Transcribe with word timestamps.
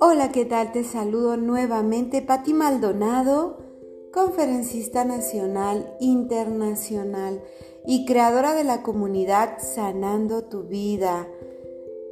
Hola, 0.00 0.30
¿qué 0.30 0.44
tal? 0.44 0.70
Te 0.70 0.84
saludo 0.84 1.36
nuevamente, 1.36 2.22
Pati 2.22 2.54
Maldonado, 2.54 3.58
conferencista 4.12 5.04
nacional, 5.04 5.96
internacional 5.98 7.42
y 7.84 8.06
creadora 8.06 8.54
de 8.54 8.62
la 8.62 8.84
comunidad 8.84 9.58
Sanando 9.58 10.44
tu 10.44 10.62
Vida. 10.62 11.26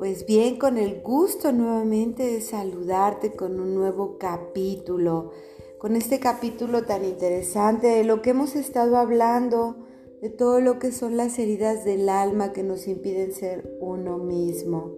Pues 0.00 0.26
bien, 0.26 0.58
con 0.58 0.78
el 0.78 1.00
gusto 1.00 1.52
nuevamente 1.52 2.24
de 2.24 2.40
saludarte 2.40 3.36
con 3.36 3.60
un 3.60 3.76
nuevo 3.76 4.18
capítulo, 4.18 5.30
con 5.78 5.94
este 5.94 6.18
capítulo 6.18 6.82
tan 6.82 7.04
interesante 7.04 7.86
de 7.86 8.02
lo 8.02 8.20
que 8.20 8.30
hemos 8.30 8.56
estado 8.56 8.96
hablando 8.96 9.76
de 10.20 10.30
todo 10.30 10.60
lo 10.60 10.80
que 10.80 10.90
son 10.90 11.16
las 11.16 11.38
heridas 11.38 11.84
del 11.84 12.08
alma 12.08 12.52
que 12.52 12.64
nos 12.64 12.88
impiden 12.88 13.32
ser 13.32 13.78
uno 13.80 14.18
mismo. 14.18 14.90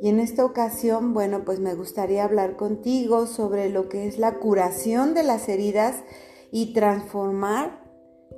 Y 0.00 0.08
en 0.08 0.20
esta 0.20 0.44
ocasión, 0.44 1.14
bueno, 1.14 1.44
pues 1.44 1.60
me 1.60 1.74
gustaría 1.74 2.24
hablar 2.24 2.56
contigo 2.56 3.26
sobre 3.26 3.70
lo 3.70 3.88
que 3.88 4.06
es 4.06 4.18
la 4.18 4.34
curación 4.34 5.14
de 5.14 5.22
las 5.22 5.48
heridas 5.48 5.96
y 6.50 6.72
transformar 6.74 7.82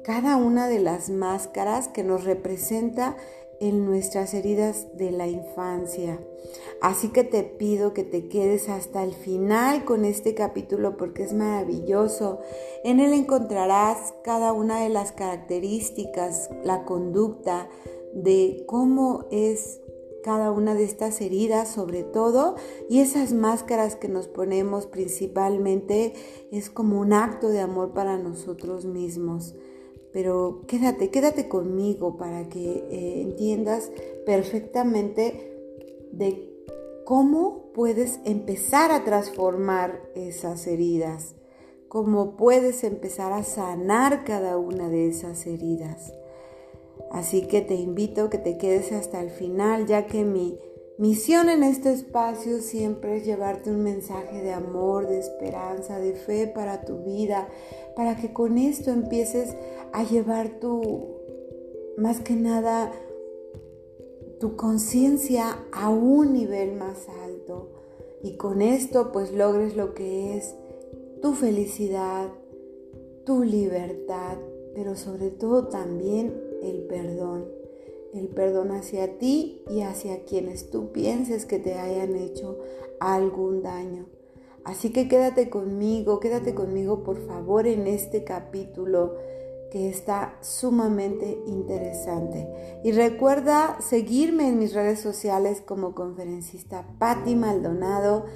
cada 0.05 0.37
una 0.37 0.69
de 0.69 0.79
las 0.79 1.11
máscaras 1.11 1.89
que 1.89 2.05
nos 2.05 2.25
representa 2.25 3.17
en 3.61 3.85
nuestras 3.85 4.35
heridas 4.35 4.87
de 4.97 5.11
la 5.11 5.27
infancia. 5.27 6.21
Así 6.81 7.09
que 7.09 7.25
te 7.25 7.43
pido 7.43 7.93
que 7.93 8.05
te 8.05 8.29
quedes 8.29 8.69
hasta 8.69 9.03
el 9.03 9.13
final 9.13 9.85
con 9.85 10.05
este 10.05 10.35
capítulo 10.35 10.97
porque 10.97 11.25
es 11.25 11.33
maravilloso. 11.33 12.41
En 12.85 13.01
él 13.01 13.13
encontrarás 13.13 14.15
cada 14.23 14.53
una 14.53 14.81
de 14.81 14.91
las 14.91 15.11
características, 15.13 16.51
la 16.63 16.85
conducta 16.85 17.69
de 18.15 18.63
cómo 18.67 19.27
es 19.31 19.81
cada 20.29 20.53
una 20.53 20.75
de 20.75 20.85
estas 20.85 21.23
heridas 21.23 21.69
sobre 21.69 22.03
todo 22.03 22.57
y 22.91 23.01
esas 23.01 23.33
máscaras 23.33 23.97
que 23.97 24.09
nos 24.09 24.29
ponemos 24.29 24.85
principalmente 24.85 26.13
es 26.53 26.69
como 26.69 27.01
un 27.01 27.15
acto 27.15 27.49
de 27.49 27.61
amor 27.61 27.95
para 27.95 28.19
nosotros 28.19 28.85
mismos 28.85 29.55
pero 30.13 30.65
quédate, 30.69 31.11
quédate 31.11 31.49
conmigo 31.49 32.19
para 32.19 32.51
que 32.51 32.85
eh, 32.91 33.23
entiendas 33.23 33.91
perfectamente 34.27 35.57
de 36.13 36.55
cómo 37.07 37.73
puedes 37.73 38.21
empezar 38.27 38.93
a 38.93 39.05
transformar 39.05 40.11
esas 40.15 40.67
heridas, 40.67 41.37
cómo 41.89 42.37
puedes 42.37 42.85
empezar 42.85 43.33
a 43.33 43.45
sanar 43.45 44.25
cada 44.25 44.59
una 44.59 44.91
de 44.91 45.09
esas 45.09 45.47
heridas. 45.47 46.13
Así 47.11 47.43
que 47.43 47.63
te 47.63 47.75
invito 47.75 48.25
a 48.25 48.31
que 48.31 48.39
te 48.39 48.59
quedes 48.59 48.93
hasta 48.93 49.21
el 49.23 49.31
final, 49.31 49.87
ya 49.87 50.07
que 50.07 50.25
mi 50.25 50.59
misión 50.99 51.49
en 51.49 51.63
este 51.63 51.93
espacio 51.93 52.61
siempre 52.61 53.17
es 53.17 53.25
llevarte 53.25 53.71
un 53.71 53.83
mensaje 53.83 54.43
de 54.43 54.53
amor, 54.53 55.07
de 55.07 55.19
esperanza, 55.19 55.99
de 55.99 56.15
fe 56.15 56.47
para 56.47 56.85
tu 56.85 56.99
vida, 57.05 57.49
para 57.97 58.17
que 58.17 58.33
con 58.33 58.59
esto 58.59 58.91
empieces 58.91 59.55
a 59.93 60.05
llevar 60.05 60.61
tu, 60.61 61.17
más 61.97 62.21
que 62.21 62.35
nada, 62.35 62.93
tu 64.39 64.57
conciencia 64.57 65.65
a 65.73 65.89
un 65.89 66.33
nivel 66.33 66.75
más 66.75 67.09
alto. 67.25 67.71
Y 68.23 68.37
con 68.37 68.61
esto 68.61 69.13
pues 69.13 69.33
logres 69.33 69.77
lo 69.77 69.95
que 69.95 70.37
es 70.37 70.55
tu 71.23 71.33
felicidad, 71.33 72.29
tu 73.25 73.45
libertad, 73.45 74.37
pero 74.75 74.97
sobre 74.97 75.31
todo 75.31 75.69
también 75.69 76.48
el 76.63 76.83
perdón. 76.89 77.47
El 78.15 78.29
perdón 78.29 78.73
hacia 78.73 79.19
ti 79.19 79.63
y 79.71 79.83
hacia 79.83 80.25
quienes 80.25 80.71
tú 80.71 80.93
pienses 80.93 81.45
que 81.45 81.59
te 81.59 81.75
hayan 81.75 82.17
hecho 82.17 82.59
algún 83.01 83.63
daño. 83.63 84.07
Así 84.65 84.93
que 84.93 85.09
quédate 85.09 85.51
conmigo, 85.51 86.21
quédate 86.21 86.55
conmigo 86.55 87.03
por 87.03 87.27
favor 87.27 87.67
en 87.67 87.87
este 87.87 88.25
capítulo 88.25 89.15
que 89.71 89.89
está 89.89 90.37
sumamente 90.41 91.43
interesante. 91.47 92.81
Y 92.85 92.93
recuerda 92.93 93.79
seguirme 93.81 94.49
en 94.49 94.59
mis 94.59 94.75
redes 94.75 95.01
sociales 95.01 95.61
como 95.61 95.95
conferencista 95.95 96.87
Patti 96.99 97.35
Maldonado 97.35 98.27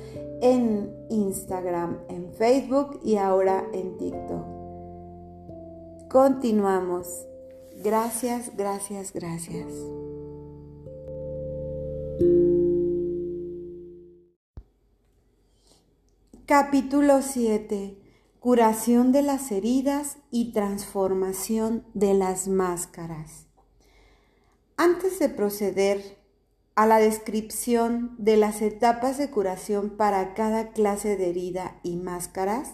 en 0.41 0.95
Instagram, 1.11 2.01
en 2.09 2.33
Facebook 2.33 3.01
y 3.03 3.17
ahora 3.17 3.67
en 3.73 3.97
TikTok. 3.97 4.45
Continuamos. 6.09 7.32
Gracias, 7.83 8.57
gracias, 8.57 9.13
gracias. 9.13 9.67
Capítulo 16.47 17.23
7 17.23 18.03
curación 18.43 19.13
de 19.13 19.23
las 19.23 19.53
heridas 19.53 20.17
y 20.33 20.51
transformación 20.51 21.87
de 21.95 22.13
las 22.13 22.49
máscaras. 22.49 23.47
Antes 24.77 25.21
de 25.21 25.29
proceder 25.29 26.19
a 26.75 26.89
la 26.89 26.99
descripción 26.99 28.17
de 28.19 28.37
las 28.37 28.61
etapas 28.61 29.17
de 29.17 29.31
curación 29.31 29.91
para 29.91 30.35
cada 30.35 30.73
clase 30.73 31.17
de 31.17 31.31
herida 31.31 31.79
y 31.85 31.95
máscaras, 31.95 32.73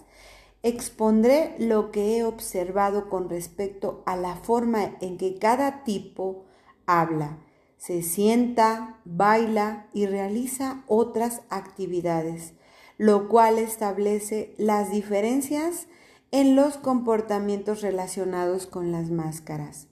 expondré 0.63 1.55
lo 1.59 1.91
que 1.91 2.17
he 2.17 2.25
observado 2.25 3.09
con 3.09 3.29
respecto 3.29 4.03
a 4.07 4.17
la 4.17 4.37
forma 4.37 4.97
en 5.01 5.17
que 5.17 5.39
cada 5.39 5.85
tipo 5.85 6.45
habla, 6.87 7.39
se 7.77 8.03
sienta, 8.03 9.01
baila 9.05 9.89
y 9.93 10.07
realiza 10.07 10.85
otras 10.89 11.43
actividades 11.49 12.55
lo 12.99 13.29
cual 13.29 13.59
establece 13.59 14.55
las 14.59 14.91
diferencias 14.91 15.87
en 16.33 16.57
los 16.57 16.77
comportamientos 16.77 17.81
relacionados 17.81 18.67
con 18.67 18.93
las 18.93 19.11
máscaras. 19.11 19.87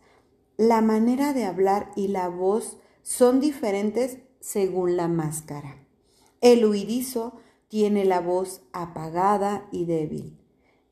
La 0.59 0.83
manera 0.83 1.33
de 1.33 1.45
hablar 1.45 1.93
y 1.95 2.09
la 2.09 2.29
voz 2.29 2.79
son 3.03 3.41
diferentes 3.41 4.19
según 4.41 4.97
la 4.97 5.09
máscara. 5.09 5.87
El 6.41 6.67
huidizo 6.67 7.37
tiene 7.69 8.05
la 8.05 8.21
voz 8.21 8.63
apagada 8.73 9.67
y 9.71 9.87
débil. 9.87 10.37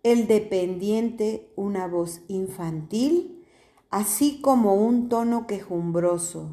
El 0.04 0.26
dependiente 0.26 1.50
una 1.56 1.88
voz 1.88 2.20
infantil, 2.28 3.42
así 3.88 4.42
como 4.42 4.74
un 4.74 5.08
tono 5.08 5.46
quejumbroso. 5.46 6.50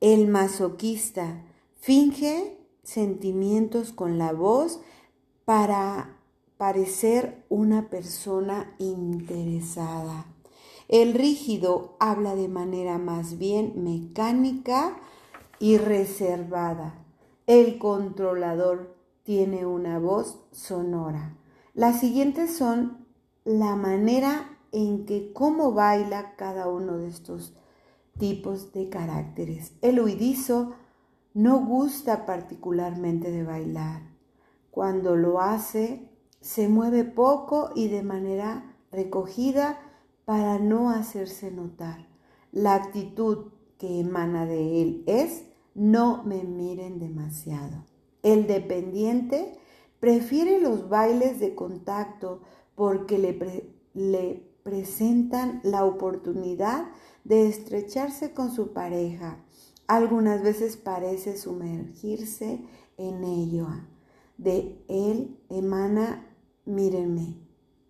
El 0.00 0.26
masoquista 0.26 1.44
finge 1.76 2.58
sentimientos 2.82 3.92
con 3.92 4.18
la 4.18 4.32
voz 4.32 4.80
para 5.44 6.16
parecer 6.56 7.44
una 7.48 7.88
persona 7.88 8.74
interesada. 8.80 10.26
El 10.88 11.14
rígido 11.14 11.96
habla 12.00 12.34
de 12.34 12.48
manera 12.48 12.98
más 12.98 13.38
bien 13.38 13.84
mecánica 13.84 14.96
y 15.60 15.76
reservada. 15.76 16.96
El 17.46 17.78
controlador 17.78 18.96
tiene 19.22 19.66
una 19.66 20.00
voz 20.00 20.40
sonora. 20.50 21.36
Las 21.74 22.00
siguientes 22.00 22.54
son 22.54 23.06
la 23.44 23.76
manera 23.76 24.58
en 24.72 25.06
que 25.06 25.32
cómo 25.32 25.72
baila 25.72 26.36
cada 26.36 26.68
uno 26.68 26.98
de 26.98 27.08
estos 27.08 27.54
tipos 28.18 28.72
de 28.72 28.90
caracteres. 28.90 29.72
El 29.80 30.00
huidizo 30.00 30.74
no 31.32 31.64
gusta 31.64 32.26
particularmente 32.26 33.30
de 33.30 33.42
bailar. 33.42 34.02
Cuando 34.70 35.16
lo 35.16 35.40
hace, 35.40 36.10
se 36.40 36.68
mueve 36.68 37.04
poco 37.04 37.70
y 37.74 37.88
de 37.88 38.02
manera 38.02 38.76
recogida 38.90 39.78
para 40.26 40.58
no 40.58 40.90
hacerse 40.90 41.50
notar. 41.50 42.06
La 42.52 42.74
actitud 42.74 43.52
que 43.78 44.00
emana 44.00 44.44
de 44.44 44.82
él 44.82 45.04
es 45.06 45.44
no 45.74 46.22
me 46.24 46.44
miren 46.44 46.98
demasiado. 46.98 47.86
El 48.22 48.46
dependiente 48.46 49.58
prefiere 50.02 50.58
los 50.58 50.88
bailes 50.88 51.38
de 51.38 51.54
contacto 51.54 52.40
porque 52.74 53.18
le, 53.94 54.52
presentan 54.64 55.60
la 55.62 55.84
oportunidad 55.84 56.88
de 57.22 57.46
estrecharse 57.46 58.32
con 58.32 58.50
su 58.50 58.72
pareja 58.72 59.38
algunas 59.86 60.42
veces 60.42 60.76
parece 60.76 61.36
sumergirse 61.36 62.64
en 62.96 63.22
ello. 63.22 63.68
De 64.38 64.84
él 64.88 65.38
emana, 65.48 66.34
mírenme, 66.64 67.36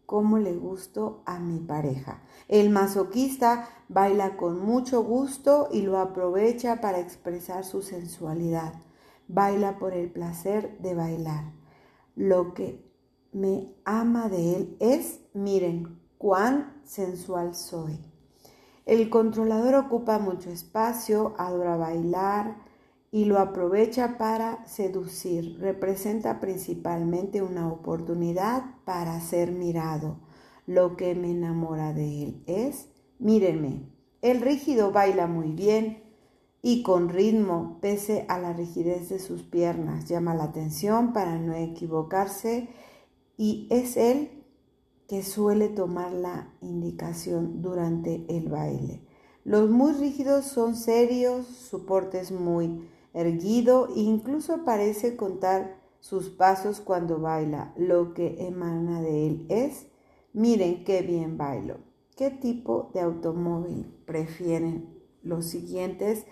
cómo 0.04 0.36
le 0.36 0.52
gusto 0.52 1.22
a 1.24 1.38
mi 1.38 1.60
pareja. 1.60 2.22
El 2.46 2.68
masoquista 2.68 3.70
baila 3.88 4.36
con 4.36 4.62
mucho 4.62 5.02
gusto 5.02 5.68
y 5.72 5.80
lo 5.80 5.98
aprovecha 5.98 6.82
para 6.82 7.00
expresar 7.00 7.64
su 7.64 7.80
sensualidad. 7.80 8.82
Baila 9.28 9.78
por 9.78 9.94
el 9.94 10.10
placer 10.10 10.76
de 10.80 10.94
bailar. 10.94 11.61
Lo 12.14 12.54
que 12.54 12.84
me 13.32 13.74
ama 13.84 14.28
de 14.28 14.56
él 14.56 14.76
es, 14.80 15.20
miren, 15.32 15.98
cuán 16.18 16.80
sensual 16.84 17.54
soy. 17.54 17.98
El 18.84 19.10
controlador 19.10 19.74
ocupa 19.76 20.18
mucho 20.18 20.50
espacio, 20.50 21.34
adora 21.38 21.76
bailar 21.76 22.56
y 23.10 23.26
lo 23.26 23.38
aprovecha 23.38 24.18
para 24.18 24.66
seducir. 24.66 25.58
Representa 25.60 26.40
principalmente 26.40 27.42
una 27.42 27.68
oportunidad 27.68 28.64
para 28.84 29.20
ser 29.20 29.52
mirado. 29.52 30.18
Lo 30.66 30.96
que 30.96 31.14
me 31.14 31.30
enamora 31.30 31.92
de 31.92 32.22
él 32.22 32.42
es, 32.46 32.88
mírenme, 33.18 33.88
el 34.20 34.40
rígido 34.40 34.92
baila 34.92 35.26
muy 35.26 35.52
bien 35.52 36.01
y 36.62 36.84
con 36.84 37.08
ritmo, 37.08 37.78
pese 37.80 38.24
a 38.28 38.38
la 38.38 38.52
rigidez 38.52 39.08
de 39.08 39.18
sus 39.18 39.42
piernas. 39.42 40.08
Llama 40.08 40.34
la 40.34 40.44
atención 40.44 41.12
para 41.12 41.38
no 41.38 41.54
equivocarse 41.54 42.68
y 43.36 43.66
es 43.70 43.96
él 43.96 44.30
que 45.08 45.24
suele 45.24 45.68
tomar 45.68 46.12
la 46.12 46.54
indicación 46.60 47.60
durante 47.60 48.24
el 48.28 48.48
baile. 48.48 49.02
Los 49.44 49.68
muy 49.68 49.92
rígidos 49.92 50.44
son 50.44 50.76
serios, 50.76 51.46
su 51.46 51.84
porte 51.84 52.20
es 52.20 52.30
muy 52.30 52.88
erguido 53.12 53.88
e 53.88 54.00
incluso 54.00 54.64
parece 54.64 55.16
contar 55.16 55.82
sus 55.98 56.30
pasos 56.30 56.80
cuando 56.80 57.18
baila. 57.18 57.74
Lo 57.76 58.14
que 58.14 58.46
emana 58.46 59.02
de 59.02 59.26
él 59.26 59.46
es, 59.48 59.88
miren 60.32 60.84
qué 60.84 61.02
bien 61.02 61.36
bailo. 61.36 61.78
¿Qué 62.16 62.30
tipo 62.30 62.90
de 62.94 63.00
automóvil 63.00 63.92
prefieren? 64.06 64.88
Los 65.22 65.46
siguientes 65.46 66.26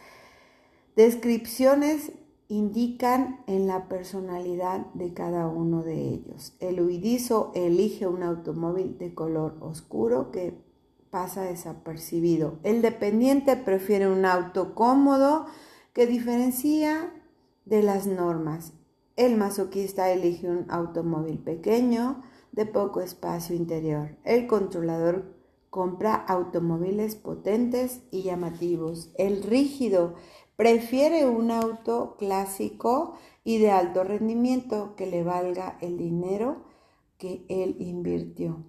descripciones 0.97 2.13
indican 2.49 3.45
en 3.47 3.69
la 3.69 3.89
personalidad 3.89 4.87
de 4.95 5.15
cada 5.15 5.47
uno 5.47 5.83
de 5.83 6.01
ellos. 6.01 6.57
El 6.59 6.81
huidizo 6.81 7.53
elige 7.55 8.09
un 8.09 8.25
automóvil 8.25 8.99
de 8.99 9.15
color 9.15 9.57
oscuro 9.61 10.33
que 10.33 10.59
pasa 11.11 11.43
desapercibido. 11.43 12.59
El 12.63 12.83
dependiente 12.83 13.57
prefiere 13.57 14.09
un 14.09 14.25
auto 14.25 14.75
cómodo, 14.75 15.47
que 15.93 16.07
diferencia 16.07 17.13
de 17.65 17.83
las 17.83 18.07
normas. 18.07 18.73
El 19.17 19.37
masoquista 19.37 20.11
elige 20.11 20.49
un 20.49 20.67
automóvil 20.71 21.39
pequeño 21.39 22.23
de 22.53 22.67
poco 22.67 23.01
espacio 23.01 23.55
interior. 23.55 24.17
El 24.25 24.47
controlador 24.47 25.37
compra 25.69 26.15
automóviles 26.15 27.15
potentes 27.15 28.03
y 28.11 28.23
llamativos. 28.23 29.13
El 29.17 29.43
rígido 29.43 30.15
prefiere 30.61 31.25
un 31.25 31.51
auto 31.51 32.17
clásico 32.19 33.15
y 33.45 33.57
de 33.57 33.71
alto 33.71 34.05
rendimiento 34.05 34.95
que 34.95 35.07
le 35.07 35.25
valga 35.25 35.79
el 35.81 35.97
dinero 35.97 36.67
que 37.17 37.47
él 37.49 37.77
invirtió. 37.79 38.63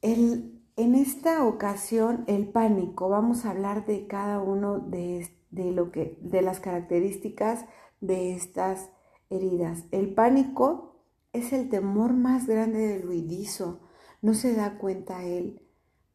El 0.00 0.58
en 0.78 0.94
esta 0.94 1.44
ocasión, 1.44 2.24
el 2.28 2.48
pánico, 2.48 3.10
vamos 3.10 3.44
a 3.44 3.50
hablar 3.50 3.84
de 3.84 4.06
cada 4.06 4.40
uno 4.40 4.78
de, 4.78 5.28
lo 5.50 5.92
que, 5.92 6.16
de 6.22 6.40
las 6.40 6.60
características 6.60 7.66
de 8.00 8.32
estas 8.32 8.88
heridas. 9.28 9.84
El 9.90 10.14
pánico 10.14 11.02
es 11.34 11.52
el 11.52 11.68
temor 11.68 12.14
más 12.14 12.46
grande 12.46 12.78
del 12.78 13.06
huidizo. 13.06 13.80
No 14.22 14.32
se 14.32 14.54
da 14.54 14.78
cuenta 14.78 15.24
él 15.24 15.60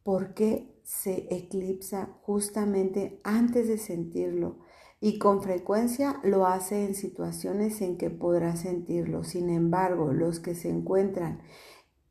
por 0.01 0.33
qué 0.33 0.72
se 0.83 1.27
eclipsa 1.33 2.17
justamente 2.21 3.19
antes 3.23 3.67
de 3.67 3.77
sentirlo 3.77 4.59
y 4.99 5.19
con 5.19 5.41
frecuencia 5.41 6.19
lo 6.23 6.45
hace 6.45 6.85
en 6.85 6.95
situaciones 6.95 7.81
en 7.81 7.97
que 7.97 8.09
podrá 8.09 8.55
sentirlo. 8.55 9.23
Sin 9.23 9.49
embargo, 9.49 10.13
los 10.13 10.39
que 10.39 10.55
se 10.55 10.69
encuentran 10.69 11.41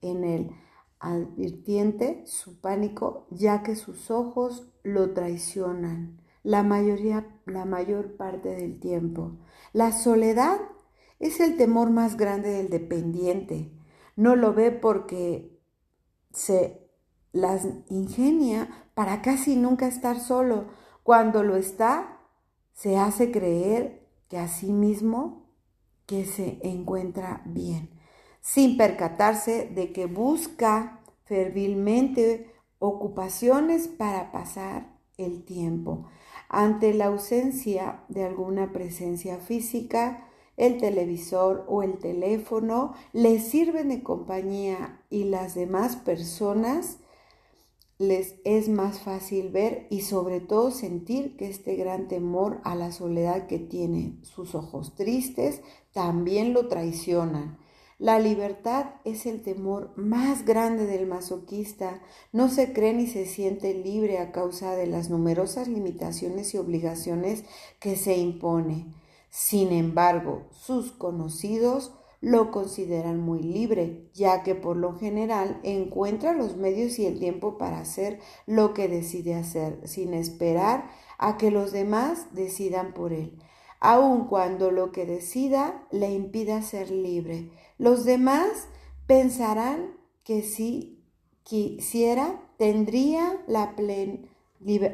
en 0.03 0.25
el 0.25 0.51
advirtiente 0.99 2.23
su 2.27 2.61
pánico, 2.61 3.27
ya 3.31 3.63
que 3.63 3.77
sus 3.77 4.11
ojos 4.11 4.69
lo 4.83 5.15
traicionan 5.15 6.21
la 6.43 6.63
mayoría, 6.63 7.27
la 7.47 7.65
mayor 7.65 8.17
parte 8.17 8.51
del 8.51 8.81
tiempo. 8.81 9.39
La 9.73 9.93
soledad 9.93 10.61
es 11.19 11.41
el 11.41 11.57
temor 11.57 11.91
más 11.91 12.17
grande 12.17 12.51
del 12.51 12.69
dependiente. 12.69 13.71
No 14.17 14.37
lo 14.37 14.53
ve 14.53 14.71
porque 14.71 15.59
se 16.33 16.82
las 17.33 17.67
ingenia 17.89 18.69
para 18.95 19.23
casi 19.23 19.57
nunca 19.57 19.87
estar 19.87 20.21
solo. 20.21 20.67
Cuando 21.03 21.43
lo 21.43 21.57
está, 21.57 22.21
se 22.73 22.97
hace 22.97 23.31
creer 23.31 24.07
que 24.29 24.39
a 24.39 24.49
sí 24.49 24.73
mismo 24.73 25.47
que 26.07 26.25
se 26.25 26.59
encuentra 26.63 27.43
bien 27.45 28.03
sin 28.43 28.77
percatarse 28.77 29.71
de 29.73 29.93
que 29.93 30.07
busca 30.07 31.01
fervilmente 31.25 32.53
ocupaciones 32.79 33.89
para 33.89 34.33
pasar 34.33 34.99
el 35.17 35.45
tiempo. 35.45 36.09
Ante 36.49 36.93
la 36.93 37.07
ausencia 37.07 38.05
de 38.09 38.25
alguna 38.25 38.73
presencia 38.73 39.39
física, 39.39 40.29
el 40.57 40.79
televisor 40.79 41.65
o 41.69 41.83
el 41.83 41.99
teléfono 41.99 42.93
le 43.13 43.39
sirven 43.39 43.89
de 43.89 44.03
compañía 44.03 45.01
y 45.09 45.25
las 45.25 45.55
demás 45.55 45.97
personas 45.97 46.99
les 48.03 48.35
es 48.45 48.69
más 48.69 49.01
fácil 49.01 49.51
ver 49.51 49.87
y 49.89 50.03
sobre 50.03 50.41
todo 50.41 50.71
sentir 50.71 51.37
que 51.37 51.49
este 51.49 51.77
gran 51.77 52.09
temor 52.09 52.61
a 52.65 52.75
la 52.75 52.93
soledad 52.93 53.47
que 53.47 53.59
tiene 53.59 54.19
sus 54.23 54.55
ojos 54.55 54.95
tristes 54.95 55.63
también 55.93 56.53
lo 56.53 56.69
traicionan 56.69 57.63
la 58.03 58.19
libertad 58.19 58.87
es 59.05 59.27
el 59.27 59.43
temor 59.43 59.93
más 59.95 60.45
grande 60.45 60.87
del 60.87 61.07
masoquista. 61.07 62.01
No 62.33 62.49
se 62.49 62.73
cree 62.73 62.95
ni 62.95 63.07
se 63.07 63.27
siente 63.27 63.75
libre 63.75 64.19
a 64.19 64.33
causa 64.33 64.75
de 64.75 64.89
las 64.89 65.09
numerosas 65.09 65.69
limitaciones 65.69 66.53
y 66.53 66.59
obligaciones 66.59 67.45
que 67.79 67.95
se 67.95 68.17
impone. 68.17 68.93
Sin 69.31 69.71
embargo, 69.71 70.49
sus 70.51 70.91
conocidos 70.91 71.93
lo 72.23 72.51
consideran 72.51 73.21
muy 73.21 73.43
libre, 73.43 74.09
ya 74.15 74.43
que 74.43 74.55
por 74.55 74.79
lo 74.79 74.97
general 74.97 75.61
encuentra 75.63 76.33
los 76.33 76.57
medios 76.57 76.99
y 76.99 77.05
el 77.05 77.19
tiempo 77.19 77.59
para 77.59 77.81
hacer 77.81 78.21
lo 78.47 78.73
que 78.73 78.89
decide 78.89 79.35
hacer, 79.35 79.87
sin 79.87 80.15
esperar 80.15 80.89
a 81.19 81.37
que 81.37 81.51
los 81.51 81.73
demás 81.73 82.29
decidan 82.33 82.95
por 82.95 83.13
él 83.13 83.39
aun 83.83 84.27
cuando 84.29 84.71
lo 84.71 84.93
que 84.93 85.07
decida 85.07 85.85
le 85.91 86.13
impida 86.13 86.63
ser 86.63 86.93
libre. 86.93 87.51
Los 87.79 88.05
demás 88.05 88.69
pensarán 89.09 89.97
que 90.23 90.43
si 90.43 91.03
quisiera, 91.43 92.41
tendría 92.59 93.43
la, 93.49 93.75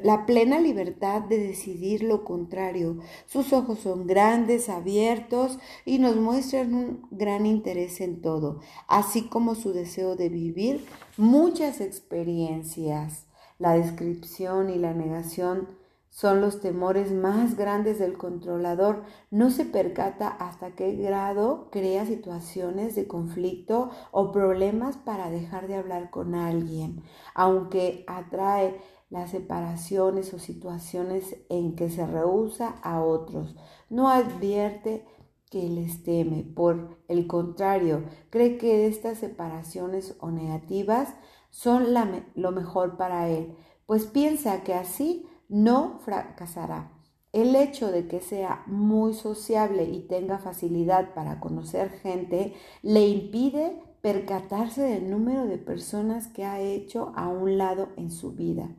la 0.03 0.27
plena 0.27 0.61
libertad 0.61 1.23
de 1.23 1.39
decidir 1.39 2.03
lo 2.03 2.25
contrario. 2.25 2.99
Sus 3.27 3.53
ojos 3.53 3.81
son 3.81 4.07
grandes, 4.07 4.69
abiertos 4.69 5.59
y 5.85 5.99
nos 5.99 6.17
muestran 6.17 6.75
un 6.75 7.07
gran 7.11 7.47
interés 7.47 8.01
en 8.01 8.21
todo, 8.21 8.61
así 8.87 9.29
como 9.29 9.55
su 9.55 9.73
deseo 9.73 10.17
de 10.17 10.29
vivir 10.29 10.85
muchas 11.17 11.81
experiencias. 11.81 13.27
La 13.59 13.73
descripción 13.73 14.71
y 14.71 14.79
la 14.79 14.95
negación 14.95 15.69
son 16.11 16.41
los 16.41 16.61
temores 16.61 17.13
más 17.13 17.57
grandes 17.57 17.99
del 17.99 18.19
controlador. 18.19 19.05
No 19.31 19.51
se 19.51 19.65
percata 19.65 20.29
hasta 20.29 20.73
qué 20.73 20.97
grado 20.97 21.69
crea 21.71 22.07
situaciones 22.07 22.97
de 22.97 23.07
conflicto 23.07 23.91
o 24.11 24.33
problemas 24.33 24.97
para 24.97 25.31
dejar 25.31 25.69
de 25.69 25.77
hablar 25.77 26.11
con 26.11 26.35
alguien, 26.35 27.03
aunque 27.35 28.05
atrae 28.09 28.81
las 29.11 29.31
separaciones 29.31 30.35
o 30.35 30.39
situaciones 30.39 31.37
en 31.49 31.75
que 31.75 31.91
se 31.91 32.07
rehúsa 32.07 32.79
a 32.83 33.03
otros. 33.03 33.57
No 33.89 34.09
advierte 34.09 35.07
que 35.51 35.69
les 35.69 36.03
teme. 36.03 36.45
Por 36.45 36.99
el 37.09 37.27
contrario, 37.27 38.05
cree 38.31 38.59
que 38.59 38.87
estas 38.87 39.19
separaciones 39.19 40.17
o 40.21 40.31
negativas 40.31 41.15
son 41.51 41.87
lo 42.35 42.53
mejor 42.53 42.97
para 42.97 43.29
él, 43.29 43.57
pues 43.87 44.07
piensa 44.07 44.63
que 44.63 44.75
así 44.75 45.27
no 45.49 45.99
fracasará. 46.01 46.93
El 47.33 47.57
hecho 47.57 47.91
de 47.91 48.09
que 48.09 48.21
sea 48.21 48.63
muy 48.67 49.15
sociable 49.15 49.85
y 49.85 50.01
tenga 50.01 50.39
facilidad 50.39 51.15
para 51.15 51.41
conocer 51.41 51.91
gente 51.91 52.55
le 52.83 53.07
impide 53.07 53.83
percatarse 54.01 54.83
del 54.83 55.11
número 55.11 55.47
de 55.47 55.59
personas 55.59 56.29
que 56.29 56.45
ha 56.45 56.61
hecho 56.61 57.13
a 57.17 57.29
un 57.29 57.59
lado 57.59 57.91
en 57.97 58.11
su 58.11 58.33
vida. 58.33 58.71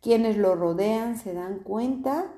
Quienes 0.00 0.36
lo 0.36 0.54
rodean 0.54 1.18
se 1.18 1.34
dan 1.34 1.60
cuenta 1.60 2.32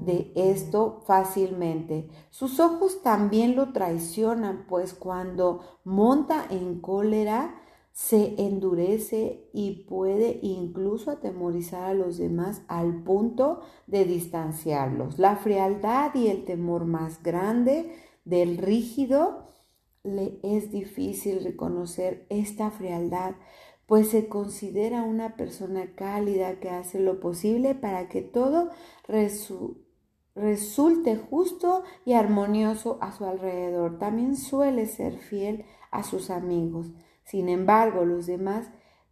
de 0.00 0.32
esto 0.34 1.02
fácilmente. 1.06 2.08
Sus 2.30 2.60
ojos 2.60 3.02
también 3.02 3.56
lo 3.56 3.72
traicionan, 3.72 4.66
pues 4.68 4.94
cuando 4.94 5.60
monta 5.84 6.46
en 6.50 6.80
cólera, 6.80 7.54
se 7.92 8.40
endurece 8.40 9.48
y 9.52 9.84
puede 9.88 10.38
incluso 10.42 11.10
atemorizar 11.10 11.82
a 11.82 11.94
los 11.94 12.16
demás 12.16 12.62
al 12.68 13.02
punto 13.02 13.62
de 13.88 14.04
distanciarlos. 14.04 15.18
La 15.18 15.34
frialdad 15.34 16.14
y 16.14 16.28
el 16.28 16.44
temor 16.44 16.84
más 16.84 17.22
grande 17.24 17.92
del 18.24 18.58
rígido 18.58 19.48
le 20.04 20.38
es 20.44 20.70
difícil 20.70 21.42
reconocer 21.42 22.24
esta 22.30 22.70
frialdad, 22.70 23.34
pues 23.88 24.10
se 24.10 24.28
considera 24.28 25.02
una 25.02 25.34
persona 25.34 25.94
cálida 25.94 26.60
que 26.60 26.68
hace 26.68 27.00
lo 27.00 27.20
posible 27.20 27.74
para 27.74 28.06
que 28.10 28.20
todo 28.20 28.68
resulte 30.34 31.16
justo 31.16 31.84
y 32.04 32.12
armonioso 32.12 32.98
a 33.00 33.12
su 33.16 33.24
alrededor. 33.24 33.98
También 33.98 34.36
suele 34.36 34.84
ser 34.84 35.16
fiel 35.16 35.64
a 35.90 36.02
sus 36.02 36.28
amigos. 36.28 36.92
Sin 37.24 37.48
embargo, 37.48 38.04
los 38.04 38.26
demás 38.26 38.66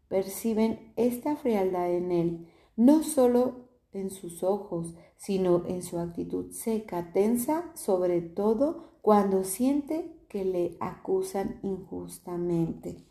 perciben 0.09 0.93
esta 0.97 1.37
frialdad 1.37 1.91
en 1.91 2.13
él, 2.13 2.49
no 2.77 3.03
solo 3.03 3.71
en 3.95 4.11
sus 4.11 4.43
ojos, 4.43 4.95
sino 5.17 5.65
en 5.67 5.83
su 5.83 5.99
actitud 5.99 6.53
seca, 6.53 7.13
tensa, 7.15 7.71
sobre 7.75 8.21
todo 8.21 8.99
cuando 9.01 9.43
siente 9.43 10.13
que 10.29 10.45
le 10.45 10.77
acusan 10.81 11.61
injustamente. 11.63 13.07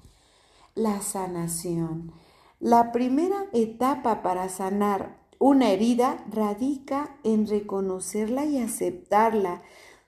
La 0.75 1.01
sanación. 1.01 2.12
La 2.60 2.91
primera 2.91 3.46
etapa 3.53 4.22
para 4.22 4.50
sanar 4.50 5.17
una 5.39 5.72
herida 5.72 6.25
radica 6.29 7.17
en 7.24 7.48
reconocerla 7.48 8.44
y 8.44 8.58
aceptarla 8.58 9.63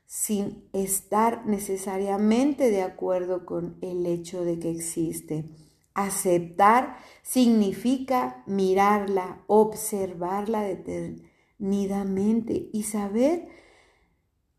sin 0.08 0.68
estar 0.74 1.46
necesariamente 1.46 2.70
de 2.70 2.82
acuerdo 2.82 3.46
con 3.46 3.78
el 3.82 4.06
hecho 4.06 4.44
de 4.44 4.60
que 4.60 4.70
existe. 4.70 5.46
Aceptar 5.94 6.98
significa 7.24 8.44
mirarla, 8.46 9.44
observarla 9.48 10.64
detenidamente 10.64 12.70
y 12.74 12.84
saber 12.84 13.48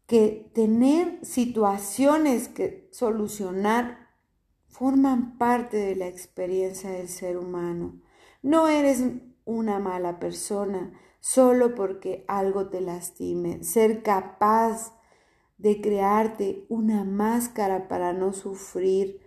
que 0.07 0.51
tener 0.55 1.19
situaciones 1.23 2.49
que 2.49 2.89
solucionar 2.93 4.08
forman 4.79 5.37
parte 5.39 5.77
de 5.77 5.97
la 5.97 6.07
experiencia 6.07 6.91
del 6.91 7.09
ser 7.09 7.37
humano. 7.37 8.01
No 8.43 8.69
eres 8.69 9.03
una 9.45 9.81
mala 9.81 10.21
persona 10.21 10.93
solo 11.19 11.75
porque 11.75 12.25
algo 12.29 12.69
te 12.69 12.81
lastime. 12.81 13.65
Ser 13.65 14.05
capaz 14.05 14.95
de 15.57 15.81
crearte 15.81 16.65
una 16.69 17.03
máscara 17.03 17.89
para 17.89 18.13
no 18.13 18.33
sufrir 18.33 19.21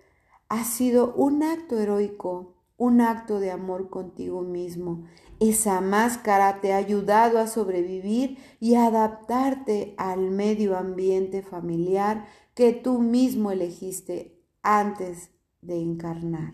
ha 0.48 0.63
sido 0.63 1.13
un 1.15 1.43
acto 1.43 1.77
heroico, 1.77 2.55
un 2.77 3.01
acto 3.01 3.41
de 3.41 3.51
amor 3.51 3.89
contigo 3.89 4.43
mismo. 4.43 5.03
Esa 5.41 5.81
máscara 5.81 6.62
te 6.62 6.72
ha 6.72 6.77
ayudado 6.77 7.39
a 7.39 7.48
sobrevivir 7.48 8.38
y 8.62 8.75
a 8.75 8.86
adaptarte 8.86 9.96
al 9.98 10.31
medio 10.31 10.77
ambiente 10.77 11.41
familiar 11.41 12.25
que 12.53 12.72
tú 12.72 13.00
mismo 13.00 13.51
elegiste 13.51 14.41
antes 14.62 15.31
de 15.62 15.77
encarnar. 15.80 16.53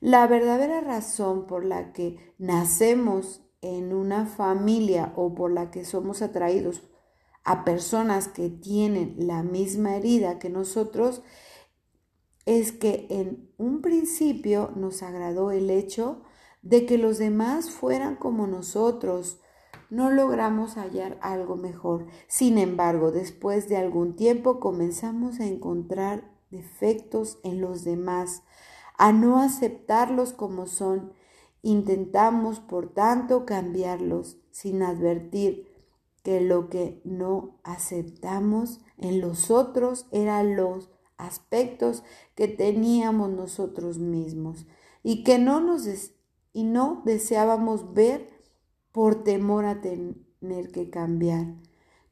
La 0.00 0.26
verdadera 0.26 0.80
razón 0.80 1.46
por 1.46 1.64
la 1.64 1.92
que 1.92 2.32
nacemos 2.38 3.42
en 3.60 3.92
una 3.92 4.26
familia 4.26 5.12
o 5.16 5.34
por 5.34 5.52
la 5.52 5.70
que 5.70 5.84
somos 5.84 6.22
atraídos 6.22 6.82
a 7.44 7.64
personas 7.64 8.28
que 8.28 8.48
tienen 8.48 9.14
la 9.18 9.42
misma 9.42 9.96
herida 9.96 10.38
que 10.38 10.50
nosotros 10.50 11.22
es 12.46 12.72
que 12.72 13.06
en 13.10 13.50
un 13.58 13.82
principio 13.82 14.72
nos 14.74 15.02
agradó 15.02 15.50
el 15.50 15.70
hecho 15.70 16.22
de 16.62 16.86
que 16.86 16.98
los 16.98 17.18
demás 17.18 17.70
fueran 17.70 18.16
como 18.16 18.46
nosotros. 18.46 19.40
No 19.88 20.10
logramos 20.10 20.76
hallar 20.76 21.18
algo 21.20 21.56
mejor. 21.56 22.06
Sin 22.28 22.58
embargo, 22.58 23.12
después 23.12 23.68
de 23.68 23.76
algún 23.76 24.16
tiempo 24.16 24.60
comenzamos 24.60 25.40
a 25.40 25.46
encontrar 25.46 26.30
defectos 26.50 27.38
en 27.42 27.60
los 27.60 27.84
demás, 27.84 28.42
a 28.98 29.12
no 29.12 29.40
aceptarlos 29.40 30.32
como 30.32 30.66
son. 30.66 31.12
Intentamos, 31.62 32.60
por 32.60 32.92
tanto, 32.92 33.46
cambiarlos 33.46 34.38
sin 34.50 34.82
advertir 34.82 35.70
que 36.22 36.40
lo 36.40 36.68
que 36.68 37.00
no 37.04 37.58
aceptamos 37.62 38.80
en 38.98 39.20
los 39.20 39.50
otros 39.50 40.06
era 40.10 40.42
los 40.42 40.90
aspectos 41.16 42.02
que 42.34 42.48
teníamos 42.48 43.30
nosotros 43.30 43.98
mismos 43.98 44.66
y 45.02 45.24
que 45.24 45.38
no 45.38 45.60
nos 45.60 45.86
y 46.52 46.64
no 46.64 47.02
deseábamos 47.04 47.94
ver 47.94 48.28
por 48.92 49.22
temor 49.22 49.64
a 49.64 49.80
tener 49.80 50.72
que 50.72 50.90
cambiar. 50.90 51.54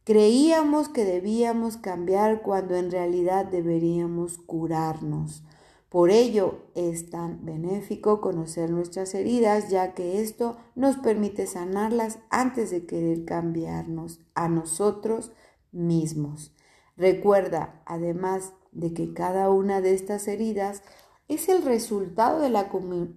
Creíamos 0.08 0.88
que 0.88 1.04
debíamos 1.04 1.76
cambiar 1.76 2.40
cuando 2.40 2.76
en 2.76 2.90
realidad 2.90 3.44
deberíamos 3.44 4.38
curarnos. 4.38 5.44
Por 5.90 6.08
ello 6.08 6.60
es 6.74 7.10
tan 7.10 7.44
benéfico 7.44 8.22
conocer 8.22 8.70
nuestras 8.70 9.12
heridas, 9.12 9.68
ya 9.68 9.92
que 9.92 10.22
esto 10.22 10.56
nos 10.74 10.96
permite 10.96 11.46
sanarlas 11.46 12.20
antes 12.30 12.70
de 12.70 12.86
querer 12.86 13.26
cambiarnos 13.26 14.20
a 14.34 14.48
nosotros 14.48 15.30
mismos. 15.72 16.54
Recuerda, 16.96 17.82
además 17.84 18.54
de 18.72 18.94
que 18.94 19.12
cada 19.12 19.50
una 19.50 19.82
de 19.82 19.92
estas 19.92 20.26
heridas 20.26 20.82
es 21.28 21.50
el 21.50 21.60
resultado 21.60 22.40
de 22.40 22.48
la 22.48 22.70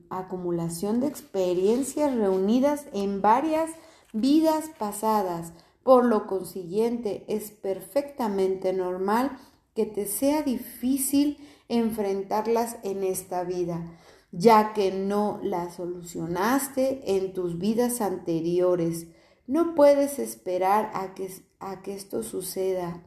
acumulación 0.09 0.99
de 0.99 1.07
experiencias 1.07 2.13
reunidas 2.13 2.87
en 2.91 3.21
varias 3.21 3.69
vidas 4.11 4.69
pasadas. 4.77 5.53
Por 5.83 6.05
lo 6.05 6.27
consiguiente, 6.27 7.25
es 7.27 7.51
perfectamente 7.51 8.73
normal 8.73 9.37
que 9.73 9.85
te 9.85 10.05
sea 10.05 10.43
difícil 10.43 11.37
enfrentarlas 11.69 12.77
en 12.83 13.03
esta 13.03 13.43
vida, 13.43 13.97
ya 14.31 14.73
que 14.73 14.91
no 14.91 15.39
las 15.41 15.75
solucionaste 15.75 17.15
en 17.15 17.33
tus 17.33 17.57
vidas 17.57 18.01
anteriores. 18.01 19.07
No 19.47 19.73
puedes 19.73 20.19
esperar 20.19 20.91
a 20.93 21.13
que, 21.13 21.31
a 21.59 21.81
que 21.81 21.95
esto 21.95 22.23
suceda 22.23 23.03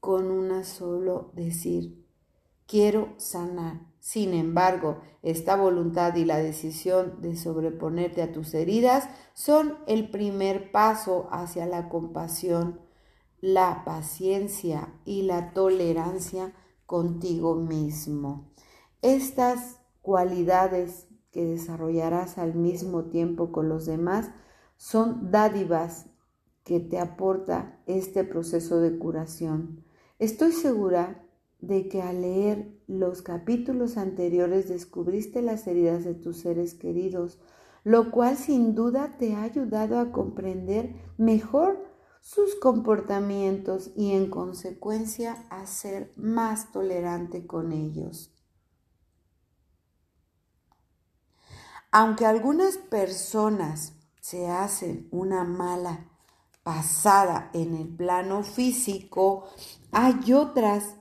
con 0.00 0.30
una 0.30 0.64
solo 0.64 1.30
decir, 1.34 2.04
quiero 2.66 3.14
sanar. 3.18 3.89
Sin 4.00 4.32
embargo, 4.32 5.00
esta 5.22 5.56
voluntad 5.56 6.16
y 6.16 6.24
la 6.24 6.38
decisión 6.38 7.20
de 7.20 7.36
sobreponerte 7.36 8.22
a 8.22 8.32
tus 8.32 8.54
heridas 8.54 9.08
son 9.34 9.76
el 9.86 10.10
primer 10.10 10.72
paso 10.72 11.28
hacia 11.30 11.66
la 11.66 11.90
compasión, 11.90 12.80
la 13.40 13.84
paciencia 13.84 14.94
y 15.04 15.22
la 15.22 15.52
tolerancia 15.52 16.54
contigo 16.86 17.54
mismo. 17.54 18.50
Estas 19.02 19.80
cualidades 20.00 21.06
que 21.30 21.44
desarrollarás 21.44 22.38
al 22.38 22.54
mismo 22.54 23.04
tiempo 23.04 23.52
con 23.52 23.68
los 23.68 23.86
demás 23.86 24.30
son 24.76 25.30
dádivas 25.30 26.06
que 26.64 26.80
te 26.80 26.98
aporta 26.98 27.80
este 27.86 28.24
proceso 28.24 28.80
de 28.80 28.98
curación. 28.98 29.84
Estoy 30.18 30.52
segura 30.52 31.26
de 31.60 31.88
que 31.88 32.02
al 32.02 32.22
leer 32.22 32.79
los 32.90 33.22
capítulos 33.22 33.96
anteriores 33.96 34.68
descubriste 34.68 35.42
las 35.42 35.66
heridas 35.68 36.04
de 36.04 36.14
tus 36.14 36.38
seres 36.38 36.74
queridos, 36.74 37.38
lo 37.84 38.10
cual 38.10 38.36
sin 38.36 38.74
duda 38.74 39.16
te 39.16 39.34
ha 39.34 39.44
ayudado 39.44 40.00
a 40.00 40.10
comprender 40.10 40.96
mejor 41.16 41.86
sus 42.20 42.56
comportamientos 42.56 43.92
y 43.96 44.12
en 44.12 44.28
consecuencia 44.28 45.46
a 45.50 45.66
ser 45.66 46.12
más 46.16 46.72
tolerante 46.72 47.46
con 47.46 47.72
ellos. 47.72 48.34
Aunque 51.92 52.26
algunas 52.26 52.76
personas 52.76 53.94
se 54.20 54.48
hacen 54.48 55.08
una 55.12 55.44
mala 55.44 56.08
pasada 56.64 57.50
en 57.52 57.74
el 57.76 57.88
plano 57.88 58.42
físico, 58.42 59.48
hay 59.92 60.32
otras 60.32 60.99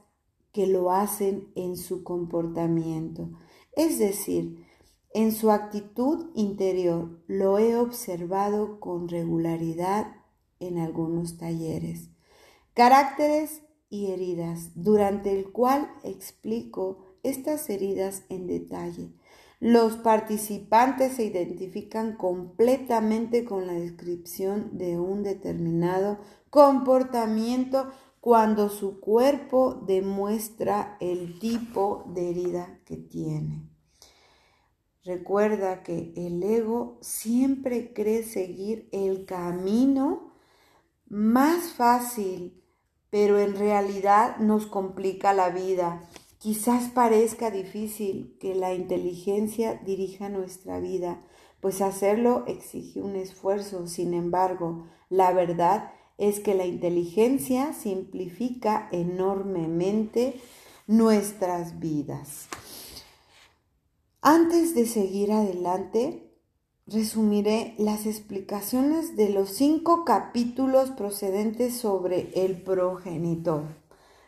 que 0.51 0.67
lo 0.67 0.91
hacen 0.91 1.51
en 1.55 1.77
su 1.77 2.03
comportamiento, 2.03 3.31
es 3.73 3.99
decir, 3.99 4.65
en 5.13 5.31
su 5.31 5.51
actitud 5.51 6.31
interior. 6.35 7.23
Lo 7.27 7.57
he 7.59 7.75
observado 7.75 8.79
con 8.79 9.07
regularidad 9.07 10.15
en 10.59 10.77
algunos 10.77 11.37
talleres. 11.37 12.09
Caracteres 12.73 13.63
y 13.89 14.07
heridas, 14.07 14.71
durante 14.75 15.37
el 15.37 15.51
cual 15.51 15.91
explico 16.03 16.99
estas 17.23 17.69
heridas 17.69 18.23
en 18.29 18.47
detalle. 18.47 19.11
Los 19.59 19.97
participantes 19.97 21.13
se 21.13 21.25
identifican 21.25 22.15
completamente 22.15 23.43
con 23.43 23.67
la 23.67 23.73
descripción 23.73 24.77
de 24.77 24.97
un 24.97 25.23
determinado 25.23 26.19
comportamiento 26.49 27.91
cuando 28.19 28.69
su 28.69 28.99
cuerpo 28.99 29.75
demuestra 29.85 30.97
el 30.99 31.39
tipo 31.39 32.03
de 32.07 32.29
herida 32.29 32.79
que 32.85 32.97
tiene. 32.97 33.69
Recuerda 35.03 35.83
que 35.83 36.13
el 36.15 36.43
ego 36.43 36.97
siempre 37.01 37.93
cree 37.93 38.23
seguir 38.23 38.89
el 38.91 39.25
camino 39.25 40.33
más 41.07 41.71
fácil, 41.71 42.63
pero 43.09 43.39
en 43.39 43.55
realidad 43.55 44.37
nos 44.37 44.67
complica 44.67 45.33
la 45.33 45.49
vida 45.49 46.07
Quizás 46.39 46.87
parezca 46.87 47.51
difícil 47.51 48.37
que 48.39 48.55
la 48.55 48.73
inteligencia 48.73 49.73
dirija 49.73 50.29
nuestra 50.29 50.79
vida, 50.79 51.21
pues 51.59 51.81
hacerlo 51.81 52.45
exige 52.47 53.01
un 53.01 53.17
esfuerzo. 53.17 53.87
Sin 53.87 54.13
embargo, 54.13 54.87
la 55.09 55.33
verdad 55.33 55.91
es 56.19 56.39
que 56.39 56.53
la 56.53 56.65
inteligencia 56.65 57.73
simplifica 57.73 58.89
enormemente 58.91 60.39
nuestras 60.85 61.79
vidas. 61.79 62.47
Antes 64.21 64.75
de 64.75 64.85
seguir 64.85 65.31
adelante, 65.31 66.29
resumiré 66.85 67.73
las 67.77 68.05
explicaciones 68.05 69.15
de 69.15 69.29
los 69.29 69.49
cinco 69.49 70.03
capítulos 70.03 70.91
procedentes 70.91 71.77
sobre 71.77 72.31
el 72.35 72.61
progenitor, 72.61 73.63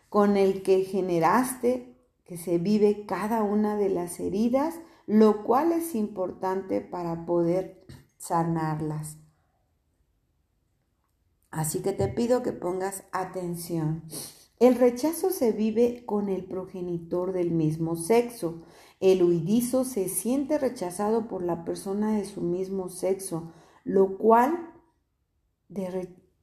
con 0.07 0.38
el 0.38 0.63
que 0.63 0.86
generaste 0.86 1.98
que 2.24 2.38
se 2.38 2.57
vive 2.57 3.05
cada 3.05 3.43
una 3.43 3.75
de 3.75 3.89
las 3.89 4.21
heridas, 4.21 4.75
lo 5.07 5.43
cual 5.43 5.74
es 5.74 5.95
importante 5.95 6.79
para 6.79 7.25
poder 7.25 7.86
sanarlas. 8.17 9.20
Así 11.51 11.81
que 11.81 11.91
te 11.91 12.08
pido 12.08 12.41
que 12.43 12.53
pongas 12.53 13.03
atención. 13.12 14.03
El 14.60 14.75
rechazo 14.75 15.31
se 15.31 15.51
vive 15.51 16.05
con 16.05 16.29
el 16.29 16.46
progenitor 16.46 17.34
del 17.34 17.51
mismo 17.51 17.96
sexo. 17.96 18.62
El 19.00 19.22
huidizo 19.24 19.84
se 19.84 20.08
siente 20.08 20.58
rechazado 20.58 21.27
por 21.27 21.43
la 21.43 21.65
persona 21.65 22.15
de 22.15 22.25
su 22.25 22.41
mismo 22.41 22.88
sexo, 22.88 23.51
lo 23.84 24.17
cual 24.17 24.70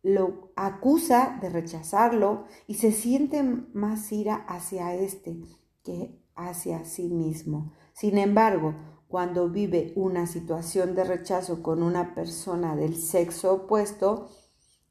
lo 0.03 0.51
acusa 0.57 1.39
de 1.41 1.49
rechazarlo 1.49 2.45
y 2.67 2.75
se 2.75 2.93
siente 2.93 3.43
más 3.43 4.11
ira 4.13 4.35
hacia 4.49 4.95
éste 4.95 5.41
que 5.85 6.19
hacia 6.35 6.85
sí 6.85 7.09
mismo. 7.09 7.73
Sin 7.93 8.19
embargo, 8.19 8.75
cuando 9.09 9.49
vive 9.49 9.93
una 9.97 10.27
situación 10.27 10.95
de 10.95 11.05
rechazo 11.05 11.63
con 11.63 11.83
una 11.83 12.15
persona 12.15 12.77
del 12.77 12.97
sexo 12.97 13.55
opuesto, 13.55 14.29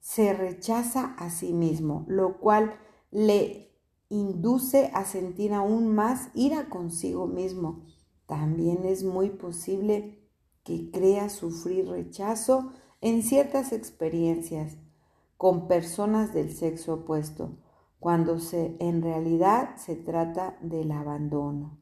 se 0.08 0.32
rechaza 0.32 1.16
a 1.18 1.30
sí 1.30 1.52
mismo, 1.52 2.06
lo 2.08 2.40
cual 2.40 2.80
le 3.12 3.76
induce 4.08 4.90
a 4.94 5.04
sentir 5.04 5.54
aún 5.54 5.94
más 5.94 6.30
ira 6.34 6.70
consigo 6.70 7.28
mismo. 7.28 7.84
También 8.26 8.86
es 8.86 9.04
muy 9.04 9.32
posible 9.32 10.26
que 10.64 10.92
crea 10.92 11.28
sufrir 11.28 11.90
rechazo 11.90 12.72
en 13.02 13.22
ciertas 13.22 13.74
experiencias 13.74 14.78
con 15.36 15.68
personas 15.68 16.34
del 16.34 16.56
sexo 16.56 16.94
opuesto, 16.94 17.58
cuando 18.00 18.40
se, 18.40 18.78
en 18.80 19.02
realidad 19.02 19.76
se 19.76 19.98
trata 19.98 20.58
del 20.62 20.94
abandono. 20.94 21.82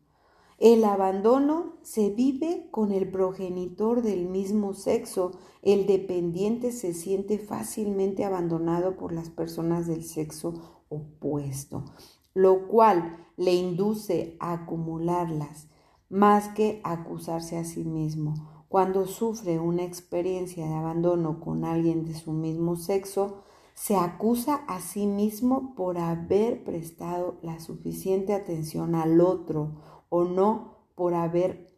El 0.65 0.83
abandono 0.83 1.73
se 1.83 2.09
vive 2.09 2.69
con 2.71 2.91
el 2.91 3.11
progenitor 3.11 4.01
del 4.01 4.25
mismo 4.25 4.73
sexo. 4.73 5.33
El 5.61 5.85
dependiente 5.85 6.71
se 6.71 6.95
siente 6.95 7.37
fácilmente 7.37 8.25
abandonado 8.25 8.97
por 8.97 9.13
las 9.13 9.29
personas 9.29 9.85
del 9.85 10.03
sexo 10.03 10.83
opuesto, 10.89 11.85
lo 12.33 12.67
cual 12.67 13.27
le 13.37 13.53
induce 13.53 14.37
a 14.39 14.53
acumularlas 14.53 15.67
más 16.09 16.47
que 16.47 16.81
acusarse 16.83 17.59
a 17.59 17.63
sí 17.63 17.83
mismo. 17.83 18.33
Cuando 18.67 19.05
sufre 19.05 19.59
una 19.59 19.83
experiencia 19.83 20.67
de 20.67 20.73
abandono 20.73 21.41
con 21.41 21.63
alguien 21.63 22.05
de 22.05 22.15
su 22.15 22.31
mismo 22.31 22.75
sexo, 22.75 23.43
se 23.75 23.97
acusa 23.97 24.55
a 24.67 24.79
sí 24.79 25.05
mismo 25.05 25.75
por 25.75 25.99
haber 25.99 26.63
prestado 26.63 27.37
la 27.43 27.59
suficiente 27.59 28.33
atención 28.33 28.95
al 28.95 29.21
otro 29.21 29.94
o 30.15 30.23
no 30.23 30.77
por 30.95 31.13
haber 31.13 31.75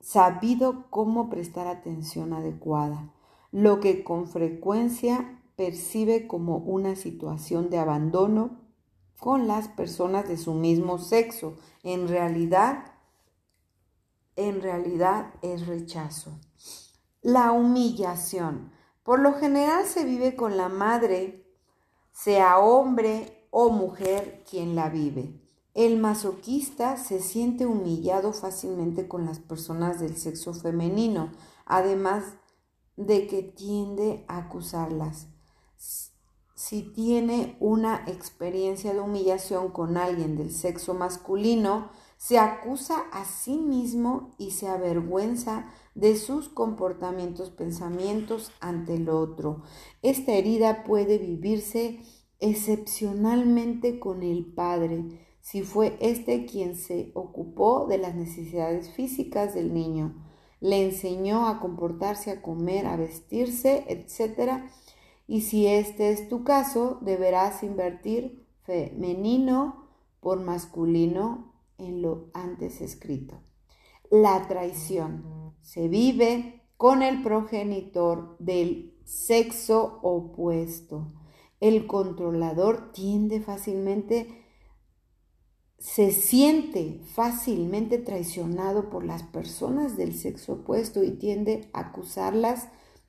sabido 0.00 0.90
cómo 0.90 1.30
prestar 1.30 1.66
atención 1.66 2.32
adecuada, 2.32 3.12
lo 3.50 3.80
que 3.80 4.04
con 4.04 4.26
frecuencia 4.26 5.42
percibe 5.56 6.26
como 6.26 6.58
una 6.58 6.96
situación 6.96 7.70
de 7.70 7.78
abandono 7.78 8.60
con 9.18 9.46
las 9.46 9.68
personas 9.68 10.28
de 10.28 10.36
su 10.36 10.54
mismo 10.54 10.98
sexo. 10.98 11.56
En 11.82 12.08
realidad, 12.08 12.84
en 14.36 14.60
realidad 14.60 15.34
es 15.42 15.66
rechazo. 15.66 16.32
La 17.20 17.52
humillación. 17.52 18.72
Por 19.04 19.20
lo 19.20 19.34
general 19.34 19.84
se 19.84 20.04
vive 20.04 20.34
con 20.34 20.56
la 20.56 20.68
madre, 20.68 21.46
sea 22.12 22.58
hombre 22.58 23.46
o 23.50 23.70
mujer 23.70 24.44
quien 24.48 24.74
la 24.74 24.88
vive. 24.88 25.41
El 25.74 25.98
masoquista 25.98 26.96
se 26.96 27.20
siente 27.20 27.66
humillado 27.66 28.32
fácilmente 28.32 29.08
con 29.08 29.24
las 29.24 29.38
personas 29.38 30.00
del 30.00 30.16
sexo 30.16 30.52
femenino, 30.54 31.32
además 31.64 32.24
de 32.96 33.26
que 33.26 33.42
tiende 33.42 34.24
a 34.28 34.38
acusarlas 34.38 35.28
si 36.62 36.82
tiene 36.82 37.56
una 37.58 38.04
experiencia 38.06 38.94
de 38.94 39.00
humillación 39.00 39.70
con 39.70 39.96
alguien 39.96 40.36
del 40.36 40.52
sexo 40.52 40.94
masculino, 40.94 41.90
se 42.18 42.38
acusa 42.38 43.00
a 43.10 43.24
sí 43.24 43.58
mismo 43.58 44.30
y 44.38 44.52
se 44.52 44.68
avergüenza 44.68 45.66
de 45.96 46.16
sus 46.16 46.48
comportamientos, 46.48 47.50
pensamientos 47.50 48.52
ante 48.60 48.94
el 48.94 49.08
otro. 49.08 49.62
Esta 50.02 50.34
herida 50.34 50.84
puede 50.84 51.18
vivirse 51.18 51.98
excepcionalmente 52.38 53.98
con 53.98 54.22
el 54.22 54.46
padre, 54.46 55.21
si 55.42 55.60
fue 55.60 55.98
este 56.00 56.46
quien 56.46 56.76
se 56.76 57.12
ocupó 57.12 57.86
de 57.86 57.98
las 57.98 58.14
necesidades 58.14 58.88
físicas 58.88 59.54
del 59.54 59.74
niño, 59.74 60.24
le 60.60 60.82
enseñó 60.82 61.46
a 61.46 61.60
comportarse, 61.60 62.30
a 62.30 62.40
comer, 62.40 62.86
a 62.86 62.96
vestirse, 62.96 63.84
etc 63.88 64.62
y 65.26 65.40
si 65.40 65.66
este 65.66 66.10
es 66.10 66.28
tu 66.28 66.44
caso, 66.44 66.98
deberás 67.00 67.62
invertir 67.62 68.46
femenino 68.64 69.86
por 70.20 70.40
masculino 70.40 71.54
en 71.78 72.02
lo 72.02 72.26
antes 72.34 72.80
escrito. 72.80 73.40
La 74.10 74.46
traición 74.46 75.54
se 75.62 75.88
vive 75.88 76.60
con 76.76 77.02
el 77.02 77.22
progenitor 77.22 78.36
del 78.40 78.94
sexo 79.04 80.00
opuesto. 80.02 81.12
El 81.60 81.86
controlador 81.86 82.92
tiende 82.92 83.40
fácilmente, 83.40 84.41
se 85.82 86.12
siente 86.12 87.00
fácilmente 87.06 87.98
traicionado 87.98 88.88
por 88.88 89.04
las 89.04 89.24
personas 89.24 89.96
del 89.96 90.14
sexo 90.14 90.52
opuesto 90.52 91.02
y 91.02 91.10
tiende 91.10 91.68
a 91.72 91.80
acusarlas 91.80 92.68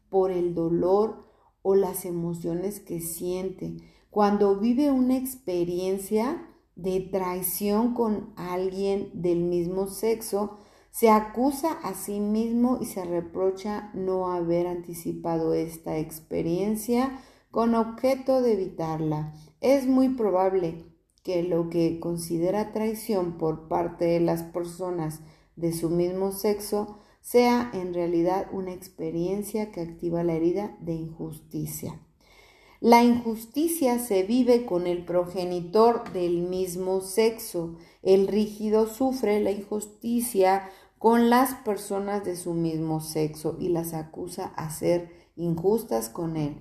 por 0.09 0.31
el 0.31 0.55
dolor 0.55 1.27
o 1.61 1.75
las 1.75 2.03
emociones 2.03 2.79
que 2.79 2.99
siente. 2.99 3.77
Cuando 4.09 4.59
vive 4.59 4.89
una 4.89 5.17
experiencia 5.17 6.47
de 6.75 6.99
traición 6.99 7.93
con 7.93 8.33
alguien 8.37 9.11
del 9.13 9.43
mismo 9.43 9.85
sexo, 9.85 10.57
se 10.89 11.11
acusa 11.11 11.73
a 11.73 11.93
sí 11.93 12.19
mismo 12.19 12.79
y 12.81 12.85
se 12.85 13.05
reprocha 13.05 13.91
no 13.93 14.31
haber 14.31 14.65
anticipado 14.65 15.53
esta 15.53 15.99
experiencia 15.99 17.19
con 17.51 17.75
objeto 17.75 18.41
de 18.41 18.53
evitarla. 18.53 19.31
Es 19.61 19.85
muy 19.85 20.09
probable 20.09 20.92
que 21.23 21.43
lo 21.43 21.69
que 21.69 21.99
considera 21.99 22.71
traición 22.71 23.37
por 23.37 23.67
parte 23.67 24.05
de 24.05 24.19
las 24.19 24.43
personas 24.43 25.21
de 25.55 25.71
su 25.73 25.89
mismo 25.89 26.31
sexo 26.31 26.97
sea 27.21 27.71
en 27.73 27.93
realidad 27.93 28.47
una 28.51 28.73
experiencia 28.73 29.71
que 29.71 29.81
activa 29.81 30.23
la 30.23 30.33
herida 30.33 30.77
de 30.81 30.93
injusticia. 30.93 31.99
La 32.81 33.01
injusticia 33.01 33.97
se 33.97 34.23
vive 34.23 34.65
con 34.65 34.87
el 34.87 35.05
progenitor 35.05 36.11
del 36.11 36.41
mismo 36.41 36.99
sexo. 36.99 37.77
El 38.01 38.27
rígido 38.27 38.87
sufre 38.87 39.39
la 39.39 39.51
injusticia 39.51 40.69
con 40.99 41.29
las 41.29 41.53
personas 41.53 42.25
de 42.25 42.35
su 42.35 42.53
mismo 42.53 42.99
sexo 42.99 43.55
y 43.57 43.69
las 43.69 43.93
acusa 43.93 44.47
a 44.57 44.69
ser 44.69 45.11
injustas 45.37 46.09
con 46.09 46.35
él. 46.35 46.57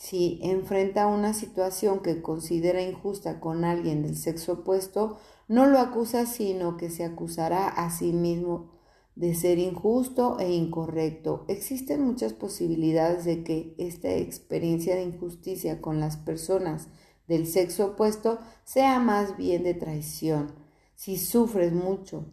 Si 0.00 0.40
enfrenta 0.42 1.06
una 1.06 1.34
situación 1.34 2.00
que 2.00 2.22
considera 2.22 2.80
injusta 2.80 3.38
con 3.38 3.66
alguien 3.66 4.02
del 4.02 4.16
sexo 4.16 4.54
opuesto, 4.54 5.18
no 5.46 5.66
lo 5.66 5.78
acusa, 5.78 6.24
sino 6.24 6.78
que 6.78 6.88
se 6.88 7.04
acusará 7.04 7.68
a 7.68 7.90
sí 7.90 8.14
mismo 8.14 8.70
de 9.14 9.34
ser 9.34 9.58
injusto 9.58 10.38
e 10.38 10.54
incorrecto. 10.54 11.44
Existen 11.48 12.02
muchas 12.02 12.32
posibilidades 12.32 13.26
de 13.26 13.44
que 13.44 13.74
esta 13.76 14.10
experiencia 14.14 14.96
de 14.96 15.02
injusticia 15.02 15.82
con 15.82 16.00
las 16.00 16.16
personas 16.16 16.88
del 17.28 17.46
sexo 17.46 17.88
opuesto 17.88 18.38
sea 18.64 19.00
más 19.00 19.36
bien 19.36 19.64
de 19.64 19.74
traición. 19.74 20.54
Si 20.94 21.18
sufres 21.18 21.74
mucho, 21.74 22.24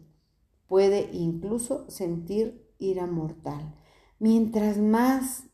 puede 0.68 1.10
incluso 1.12 1.84
sentir 1.90 2.66
ira 2.78 3.06
mortal. 3.06 3.74
Mientras 4.18 4.78
más 4.78 5.47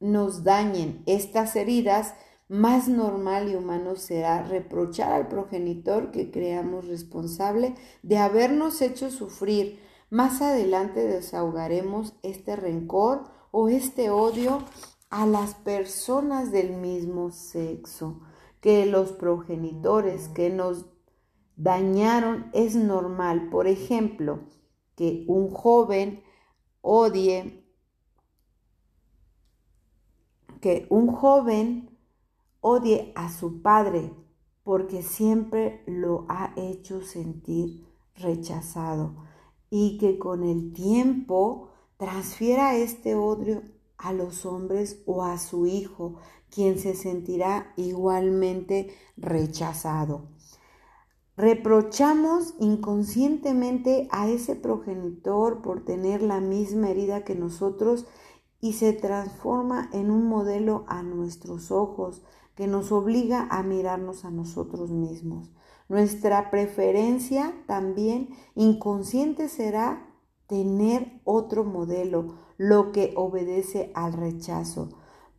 nos 0.00 0.42
dañen 0.42 1.02
estas 1.06 1.54
heridas, 1.56 2.14
más 2.48 2.88
normal 2.88 3.48
y 3.48 3.54
humano 3.54 3.94
será 3.94 4.42
reprochar 4.42 5.12
al 5.12 5.28
progenitor 5.28 6.10
que 6.10 6.32
creamos 6.32 6.88
responsable 6.88 7.76
de 8.02 8.18
habernos 8.18 8.82
hecho 8.82 9.10
sufrir. 9.10 9.78
Más 10.10 10.42
adelante 10.42 11.06
desahogaremos 11.06 12.14
este 12.24 12.56
rencor 12.56 13.30
o 13.52 13.68
este 13.68 14.10
odio 14.10 14.64
a 15.10 15.26
las 15.26 15.54
personas 15.54 16.50
del 16.50 16.72
mismo 16.76 17.30
sexo, 17.30 18.20
que 18.60 18.86
los 18.86 19.12
progenitores 19.12 20.28
que 20.28 20.50
nos 20.50 20.86
dañaron 21.56 22.50
es 22.52 22.74
normal. 22.74 23.48
Por 23.50 23.68
ejemplo, 23.68 24.40
que 24.96 25.24
un 25.28 25.50
joven 25.50 26.22
odie, 26.80 27.64
que 30.60 30.86
un 30.90 31.12
joven 31.12 31.98
odie 32.60 33.12
a 33.16 33.30
su 33.30 33.62
padre 33.62 34.12
porque 34.62 35.02
siempre 35.02 35.82
lo 35.86 36.26
ha 36.28 36.52
hecho 36.56 37.02
sentir 37.02 37.86
rechazado 38.14 39.16
y 39.70 39.98
que 39.98 40.18
con 40.18 40.44
el 40.44 40.72
tiempo 40.72 41.70
transfiera 41.96 42.76
este 42.76 43.14
odio 43.14 43.62
a 43.96 44.12
los 44.12 44.46
hombres 44.46 45.02
o 45.06 45.24
a 45.24 45.38
su 45.38 45.66
hijo, 45.66 46.16
quien 46.50 46.78
se 46.78 46.94
sentirá 46.94 47.72
igualmente 47.76 48.94
rechazado. 49.16 50.28
Reprochamos 51.36 52.54
inconscientemente 52.58 54.08
a 54.10 54.28
ese 54.28 54.56
progenitor 54.56 55.62
por 55.62 55.84
tener 55.84 56.22
la 56.22 56.40
misma 56.40 56.90
herida 56.90 57.24
que 57.24 57.34
nosotros 57.34 58.06
y 58.60 58.74
se 58.74 58.92
transforma 58.92 59.88
en 59.92 60.10
un 60.10 60.26
modelo 60.26 60.84
a 60.86 61.02
nuestros 61.02 61.70
ojos 61.70 62.22
que 62.54 62.66
nos 62.66 62.92
obliga 62.92 63.46
a 63.50 63.62
mirarnos 63.62 64.24
a 64.24 64.30
nosotros 64.30 64.90
mismos. 64.90 65.50
Nuestra 65.88 66.50
preferencia 66.50 67.54
también 67.66 68.30
inconsciente 68.54 69.48
será 69.48 70.06
tener 70.46 71.20
otro 71.24 71.64
modelo, 71.64 72.34
lo 72.58 72.92
que 72.92 73.12
obedece 73.16 73.90
al 73.94 74.12
rechazo 74.12 74.90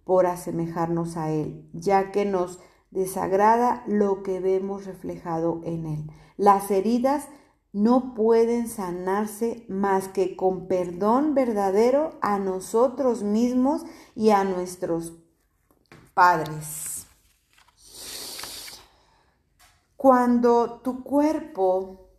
por 0.03 0.25
asemejarnos 0.25 1.15
a 1.15 1.29
él, 1.31 1.69
ya 1.73 2.11
que 2.11 2.25
nos 2.25 2.59
desagrada 2.89 3.83
lo 3.87 4.23
que 4.23 4.39
vemos 4.39 4.85
reflejado 4.85 5.61
en 5.63 5.85
él. 5.85 6.11
Las 6.37 6.71
heridas 6.71 7.27
no 7.73 8.13
pueden 8.13 8.67
sanarse 8.67 9.65
más 9.69 10.07
que 10.07 10.35
con 10.35 10.67
perdón 10.67 11.33
verdadero 11.33 12.17
a 12.21 12.37
nosotros 12.37 13.23
mismos 13.23 13.83
y 14.15 14.31
a 14.31 14.43
nuestros 14.43 15.13
padres. 16.13 17.07
Cuando 19.95 20.81
tu 20.83 21.03
cuerpo 21.03 22.09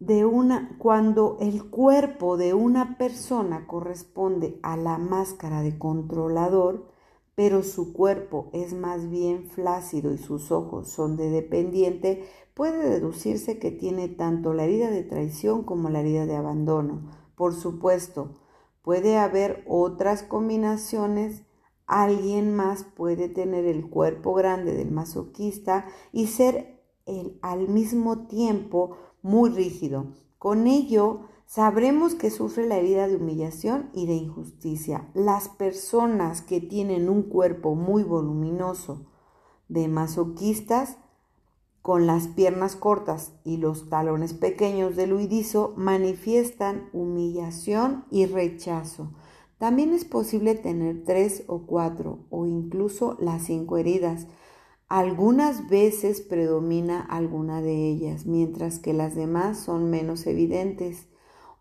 de 0.00 0.24
una 0.24 0.76
cuando 0.78 1.38
el 1.40 1.70
cuerpo 1.70 2.36
de 2.36 2.52
una 2.52 2.98
persona 2.98 3.66
corresponde 3.66 4.58
a 4.62 4.76
la 4.76 4.98
máscara 4.98 5.62
de 5.62 5.78
controlador, 5.78 6.88
pero 7.34 7.62
su 7.62 7.92
cuerpo 7.92 8.50
es 8.52 8.74
más 8.74 9.08
bien 9.08 9.48
flácido 9.48 10.12
y 10.12 10.18
sus 10.18 10.52
ojos 10.52 10.88
son 10.88 11.16
de 11.16 11.30
dependiente, 11.30 12.28
puede 12.54 12.88
deducirse 12.88 13.58
que 13.58 13.70
tiene 13.70 14.08
tanto 14.08 14.54
la 14.54 14.64
herida 14.64 14.90
de 14.90 15.02
traición 15.02 15.64
como 15.64 15.90
la 15.90 16.00
herida 16.00 16.24
de 16.24 16.36
abandono. 16.36 17.10
Por 17.34 17.54
supuesto, 17.54 18.36
puede 18.82 19.18
haber 19.18 19.64
otras 19.68 20.22
combinaciones. 20.22 21.42
Alguien 21.86 22.54
más 22.54 22.84
puede 22.84 23.28
tener 23.28 23.66
el 23.66 23.90
cuerpo 23.90 24.34
grande 24.34 24.72
del 24.72 24.90
masoquista 24.90 25.86
y 26.12 26.28
ser 26.28 26.82
al 27.42 27.68
mismo 27.68 28.26
tiempo 28.26 28.96
muy 29.20 29.50
rígido. 29.50 30.14
Con 30.38 30.66
ello, 30.66 31.22
sabremos 31.46 32.14
que 32.14 32.30
sufre 32.30 32.66
la 32.66 32.76
herida 32.76 33.08
de 33.08 33.16
humillación 33.16 33.90
y 33.92 34.06
de 34.06 34.14
injusticia. 34.14 35.10
Las 35.12 35.48
personas 35.48 36.40
que 36.40 36.60
tienen 36.60 37.08
un 37.08 37.24
cuerpo 37.24 37.74
muy 37.74 38.02
voluminoso 38.02 39.06
de 39.68 39.88
masoquistas 39.88 40.98
con 41.84 42.06
las 42.06 42.28
piernas 42.28 42.76
cortas 42.76 43.34
y 43.44 43.58
los 43.58 43.90
talones 43.90 44.32
pequeños 44.32 44.96
del 44.96 45.12
huidizo 45.12 45.74
manifiestan 45.76 46.88
humillación 46.94 48.06
y 48.10 48.24
rechazo. 48.24 49.12
También 49.58 49.92
es 49.92 50.06
posible 50.06 50.54
tener 50.54 51.04
tres 51.04 51.44
o 51.46 51.66
cuatro 51.66 52.20
o 52.30 52.46
incluso 52.46 53.18
las 53.20 53.42
cinco 53.42 53.76
heridas. 53.76 54.28
Algunas 54.88 55.68
veces 55.68 56.22
predomina 56.22 57.02
alguna 57.02 57.60
de 57.60 57.90
ellas, 57.90 58.24
mientras 58.24 58.78
que 58.78 58.94
las 58.94 59.14
demás 59.14 59.58
son 59.58 59.90
menos 59.90 60.26
evidentes 60.26 61.08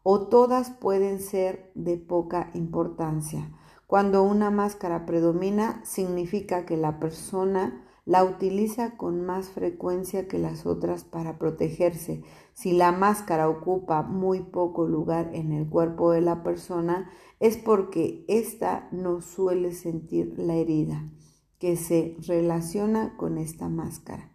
o 0.04 0.30
todas 0.30 0.70
pueden 0.70 1.20
ser 1.20 1.70
de 1.76 1.98
poca 1.98 2.50
importancia. 2.54 3.52
Cuando 3.88 4.24
una 4.24 4.52
máscara 4.52 5.06
predomina, 5.06 5.82
significa 5.84 6.66
que 6.66 6.78
la 6.78 7.02
persona 7.02 7.84
la 8.06 8.24
utiliza 8.24 8.98
con 8.98 9.26
más 9.26 9.50
frecuencia 9.50 10.28
que 10.28 10.38
las 10.38 10.66
otras 10.66 11.04
para 11.04 11.38
protegerse. 11.38 12.24
Si 12.54 12.74
la 12.74 12.92
máscara 12.92 13.50
ocupa 13.50 14.04
muy 14.04 14.42
poco 14.42 14.86
lugar 14.86 15.32
en 15.34 15.52
el 15.54 15.70
cuerpo 15.70 16.12
de 16.12 16.22
la 16.22 16.44
persona, 16.44 17.10
es 17.39 17.58
porque 17.58 18.26
ésta 18.28 18.89
no 18.92 19.22
suele 19.22 19.74
sentir 19.74 20.38
la 20.38 20.56
herida 20.56 21.10
que 21.60 21.78
se 21.78 22.18
relaciona 22.28 23.16
con 23.16 23.38
esta 23.38 23.70
máscara. 23.70 24.34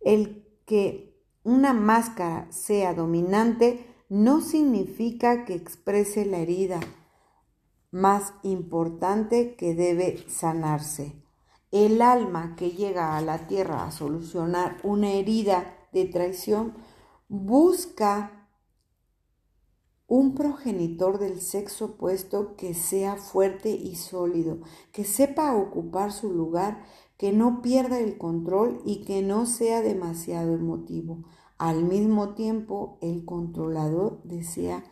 El 0.00 0.44
que 0.66 1.14
una 1.44 1.72
máscara 1.72 2.50
sea 2.50 2.94
dominante 2.94 3.86
no 4.08 4.40
significa 4.40 5.44
que 5.44 5.54
exprese 5.54 6.26
la 6.26 6.38
herida 6.38 6.80
más 7.90 8.34
importante 8.42 9.54
que 9.54 9.74
debe 9.74 10.24
sanarse. 10.28 11.23
El 11.74 12.02
alma 12.02 12.54
que 12.54 12.70
llega 12.70 13.16
a 13.16 13.20
la 13.20 13.48
tierra 13.48 13.84
a 13.84 13.90
solucionar 13.90 14.78
una 14.84 15.10
herida 15.10 15.74
de 15.92 16.04
traición 16.04 16.74
busca 17.26 18.48
un 20.06 20.36
progenitor 20.36 21.18
del 21.18 21.40
sexo 21.40 21.86
opuesto 21.86 22.54
que 22.54 22.74
sea 22.74 23.16
fuerte 23.16 23.70
y 23.70 23.96
sólido, 23.96 24.58
que 24.92 25.02
sepa 25.02 25.56
ocupar 25.56 26.12
su 26.12 26.32
lugar, 26.32 26.84
que 27.18 27.32
no 27.32 27.60
pierda 27.60 27.98
el 27.98 28.18
control 28.18 28.80
y 28.84 29.04
que 29.04 29.22
no 29.22 29.44
sea 29.44 29.82
demasiado 29.82 30.54
emotivo. 30.54 31.24
Al 31.58 31.82
mismo 31.82 32.34
tiempo, 32.34 32.98
el 33.02 33.24
controlador 33.24 34.22
desea 34.22 34.84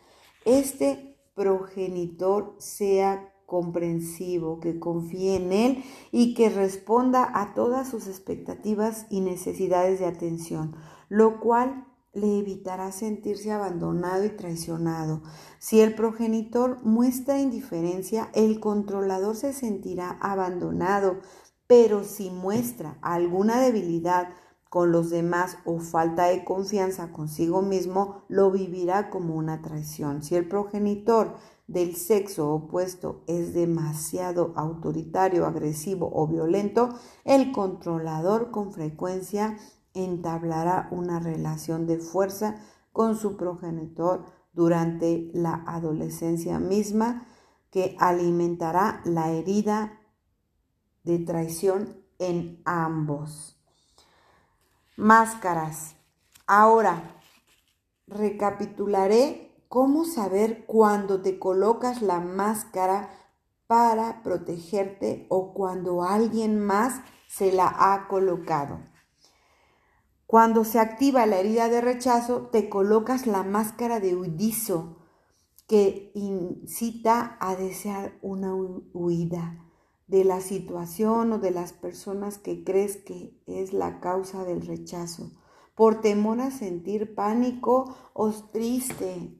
este 0.44 1.16
progenitor 1.36 2.56
sea 2.58 3.31
comprensivo, 3.52 4.60
que 4.60 4.78
confíe 4.78 5.36
en 5.36 5.52
él 5.52 5.84
y 6.10 6.32
que 6.32 6.48
responda 6.48 7.30
a 7.34 7.52
todas 7.52 7.86
sus 7.86 8.06
expectativas 8.06 9.04
y 9.10 9.20
necesidades 9.20 10.00
de 10.00 10.06
atención, 10.06 10.74
lo 11.10 11.38
cual 11.38 11.84
le 12.14 12.38
evitará 12.38 12.92
sentirse 12.92 13.52
abandonado 13.52 14.24
y 14.24 14.30
traicionado. 14.30 15.20
Si 15.58 15.82
el 15.82 15.94
progenitor 15.94 16.78
muestra 16.82 17.38
indiferencia, 17.40 18.30
el 18.32 18.58
controlador 18.58 19.36
se 19.36 19.52
sentirá 19.52 20.16
abandonado, 20.22 21.18
pero 21.66 22.04
si 22.04 22.30
muestra 22.30 22.96
alguna 23.02 23.60
debilidad 23.60 24.30
con 24.70 24.92
los 24.92 25.10
demás 25.10 25.58
o 25.66 25.78
falta 25.78 26.24
de 26.24 26.42
confianza 26.42 27.12
consigo 27.12 27.60
mismo, 27.60 28.22
lo 28.28 28.50
vivirá 28.50 29.10
como 29.10 29.34
una 29.34 29.60
traición. 29.60 30.22
Si 30.22 30.36
el 30.36 30.48
progenitor 30.48 31.36
del 31.66 31.96
sexo 31.96 32.52
opuesto 32.52 33.24
es 33.26 33.54
demasiado 33.54 34.52
autoritario, 34.56 35.46
agresivo 35.46 36.10
o 36.12 36.26
violento, 36.26 36.90
el 37.24 37.52
controlador 37.52 38.50
con 38.50 38.72
frecuencia 38.72 39.56
entablará 39.94 40.88
una 40.90 41.20
relación 41.20 41.86
de 41.86 41.98
fuerza 41.98 42.56
con 42.92 43.16
su 43.16 43.36
progenitor 43.36 44.24
durante 44.52 45.30
la 45.32 45.64
adolescencia 45.66 46.58
misma 46.58 47.26
que 47.70 47.96
alimentará 47.98 49.00
la 49.04 49.30
herida 49.30 49.98
de 51.04 51.18
traición 51.18 52.04
en 52.18 52.60
ambos. 52.64 53.58
Máscaras. 54.96 55.96
Ahora, 56.46 57.16
recapitularé 58.06 59.51
cómo 59.72 60.04
saber 60.04 60.66
cuándo 60.66 61.22
te 61.22 61.38
colocas 61.38 62.02
la 62.02 62.20
máscara 62.20 63.08
para 63.66 64.22
protegerte 64.22 65.24
o 65.30 65.54
cuando 65.54 66.02
alguien 66.02 66.60
más 66.60 67.00
se 67.26 67.52
la 67.52 67.74
ha 67.74 68.06
colocado. 68.06 68.80
Cuando 70.26 70.64
se 70.64 70.78
activa 70.78 71.24
la 71.24 71.38
herida 71.38 71.70
de 71.70 71.80
rechazo, 71.80 72.48
te 72.52 72.68
colocas 72.68 73.26
la 73.26 73.44
máscara 73.44 73.98
de 73.98 74.14
huidizo 74.14 74.98
que 75.66 76.12
incita 76.14 77.38
a 77.40 77.56
desear 77.56 78.18
una 78.20 78.54
huida 78.54 79.64
de 80.06 80.26
la 80.26 80.42
situación 80.42 81.32
o 81.32 81.38
de 81.38 81.50
las 81.50 81.72
personas 81.72 82.36
que 82.36 82.62
crees 82.62 82.98
que 82.98 83.42
es 83.46 83.72
la 83.72 84.00
causa 84.00 84.44
del 84.44 84.66
rechazo, 84.66 85.30
por 85.74 86.02
temor 86.02 86.42
a 86.42 86.50
sentir 86.50 87.14
pánico 87.14 87.96
o 88.12 88.30
triste, 88.32 89.38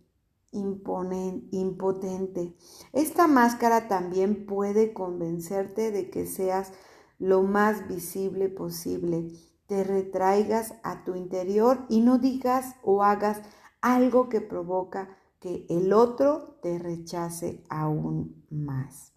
impotente. 0.52 2.54
Esta 2.92 3.26
máscara 3.26 3.88
también 3.88 4.46
puede 4.46 4.92
convencerte 4.92 5.90
de 5.90 6.10
que 6.10 6.26
seas 6.26 6.72
lo 7.18 7.42
más 7.42 7.88
visible 7.88 8.48
posible, 8.48 9.32
te 9.66 9.84
retraigas 9.84 10.74
a 10.82 11.04
tu 11.04 11.14
interior 11.14 11.86
y 11.88 12.00
no 12.00 12.18
digas 12.18 12.76
o 12.82 13.02
hagas 13.02 13.40
algo 13.80 14.28
que 14.28 14.40
provoca 14.40 15.16
que 15.40 15.66
el 15.70 15.92
otro 15.92 16.58
te 16.62 16.78
rechace 16.78 17.64
aún 17.68 18.44
más. 18.50 19.12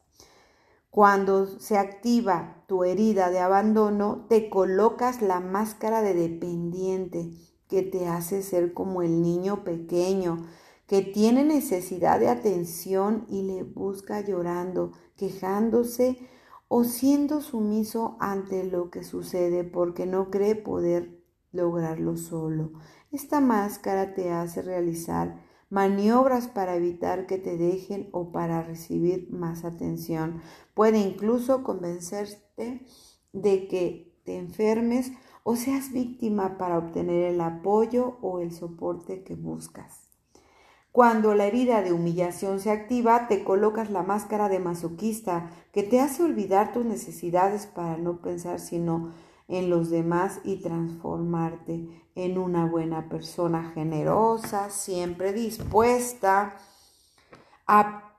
Cuando 0.89 1.59
se 1.59 1.77
activa 1.77 2.63
tu 2.67 2.83
herida 2.83 3.29
de 3.29 3.39
abandono, 3.39 4.25
te 4.29 4.49
colocas 4.49 5.21
la 5.21 5.39
máscara 5.39 6.01
de 6.01 6.13
dependiente 6.13 7.31
que 7.67 7.81
te 7.81 8.07
hace 8.07 8.43
ser 8.43 8.73
como 8.73 9.01
el 9.01 9.21
niño 9.21 9.63
pequeño 9.63 10.45
que 10.87 11.01
tiene 11.01 11.43
necesidad 11.43 12.19
de 12.19 12.29
atención 12.29 13.25
y 13.27 13.43
le 13.43 13.63
busca 13.63 14.21
llorando, 14.21 14.91
quejándose 15.15 16.19
o 16.67 16.83
siendo 16.83 17.41
sumiso 17.41 18.17
ante 18.19 18.63
lo 18.63 18.89
que 18.89 19.03
sucede 19.03 19.63
porque 19.63 20.05
no 20.05 20.29
cree 20.29 20.55
poder 20.55 21.21
lograrlo 21.51 22.17
solo. 22.17 22.73
Esta 23.11 23.39
máscara 23.39 24.13
te 24.13 24.31
hace 24.31 24.61
realizar 24.61 25.41
maniobras 25.69 26.47
para 26.47 26.75
evitar 26.75 27.25
que 27.25 27.37
te 27.37 27.57
dejen 27.57 28.09
o 28.11 28.31
para 28.31 28.61
recibir 28.61 29.31
más 29.31 29.65
atención. 29.65 30.41
Puede 30.73 30.99
incluso 30.99 31.63
convencerte 31.63 32.85
de 33.33 33.67
que 33.67 34.19
te 34.23 34.37
enfermes 34.37 35.11
o 35.43 35.55
seas 35.55 35.91
víctima 35.91 36.57
para 36.57 36.77
obtener 36.77 37.33
el 37.33 37.41
apoyo 37.41 38.17
o 38.21 38.39
el 38.39 38.51
soporte 38.51 39.23
que 39.23 39.35
buscas. 39.35 40.04
Cuando 40.95 41.35
la 41.35 41.45
herida 41.45 41.81
de 41.81 41.91
humillación 41.91 42.61
se 42.61 42.71
activa, 42.71 43.27
te 43.27 43.43
colocas 43.43 43.89
la 43.89 44.01
máscara 44.01 44.47
de 44.47 44.59
masoquista 44.59 45.49
que 45.73 45.83
te 45.83 45.99
hace 45.99 46.23
olvidar 46.23 46.71
tus 46.71 46.85
necesidades 46.85 47.65
para 47.65 47.97
no 47.97 48.21
pensar 48.21 48.61
sino 48.61 49.11
en 49.49 49.69
los 49.69 49.89
demás 49.89 50.39
y 50.45 50.61
transformarte 50.61 51.85
en 52.15 52.37
una 52.37 52.65
buena 52.65 53.09
persona 53.09 53.73
generosa, 53.73 54.69
siempre 54.69 55.33
dispuesta 55.33 56.55
a 57.67 58.13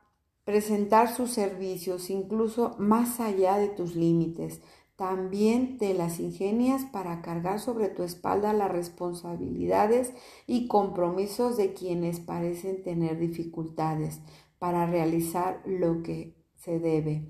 presentar 0.45 1.09
sus 1.11 1.31
servicios 1.31 2.11
incluso 2.11 2.77
más 2.79 3.21
allá 3.21 3.57
de 3.57 3.69
tus 3.69 3.95
límites, 3.97 4.61
también 4.97 5.77
te 5.77 5.93
las 5.93 6.21
ingenias 6.21 6.85
para 6.87 7.21
cargar 7.21 7.61
sobre 7.61 7.89
tu 7.89 8.03
espalda 8.03 8.55
las 8.55 8.73
responsabilidades 8.73 10.15
y 10.47 10.69
compromisos 10.69 11.59
de 11.59 11.75
quienes 11.75 12.19
parecen 12.19 12.83
tener 12.83 13.19
dificultades 13.19 14.21
para 14.59 14.87
realizar 14.87 15.63
lo 15.67 16.03
que 16.03 16.35
se 16.57 16.79
debe, 16.79 17.29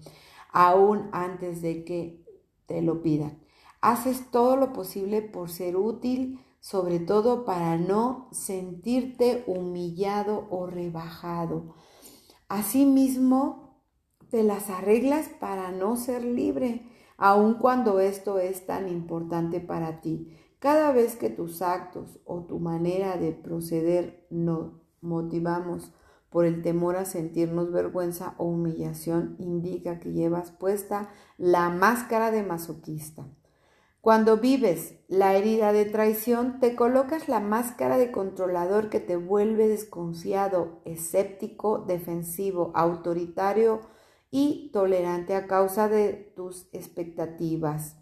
aún 0.52 1.08
antes 1.12 1.60
de 1.60 1.84
que 1.84 2.24
te 2.66 2.82
lo 2.82 3.02
pidan. 3.02 3.42
Haces 3.80 4.30
todo 4.30 4.56
lo 4.56 4.72
posible 4.72 5.20
por 5.20 5.50
ser 5.50 5.76
útil, 5.76 6.38
sobre 6.60 7.00
todo 7.00 7.44
para 7.44 7.76
no 7.76 8.28
sentirte 8.30 9.42
humillado 9.48 10.46
o 10.50 10.66
rebajado. 10.66 11.74
Asimismo, 12.48 13.82
te 14.30 14.44
las 14.44 14.70
arreglas 14.70 15.28
para 15.40 15.72
no 15.72 15.96
ser 15.96 16.24
libre 16.24 16.95
aun 17.16 17.54
cuando 17.54 18.00
esto 18.00 18.38
es 18.38 18.66
tan 18.66 18.88
importante 18.88 19.60
para 19.60 20.00
ti. 20.00 20.36
Cada 20.58 20.92
vez 20.92 21.16
que 21.16 21.30
tus 21.30 21.62
actos 21.62 22.18
o 22.24 22.44
tu 22.44 22.58
manera 22.58 23.16
de 23.16 23.32
proceder 23.32 24.26
nos 24.30 24.72
motivamos 25.00 25.92
por 26.30 26.44
el 26.44 26.62
temor 26.62 26.96
a 26.96 27.04
sentirnos 27.04 27.72
vergüenza 27.72 28.34
o 28.38 28.44
humillación, 28.44 29.36
indica 29.38 30.00
que 30.00 30.12
llevas 30.12 30.50
puesta 30.50 31.08
la 31.38 31.70
máscara 31.70 32.30
de 32.30 32.42
masoquista. 32.42 33.26
Cuando 34.06 34.36
vives 34.36 34.94
la 35.08 35.34
herida 35.34 35.72
de 35.72 35.84
traición, 35.84 36.60
te 36.60 36.76
colocas 36.76 37.28
la 37.28 37.40
máscara 37.40 37.98
de 37.98 38.12
controlador 38.12 38.88
que 38.88 39.00
te 39.00 39.16
vuelve 39.16 39.66
desconfiado, 39.66 40.80
escéptico, 40.84 41.78
defensivo, 41.78 42.70
autoritario, 42.74 43.80
y 44.30 44.70
tolerante 44.72 45.34
a 45.34 45.46
causa 45.46 45.88
de 45.88 46.32
tus 46.34 46.68
expectativas. 46.72 47.96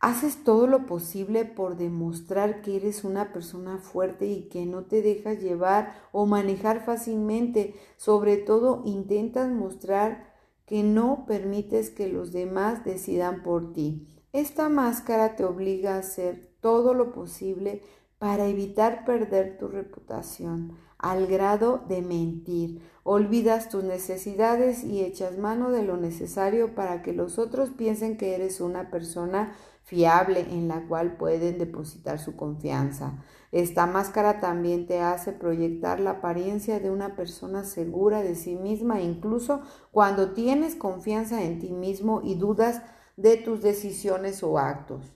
Haces 0.00 0.44
todo 0.44 0.66
lo 0.66 0.84
posible 0.84 1.46
por 1.46 1.76
demostrar 1.76 2.60
que 2.60 2.76
eres 2.76 3.04
una 3.04 3.32
persona 3.32 3.78
fuerte 3.78 4.26
y 4.26 4.48
que 4.50 4.66
no 4.66 4.84
te 4.84 5.00
dejas 5.00 5.40
llevar 5.40 5.94
o 6.12 6.26
manejar 6.26 6.84
fácilmente. 6.84 7.74
Sobre 7.96 8.36
todo 8.36 8.82
intentas 8.84 9.50
mostrar 9.50 10.34
que 10.66 10.82
no 10.82 11.24
permites 11.26 11.88
que 11.88 12.08
los 12.08 12.32
demás 12.32 12.84
decidan 12.84 13.42
por 13.42 13.72
ti. 13.72 14.06
Esta 14.34 14.68
máscara 14.68 15.36
te 15.36 15.44
obliga 15.44 15.94
a 15.94 16.00
hacer 16.00 16.50
todo 16.60 16.92
lo 16.92 17.12
posible 17.12 17.82
para 18.18 18.46
evitar 18.46 19.04
perder 19.04 19.56
tu 19.58 19.68
reputación 19.68 20.76
al 21.04 21.26
grado 21.26 21.84
de 21.86 22.00
mentir. 22.00 22.80
Olvidas 23.02 23.68
tus 23.68 23.84
necesidades 23.84 24.84
y 24.84 25.02
echas 25.02 25.36
mano 25.36 25.70
de 25.70 25.82
lo 25.82 25.98
necesario 25.98 26.74
para 26.74 27.02
que 27.02 27.12
los 27.12 27.38
otros 27.38 27.68
piensen 27.68 28.16
que 28.16 28.34
eres 28.34 28.62
una 28.62 28.90
persona 28.90 29.54
fiable 29.82 30.40
en 30.40 30.66
la 30.66 30.88
cual 30.88 31.18
pueden 31.18 31.58
depositar 31.58 32.18
su 32.18 32.36
confianza. 32.36 33.22
Esta 33.52 33.86
máscara 33.86 34.40
también 34.40 34.86
te 34.86 35.00
hace 35.00 35.32
proyectar 35.32 36.00
la 36.00 36.12
apariencia 36.12 36.80
de 36.80 36.90
una 36.90 37.16
persona 37.16 37.64
segura 37.64 38.22
de 38.22 38.34
sí 38.34 38.56
misma, 38.56 39.02
incluso 39.02 39.60
cuando 39.92 40.32
tienes 40.32 40.74
confianza 40.74 41.44
en 41.44 41.58
ti 41.58 41.70
mismo 41.70 42.22
y 42.24 42.36
dudas 42.36 42.80
de 43.18 43.36
tus 43.36 43.60
decisiones 43.60 44.42
o 44.42 44.58
actos. 44.58 45.12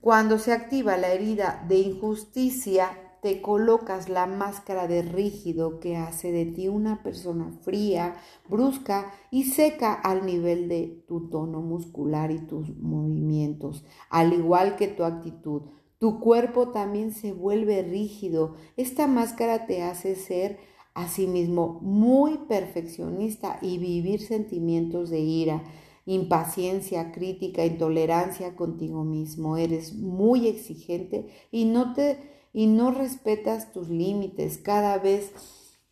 Cuando 0.00 0.38
se 0.38 0.52
activa 0.52 0.96
la 0.96 1.12
herida 1.12 1.64
de 1.68 1.76
injusticia, 1.76 3.07
te 3.22 3.42
colocas 3.42 4.08
la 4.08 4.26
máscara 4.26 4.86
de 4.86 5.02
rígido 5.02 5.80
que 5.80 5.96
hace 5.96 6.32
de 6.32 6.46
ti 6.46 6.68
una 6.68 7.02
persona 7.02 7.50
fría, 7.62 8.16
brusca 8.48 9.12
y 9.30 9.44
seca 9.44 9.92
al 9.92 10.24
nivel 10.24 10.68
de 10.68 11.04
tu 11.06 11.28
tono 11.28 11.60
muscular 11.60 12.30
y 12.30 12.38
tus 12.38 12.76
movimientos, 12.76 13.84
al 14.10 14.32
igual 14.32 14.76
que 14.76 14.88
tu 14.88 15.04
actitud. 15.04 15.62
Tu 15.98 16.20
cuerpo 16.20 16.68
también 16.68 17.12
se 17.12 17.32
vuelve 17.32 17.82
rígido. 17.82 18.54
Esta 18.76 19.06
máscara 19.06 19.66
te 19.66 19.82
hace 19.82 20.14
ser 20.14 20.58
asimismo 20.94 21.80
muy 21.82 22.38
perfeccionista 22.48 23.58
y 23.62 23.78
vivir 23.78 24.20
sentimientos 24.20 25.10
de 25.10 25.20
ira 25.20 25.62
impaciencia, 26.08 27.12
crítica, 27.12 27.66
intolerancia 27.66 28.56
contigo 28.56 29.04
mismo. 29.04 29.58
Eres 29.58 29.92
muy 29.94 30.48
exigente 30.48 31.26
y 31.52 31.66
no 31.66 31.92
te 31.92 32.37
y 32.52 32.66
no 32.66 32.90
respetas 32.90 33.72
tus 33.72 33.88
límites 33.88 34.58
cada 34.58 34.98
vez 34.98 35.32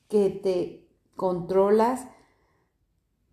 que 0.08 0.30
te 0.30 0.88
controlas, 1.14 2.06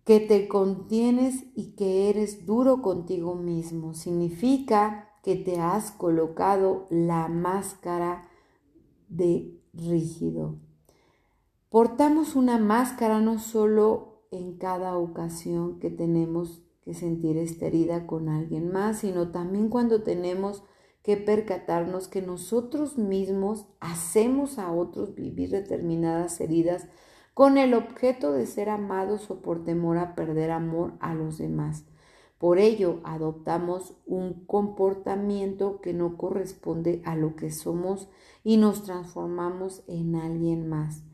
que 0.04 0.20
te 0.20 0.48
contienes 0.48 1.44
y 1.54 1.72
que 1.76 2.10
eres 2.10 2.46
duro 2.46 2.82
contigo 2.82 3.34
mismo. 3.34 3.94
Significa 3.94 5.10
que 5.22 5.36
te 5.36 5.58
has 5.58 5.90
colocado 5.90 6.86
la 6.90 7.28
máscara 7.28 8.28
de 9.08 9.58
rígido. 9.72 10.56
Portamos 11.70 12.36
una 12.36 12.58
máscara 12.58 13.20
no 13.20 13.38
solo 13.38 14.22
en 14.30 14.58
cada 14.58 14.96
ocasión 14.96 15.78
que 15.80 15.90
tenemos 15.90 16.62
que 16.84 16.94
sentir 16.94 17.38
esta 17.38 17.66
herida 17.66 18.06
con 18.06 18.28
alguien 18.28 18.70
más, 18.70 18.98
sino 18.98 19.30
también 19.30 19.70
cuando 19.70 20.02
tenemos 20.02 20.62
que 21.04 21.18
percatarnos 21.18 22.08
que 22.08 22.22
nosotros 22.22 22.98
mismos 22.98 23.66
hacemos 23.78 24.58
a 24.58 24.72
otros 24.72 25.14
vivir 25.14 25.50
determinadas 25.50 26.40
heridas 26.40 26.88
con 27.34 27.58
el 27.58 27.74
objeto 27.74 28.32
de 28.32 28.46
ser 28.46 28.70
amados 28.70 29.30
o 29.30 29.42
por 29.42 29.64
temor 29.64 29.98
a 29.98 30.14
perder 30.14 30.50
amor 30.50 30.94
a 31.00 31.14
los 31.14 31.38
demás. 31.38 31.84
Por 32.38 32.58
ello, 32.58 33.00
adoptamos 33.04 33.94
un 34.06 34.44
comportamiento 34.46 35.80
que 35.80 35.92
no 35.92 36.16
corresponde 36.16 37.02
a 37.04 37.16
lo 37.16 37.36
que 37.36 37.52
somos 37.52 38.08
y 38.42 38.56
nos 38.56 38.82
transformamos 38.82 39.84
en 39.86 40.16
alguien 40.16 40.68
más 40.68 41.04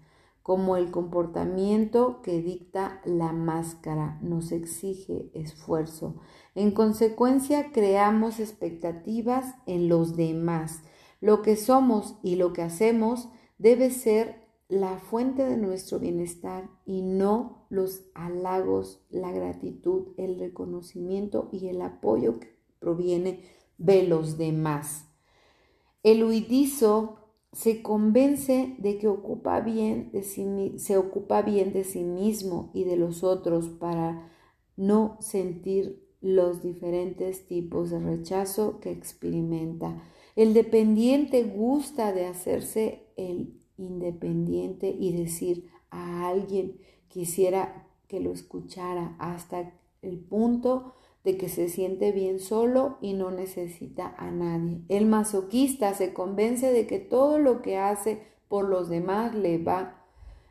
como 0.51 0.77
el 0.77 0.91
comportamiento 0.91 2.23
que 2.23 2.43
dicta 2.43 3.01
la 3.05 3.33
máscara 3.33 4.19
nos 4.21 4.51
exige 4.51 5.31
esfuerzo. 5.33 6.17
En 6.57 6.73
consecuencia, 6.73 7.71
creamos 7.71 8.41
expectativas 8.41 9.55
en 9.67 9.89
los 9.89 10.17
demás. 10.17 10.83
Lo 11.21 11.43
que 11.43 11.55
somos 11.55 12.17
y 12.25 12.35
lo 12.35 12.53
que 12.53 12.63
hacemos 12.63 13.29
debe 13.59 13.91
ser 13.91 14.43
la 14.69 14.99
fuente 14.99 15.45
de 15.45 15.57
nuestro 15.57 16.01
bienestar 16.01 16.69
y 16.85 17.03
no 17.03 17.69
los 17.71 18.03
halagos, 18.17 19.07
la 19.09 19.31
gratitud, 19.31 20.09
el 20.17 20.37
reconocimiento 20.37 21.49
y 21.53 21.69
el 21.69 21.81
apoyo 21.81 22.41
que 22.41 22.59
proviene 22.81 23.45
de 23.79 24.03
los 24.03 24.37
demás. 24.37 25.07
El 26.03 26.25
huidizo 26.25 27.19
se 27.53 27.83
convence 27.83 28.77
de 28.79 28.99
que 28.99 29.09
ocupa 29.09 29.61
bien 29.61 30.11
de 30.13 30.23
sí, 30.23 30.45
se 30.77 30.97
ocupa 30.97 31.43
bien 31.43 31.73
de 31.73 31.85
sí 31.85 32.05
mismo 32.05 32.71
y 32.75 32.85
de 32.85 32.97
los 32.97 33.25
otros 33.25 33.69
para 33.69 34.31
no 34.77 35.17
sentir 35.21 36.09
los 36.21 36.63
diferentes 36.63 37.47
tipos 37.47 37.91
de 37.91 37.99
rechazo 37.99 38.79
que 38.81 38.93
experimenta. 38.93 40.03
El 40.37 40.55
dependiente 40.55 41.43
gusta 41.43 42.13
de 42.13 42.27
hacerse 42.27 43.07
el 43.17 43.59
independiente 43.77 44.89
y 44.89 45.13
decir 45.13 45.69
a 45.91 46.29
alguien 46.29 46.79
quisiera 47.09 47.89
que 48.07 48.21
lo 48.21 48.33
escuchara 48.33 49.17
hasta 49.19 49.73
el 50.03 50.19
punto 50.19 50.95
de 51.24 51.37
que 51.37 51.48
se 51.48 51.68
siente 51.68 52.12
bien 52.12 52.40
solo 52.40 52.98
y 53.00 53.12
no 53.12 53.30
necesita 53.30 54.14
a 54.16 54.30
nadie. 54.30 54.83
El 54.88 55.06
masoquista 55.06 55.94
se 55.94 56.14
convence 56.14 56.72
de 56.72 56.87
que 56.87 56.98
todo 56.98 57.38
lo 57.38 57.62
que 57.62 57.78
hace 57.78 58.22
por 58.48 58.68
los 58.68 58.88
demás 58.88 59.35
le 59.35 59.59
va 59.59 60.00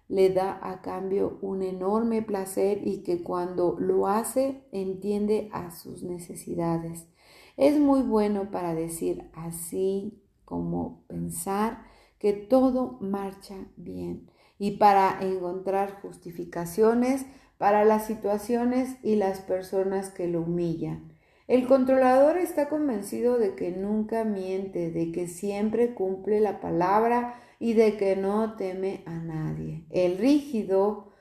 le 0.10 0.32
da 0.32 0.60
a 0.64 0.82
cambio 0.82 1.38
un 1.42 1.62
enorme 1.62 2.24
placer 2.24 2.86
y 2.86 3.04
que 3.04 3.22
cuando 3.22 3.78
lo 3.80 4.08
hace 4.08 4.64
entiende 4.72 5.50
a 5.54 5.70
sus 5.70 6.04
necesidades. 6.04 7.08
Es 7.56 7.80
muy 7.80 8.02
bueno 8.02 8.50
para 8.50 8.74
decir 8.74 9.30
así 9.34 10.20
como 10.46 11.04
pensar 11.08 11.86
que 12.18 12.34
todo 12.34 12.98
marcha 13.00 13.56
bien 13.78 14.32
y 14.58 14.72
para 14.72 15.20
encontrar 15.22 16.02
justificaciones 16.02 17.26
para 17.60 17.84
las 17.84 18.08
situaciones 18.08 18.96
y 19.04 19.18
las 19.18 19.42
personas 19.42 20.10
que 20.10 20.28
lo 20.30 20.42
humillan. 20.42 21.14
El 21.46 21.68
controlador 21.68 22.38
está 22.38 22.70
convencido 22.70 23.38
de 23.38 23.56
que 23.56 23.72
nunca 23.72 24.24
miente, 24.24 24.92
de 24.92 25.12
que 25.12 25.28
siempre 25.28 25.94
cumple 25.94 26.40
la 26.40 26.62
palabra 26.62 27.36
y 27.60 27.74
de 27.74 27.98
que 27.98 28.16
no 28.16 28.56
teme 28.56 29.04
a 29.06 29.20
nadie. 29.20 29.86
El 29.90 30.18
rígido 30.18 31.12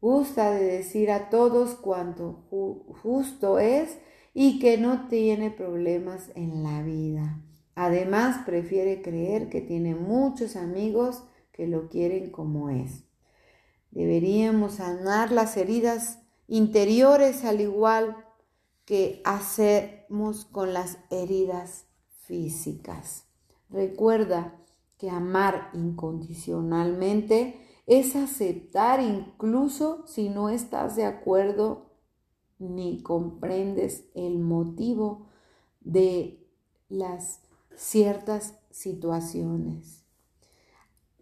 gusta 0.00 0.50
de 0.52 0.64
decir 0.64 1.10
a 1.10 1.28
todos 1.28 1.74
cuanto 1.74 2.46
justo 3.02 3.58
es 3.58 3.98
y 4.32 4.60
que 4.60 4.78
no 4.78 5.08
tiene 5.08 5.50
problemas 5.50 6.30
en 6.34 6.62
la 6.62 6.82
vida. 6.82 7.42
Además, 7.74 8.46
prefiere 8.46 9.02
creer 9.02 9.50
que 9.50 9.60
tiene 9.60 9.94
muchos 9.94 10.56
amigos 10.56 11.22
que 11.52 11.66
lo 11.66 11.90
quieren 11.90 12.30
como 12.30 12.70
es. 12.70 13.04
Deberíamos 13.92 14.76
sanar 14.76 15.30
las 15.30 15.56
heridas 15.58 16.18
interiores 16.48 17.44
al 17.44 17.60
igual 17.60 18.16
que 18.86 19.20
hacemos 19.24 20.46
con 20.46 20.72
las 20.72 20.98
heridas 21.10 21.84
físicas. 22.24 23.26
Recuerda 23.68 24.58
que 24.96 25.10
amar 25.10 25.70
incondicionalmente 25.74 27.60
es 27.86 28.16
aceptar 28.16 29.00
incluso 29.00 30.06
si 30.06 30.30
no 30.30 30.48
estás 30.48 30.96
de 30.96 31.04
acuerdo 31.04 31.90
ni 32.58 33.02
comprendes 33.02 34.04
el 34.14 34.38
motivo 34.38 35.26
de 35.80 36.46
las 36.88 37.40
ciertas 37.76 38.54
situaciones 38.70 40.01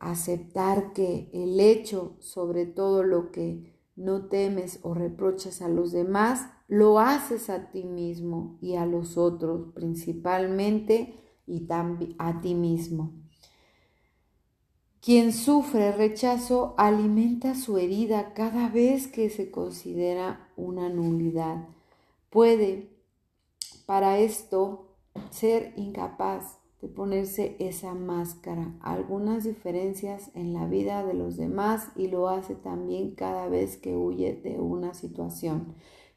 aceptar 0.00 0.92
que 0.92 1.30
el 1.32 1.60
hecho 1.60 2.16
sobre 2.18 2.66
todo 2.66 3.04
lo 3.04 3.30
que 3.30 3.78
no 3.94 4.26
temes 4.26 4.80
o 4.82 4.94
reprochas 4.94 5.62
a 5.62 5.68
los 5.68 5.92
demás, 5.92 6.48
lo 6.66 6.98
haces 6.98 7.50
a 7.50 7.70
ti 7.70 7.84
mismo 7.84 8.58
y 8.60 8.76
a 8.76 8.86
los 8.86 9.18
otros 9.18 9.72
principalmente 9.74 11.14
y 11.46 11.66
también 11.66 12.14
a 12.18 12.40
ti 12.40 12.54
mismo. 12.54 13.12
Quien 15.02 15.32
sufre 15.32 15.92
rechazo 15.92 16.74
alimenta 16.76 17.54
su 17.54 17.78
herida 17.78 18.32
cada 18.34 18.68
vez 18.68 19.06
que 19.06 19.30
se 19.30 19.50
considera 19.50 20.50
una 20.56 20.88
nulidad. 20.88 21.68
Puede 22.28 22.90
para 23.86 24.18
esto 24.18 24.94
ser 25.30 25.72
incapaz 25.76 26.59
de 26.80 26.88
ponerse 26.88 27.56
esa 27.58 27.94
máscara, 27.94 28.74
algunas 28.80 29.44
diferencias 29.44 30.30
en 30.34 30.54
la 30.54 30.66
vida 30.66 31.04
de 31.04 31.14
los 31.14 31.36
demás 31.36 31.88
y 31.94 32.08
lo 32.08 32.28
hace 32.28 32.54
también 32.54 33.14
cada 33.14 33.48
vez 33.48 33.76
que 33.76 33.96
huye 33.96 34.34
de 34.34 34.58
una 34.58 34.94
situación. 34.94 35.74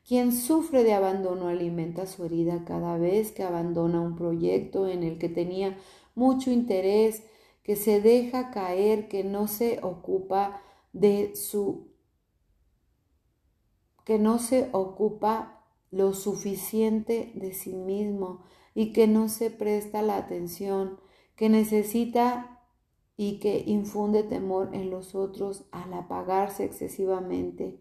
Quien 0.08 0.32
sufre 0.32 0.84
de 0.84 0.94
abandono 0.94 1.48
alimenta 1.48 2.06
su 2.06 2.26
herida 2.26 2.64
cada 2.66 2.98
vez 2.98 3.32
que 3.32 3.44
abandona 3.44 4.02
un 4.02 4.16
proyecto 4.16 4.88
en 4.88 5.04
el 5.04 5.18
que 5.18 5.30
tenía 5.30 5.78
mucho 6.16 6.52
interés, 6.52 7.24
que 7.64 7.76
se 7.76 8.02
deja 8.02 8.52
caer, 8.52 9.08
que 9.08 9.24
no 9.24 9.48
se 9.48 9.80
ocupa 9.82 10.62
de 10.92 11.36
su 11.36 11.94
que 14.06 14.20
no 14.20 14.38
se 14.38 14.70
ocupa 14.74 15.64
lo 15.90 16.14
suficiente 16.14 17.32
de 17.36 17.54
sí 17.54 17.74
mismo, 17.74 18.44
y 18.76 18.94
que 18.94 19.08
no 19.08 19.30
se 19.30 19.50
presta 19.50 20.02
la 20.02 20.18
atención 20.18 21.00
que 21.36 21.50
necesita 21.50 22.62
y 23.16 23.40
que 23.40 23.64
infunde 23.66 24.24
temor 24.24 24.70
en 24.74 24.90
los 24.90 25.16
otros 25.16 25.66
al 25.72 25.94
apagarse 25.94 26.64
excesivamente 26.64 27.80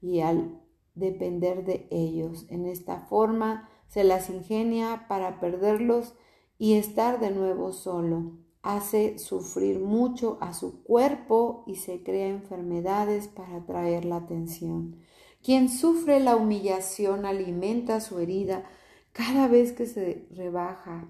y 0.00 0.20
al 0.20 0.60
depender 0.94 1.64
de 1.64 1.86
ellos. 1.90 2.46
En 2.48 2.66
esta 2.66 3.00
forma 3.00 3.68
se 3.88 4.04
las 4.04 4.30
ingenia 4.30 5.06
para 5.08 5.40
perderlos 5.40 6.14
y 6.58 6.74
estar 6.74 7.20
de 7.20 7.30
nuevo 7.30 7.72
solo. 7.72 8.38
Hace 8.62 9.18
sufrir 9.18 9.80
mucho 9.80 10.36
a 10.40 10.52
su 10.52 10.82
cuerpo 10.82 11.64
y 11.66 11.76
se 11.76 12.02
crea 12.02 12.28
enfermedades 12.28 13.28
para 13.28 13.56
atraer 13.56 14.04
la 14.04 14.16
atención. 14.16 14.96
Quien 15.42 15.70
sufre 15.70 16.20
la 16.20 16.36
humillación 16.36 17.24
alimenta 17.24 18.00
su 18.00 18.18
herida 18.18 18.64
cada 19.12 19.48
vez 19.48 19.72
que 19.72 19.86
se 19.86 20.26
rebaja, 20.30 21.08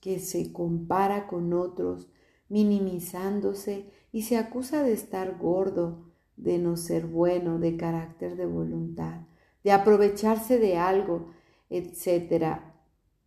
que 0.00 0.18
se 0.20 0.52
compara 0.52 1.26
con 1.26 1.52
otros, 1.52 2.08
minimizándose 2.48 3.90
y 4.12 4.22
se 4.22 4.36
acusa 4.36 4.82
de 4.82 4.92
estar 4.92 5.38
gordo, 5.38 6.08
de 6.36 6.58
no 6.58 6.76
ser 6.76 7.06
bueno, 7.06 7.58
de 7.58 7.76
carácter 7.76 8.36
de 8.36 8.46
voluntad, 8.46 9.22
de 9.64 9.72
aprovecharse 9.72 10.58
de 10.58 10.76
algo, 10.76 11.32
etc. 11.68 12.60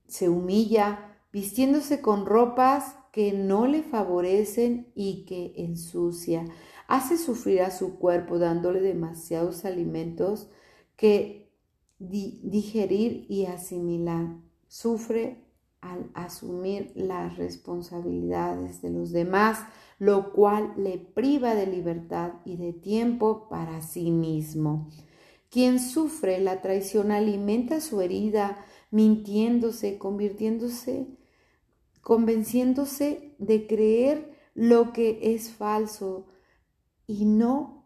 Se 0.08 0.30
humilla 0.30 1.18
vistiéndose 1.32 2.02
con 2.02 2.26
ropas 2.26 2.96
que 3.12 3.34
no 3.34 3.68
le 3.68 3.84
favorecen 3.84 4.92
y 4.96 5.26
que 5.26 5.54
ensucia. 5.58 6.46
Hace 6.88 7.18
sufrir 7.18 7.62
a 7.62 7.72
su 7.72 7.98
cuerpo 8.00 8.40
dándole 8.40 8.80
demasiados 8.80 9.66
alimentos 9.66 10.50
que 10.96 11.51
digerir 12.10 13.26
y 13.30 13.46
asimilar. 13.46 14.36
Sufre 14.68 15.46
al 15.82 16.10
asumir 16.14 16.92
las 16.96 17.38
responsabilidades 17.38 18.82
de 18.82 18.92
los 18.92 19.12
demás, 19.12 19.60
lo 20.00 20.32
cual 20.32 20.74
le 20.78 20.98
priva 20.98 21.56
de 21.56 21.68
libertad 21.68 22.34
y 22.46 22.58
de 22.58 22.74
tiempo 22.74 23.48
para 23.50 23.82
sí 23.82 24.12
mismo. 24.12 24.90
Quien 25.50 25.80
sufre 25.80 26.40
la 26.40 26.62
traición 26.62 27.12
alimenta 27.12 27.82
su 27.82 28.02
herida, 28.02 28.64
mintiéndose, 28.90 29.98
convirtiéndose, 29.98 31.08
convenciéndose 32.02 33.36
de 33.38 33.68
creer 33.68 34.32
lo 34.54 34.94
que 34.94 35.20
es 35.36 35.50
falso 35.50 36.28
y 37.06 37.26
no 37.26 37.81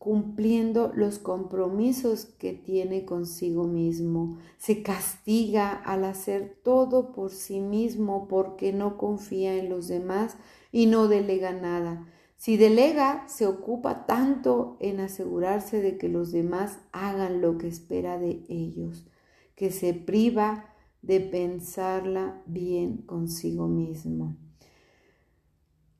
cumpliendo 0.00 0.92
los 0.94 1.18
compromisos 1.18 2.24
que 2.24 2.54
tiene 2.54 3.04
consigo 3.04 3.64
mismo. 3.64 4.38
Se 4.56 4.82
castiga 4.82 5.72
al 5.72 6.06
hacer 6.06 6.56
todo 6.64 7.12
por 7.12 7.32
sí 7.32 7.60
mismo 7.60 8.26
porque 8.26 8.72
no 8.72 8.96
confía 8.96 9.56
en 9.56 9.68
los 9.68 9.88
demás 9.88 10.38
y 10.72 10.86
no 10.86 11.06
delega 11.06 11.52
nada. 11.52 12.06
Si 12.38 12.56
delega, 12.56 13.28
se 13.28 13.46
ocupa 13.46 14.06
tanto 14.06 14.78
en 14.80 15.00
asegurarse 15.00 15.82
de 15.82 15.98
que 15.98 16.08
los 16.08 16.32
demás 16.32 16.78
hagan 16.92 17.42
lo 17.42 17.58
que 17.58 17.68
espera 17.68 18.18
de 18.18 18.42
ellos, 18.48 19.06
que 19.54 19.70
se 19.70 19.92
priva 19.92 20.74
de 21.02 21.20
pensarla 21.20 22.40
bien 22.46 23.02
consigo 23.02 23.68
mismo. 23.68 24.34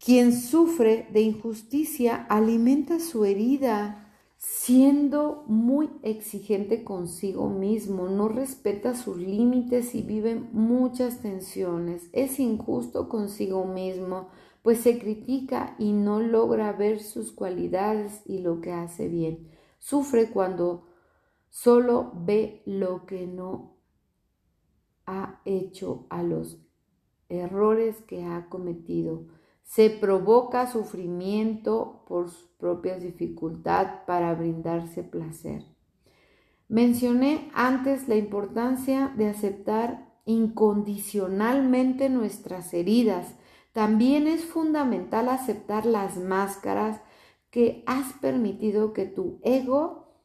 Quien 0.02 0.32
sufre 0.32 1.06
de 1.12 1.20
injusticia 1.20 2.16
alimenta 2.30 3.00
su 3.00 3.26
herida 3.26 4.10
siendo 4.38 5.44
muy 5.46 5.90
exigente 6.02 6.84
consigo 6.84 7.50
mismo, 7.50 8.08
no 8.08 8.28
respeta 8.28 8.94
sus 8.94 9.18
límites 9.18 9.94
y 9.94 10.00
vive 10.00 10.36
muchas 10.52 11.20
tensiones. 11.20 12.08
Es 12.14 12.40
injusto 12.40 13.10
consigo 13.10 13.66
mismo, 13.66 14.30
pues 14.62 14.80
se 14.80 14.98
critica 14.98 15.76
y 15.78 15.92
no 15.92 16.20
logra 16.20 16.72
ver 16.72 17.00
sus 17.00 17.30
cualidades 17.30 18.22
y 18.24 18.38
lo 18.38 18.62
que 18.62 18.72
hace 18.72 19.06
bien. 19.06 19.50
Sufre 19.78 20.30
cuando 20.30 20.86
solo 21.50 22.10
ve 22.14 22.62
lo 22.64 23.04
que 23.04 23.26
no 23.26 23.76
ha 25.04 25.42
hecho 25.44 26.06
a 26.08 26.22
los 26.22 26.56
errores 27.28 28.00
que 28.06 28.24
ha 28.24 28.48
cometido. 28.48 29.39
Se 29.70 29.88
provoca 29.88 30.66
sufrimiento 30.66 32.02
por 32.08 32.28
sus 32.28 32.48
propias 32.58 33.00
dificultades 33.00 33.92
para 34.04 34.34
brindarse 34.34 35.04
placer. 35.04 35.62
Mencioné 36.66 37.52
antes 37.54 38.08
la 38.08 38.16
importancia 38.16 39.14
de 39.16 39.28
aceptar 39.28 40.12
incondicionalmente 40.24 42.08
nuestras 42.08 42.74
heridas. 42.74 43.36
También 43.72 44.26
es 44.26 44.44
fundamental 44.44 45.28
aceptar 45.28 45.86
las 45.86 46.16
máscaras 46.16 47.00
que 47.50 47.84
has 47.86 48.12
permitido 48.14 48.92
que 48.92 49.06
tu 49.06 49.38
ego 49.44 50.16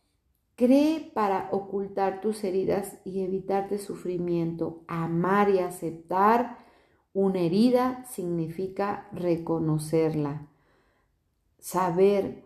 cree 0.55 1.11
para 1.13 1.49
ocultar 1.51 2.19
tus 2.19 2.43
heridas 2.43 2.97
y 3.05 3.21
evitarte 3.21 3.77
sufrimiento. 3.77 4.83
Amar 4.87 5.51
y 5.51 5.59
aceptar 5.59 6.64
una 7.15 7.39
herida 7.39 8.03
significa 8.09 9.07
reconocerla, 9.13 10.47
saber 11.59 12.43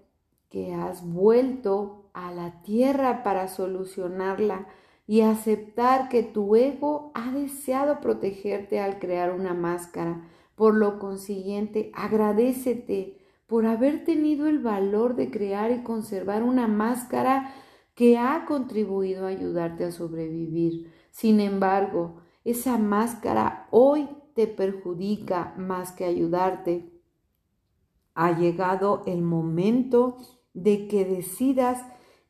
que 0.49 0.76
has 0.76 1.03
vuelto 1.03 2.05
a 2.13 2.32
la 2.32 2.61
tierra 2.61 3.24
para 3.24 3.47
solucionarla 3.47 4.67
y 5.07 5.22
aceptar 5.22 6.07
que 6.07 6.22
tu 6.22 6.55
ego 6.55 7.09
ha 7.15 7.32
deseado 7.32 7.99
protegerte 7.99 8.80
al 8.80 8.99
crear 8.99 9.34
una 9.34 9.55
máscara. 9.55 10.22
Por 10.53 10.76
lo 10.76 10.99
consiguiente, 10.99 11.91
agradecete 11.95 13.17
por 13.47 13.65
haber 13.65 14.03
tenido 14.03 14.45
el 14.45 14.59
valor 14.59 15.15
de 15.15 15.32
crear 15.32 15.72
y 15.72 15.82
conservar 15.82 16.43
una 16.43 16.67
máscara 16.67 17.55
que 17.95 18.20
ha 18.20 18.45
contribuido 18.45 19.26
a 19.26 19.30
ayudarte 19.30 19.86
a 19.86 19.91
sobrevivir. 19.91 20.91
Sin 21.09 21.39
embargo, 21.39 22.22
esa 22.45 22.78
máscara 22.78 23.67
hoy 23.72 24.07
te 24.40 24.48
perjudica 24.48 25.54
más 25.58 25.92
que 25.92 26.06
ayudarte. 26.06 26.90
Ha 28.14 28.40
llegado 28.40 29.04
el 29.06 29.22
momento 29.22 30.16
de 30.54 30.88
que 30.88 31.04
decidas 31.04 31.86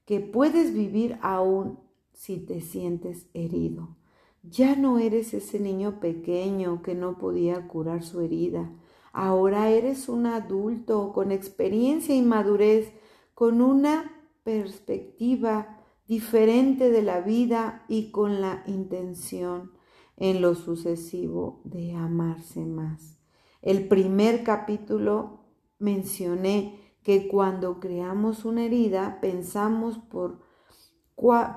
que 0.05 0.19
puedes 0.19 0.73
vivir 0.73 1.19
aún 1.21 1.77
si 2.11 2.37
te 2.37 2.61
sientes 2.61 3.27
herido. 3.35 3.95
Ya 4.41 4.75
no 4.75 4.97
eres 4.97 5.35
ese 5.35 5.59
niño 5.59 5.99
pequeño 5.99 6.81
que 6.81 6.95
no 6.95 7.19
podía 7.19 7.67
curar 7.67 8.01
su 8.01 8.21
herida. 8.21 8.71
Ahora 9.13 9.69
eres 9.69 10.09
un 10.09 10.25
adulto 10.25 11.13
con 11.13 11.31
experiencia 11.31 12.15
y 12.15 12.23
madurez, 12.23 12.91
con 13.35 13.61
una 13.61 14.11
perspectiva 14.41 15.77
diferente 16.07 16.89
de 16.89 17.03
la 17.03 17.21
vida 17.21 17.85
y 17.87 18.09
con 18.09 18.41
la 18.41 18.63
intención 18.65 19.77
en 20.19 20.41
lo 20.41 20.53
sucesivo 20.53 21.61
de 21.63 21.93
amarse 21.93 22.65
más. 22.65 23.17
El 23.61 23.87
primer 23.87 24.43
capítulo 24.43 25.45
mencioné 25.79 26.79
que 27.03 27.27
cuando 27.27 27.79
creamos 27.79 28.45
una 28.45 28.65
herida 28.65 29.19
pensamos 29.21 29.97
por 29.97 30.47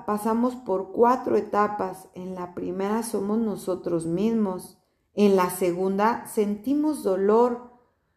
pasamos 0.05 0.55
por 0.55 0.91
cuatro 0.91 1.37
etapas. 1.37 2.09
En 2.15 2.35
la 2.35 2.53
primera 2.53 3.03
somos 3.03 3.37
nosotros 3.37 4.05
mismos. 4.05 4.77
En 5.13 5.35
la 5.35 5.49
segunda 5.49 6.25
sentimos 6.27 7.03
dolor 7.03 7.71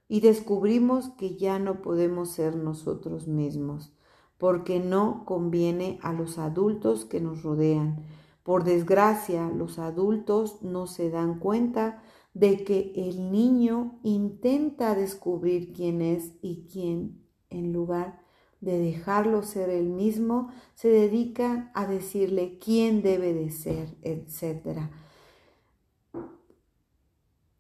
y 0.08 0.20
descubrimos 0.20 1.10
que 1.10 1.36
ya 1.36 1.58
no 1.58 1.82
podemos 1.82 2.30
ser 2.30 2.56
nosotros 2.56 3.28
mismos, 3.28 3.92
porque 4.38 4.80
no 4.80 5.24
conviene 5.24 5.98
a 6.02 6.12
los 6.12 6.38
adultos 6.38 7.04
que 7.04 7.20
nos 7.20 7.42
rodean. 7.42 8.04
Por 8.46 8.62
desgracia, 8.62 9.50
los 9.50 9.80
adultos 9.80 10.62
no 10.62 10.86
se 10.86 11.10
dan 11.10 11.40
cuenta 11.40 12.00
de 12.32 12.62
que 12.62 12.92
el 12.94 13.32
niño 13.32 13.98
intenta 14.04 14.94
descubrir 14.94 15.72
quién 15.72 16.00
es 16.00 16.32
y 16.42 16.64
quién 16.72 17.26
en 17.50 17.72
lugar 17.72 18.20
de 18.60 18.78
dejarlo 18.78 19.42
ser 19.42 19.68
él 19.68 19.88
mismo, 19.88 20.50
se 20.76 20.86
dedica 20.86 21.72
a 21.74 21.88
decirle 21.88 22.60
quién 22.60 23.02
debe 23.02 23.34
de 23.34 23.50
ser, 23.50 23.96
etc. 24.02 24.90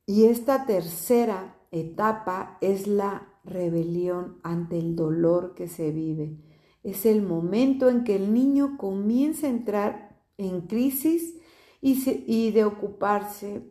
Y 0.06 0.26
esta 0.26 0.66
tercera 0.66 1.58
etapa 1.72 2.58
es 2.60 2.86
la 2.86 3.26
rebelión 3.42 4.38
ante 4.44 4.78
el 4.78 4.94
dolor 4.94 5.56
que 5.56 5.66
se 5.66 5.90
vive. 5.90 6.38
Es 6.84 7.06
el 7.06 7.22
momento 7.22 7.90
en 7.90 8.04
que 8.04 8.14
el 8.14 8.32
niño 8.32 8.76
comienza 8.78 9.48
a 9.48 9.50
entrar 9.50 10.05
en 10.38 10.62
crisis 10.62 11.34
y, 11.80 12.02
y 12.26 12.50
de 12.52 12.64
ocuparse 12.64 13.70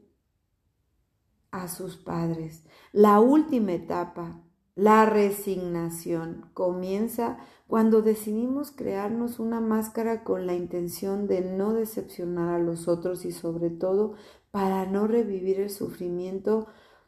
a 1.52 1.68
sus 1.68 1.98
padres. 1.98 2.64
La 2.92 3.20
última 3.20 3.74
etapa 3.74 4.46
la 4.76 5.06
resignación 5.06 6.50
comienza 6.54 7.38
cuando 7.66 8.02
decidimos 8.02 8.72
crearnos 8.72 9.40
una 9.40 9.62
máscara 9.62 10.26
con 10.26 10.46
la 10.46 10.54
intención 10.54 11.28
de 11.28 11.40
no 11.40 11.74
decepcionar 11.74 12.54
a 12.54 12.60
los 12.60 12.90
otros 12.90 13.24
y 13.24 13.32
sobre 13.32 13.70
todo 13.70 14.16
para 14.52 14.86
no 14.86 15.08
revivir 15.08 15.62
el 15.62 15.70
sufrimiento 15.70 16.68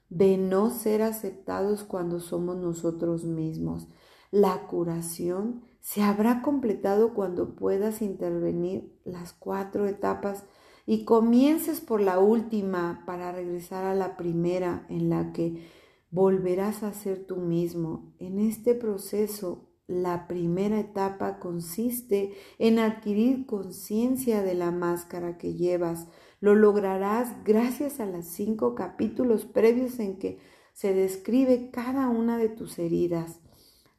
de 0.09 0.37
no 0.37 0.69
ser 0.69 1.01
aceptados 1.01 1.83
cuando 1.83 2.21
somos 2.21 2.55
nosotros 2.55 3.25
mismos. 3.25 3.89
La 4.31 4.67
curación 4.67 5.65
se 5.87 6.01
habrá 6.01 6.41
completado 6.41 7.13
cuando 7.13 7.55
puedas 7.55 8.01
intervenir 8.01 8.91
las 9.05 9.31
cuatro 9.31 9.87
etapas 9.87 10.43
y 10.85 11.05
comiences 11.05 11.79
por 11.79 12.01
la 12.01 12.19
última 12.19 13.03
para 13.05 13.31
regresar 13.31 13.85
a 13.85 13.95
la 13.95 14.17
primera 14.17 14.85
en 14.89 15.09
la 15.09 15.31
que 15.31 15.65
volverás 16.11 16.83
a 16.83 16.91
ser 16.91 17.25
tú 17.25 17.37
mismo. 17.37 18.13
En 18.19 18.37
este 18.37 18.75
proceso, 18.75 19.69
la 19.87 20.27
primera 20.27 20.77
etapa 20.77 21.39
consiste 21.39 22.33
en 22.59 22.79
adquirir 22.79 23.45
conciencia 23.45 24.43
de 24.43 24.55
la 24.55 24.71
máscara 24.71 25.37
que 25.37 25.53
llevas. 25.53 26.07
Lo 26.41 26.53
lograrás 26.53 27.45
gracias 27.45 28.01
a 28.01 28.05
los 28.05 28.25
cinco 28.25 28.75
capítulos 28.75 29.45
previos 29.45 29.99
en 29.99 30.19
que 30.19 30.39
se 30.73 30.93
describe 30.93 31.71
cada 31.71 32.09
una 32.09 32.37
de 32.37 32.49
tus 32.49 32.77
heridas. 32.77 33.39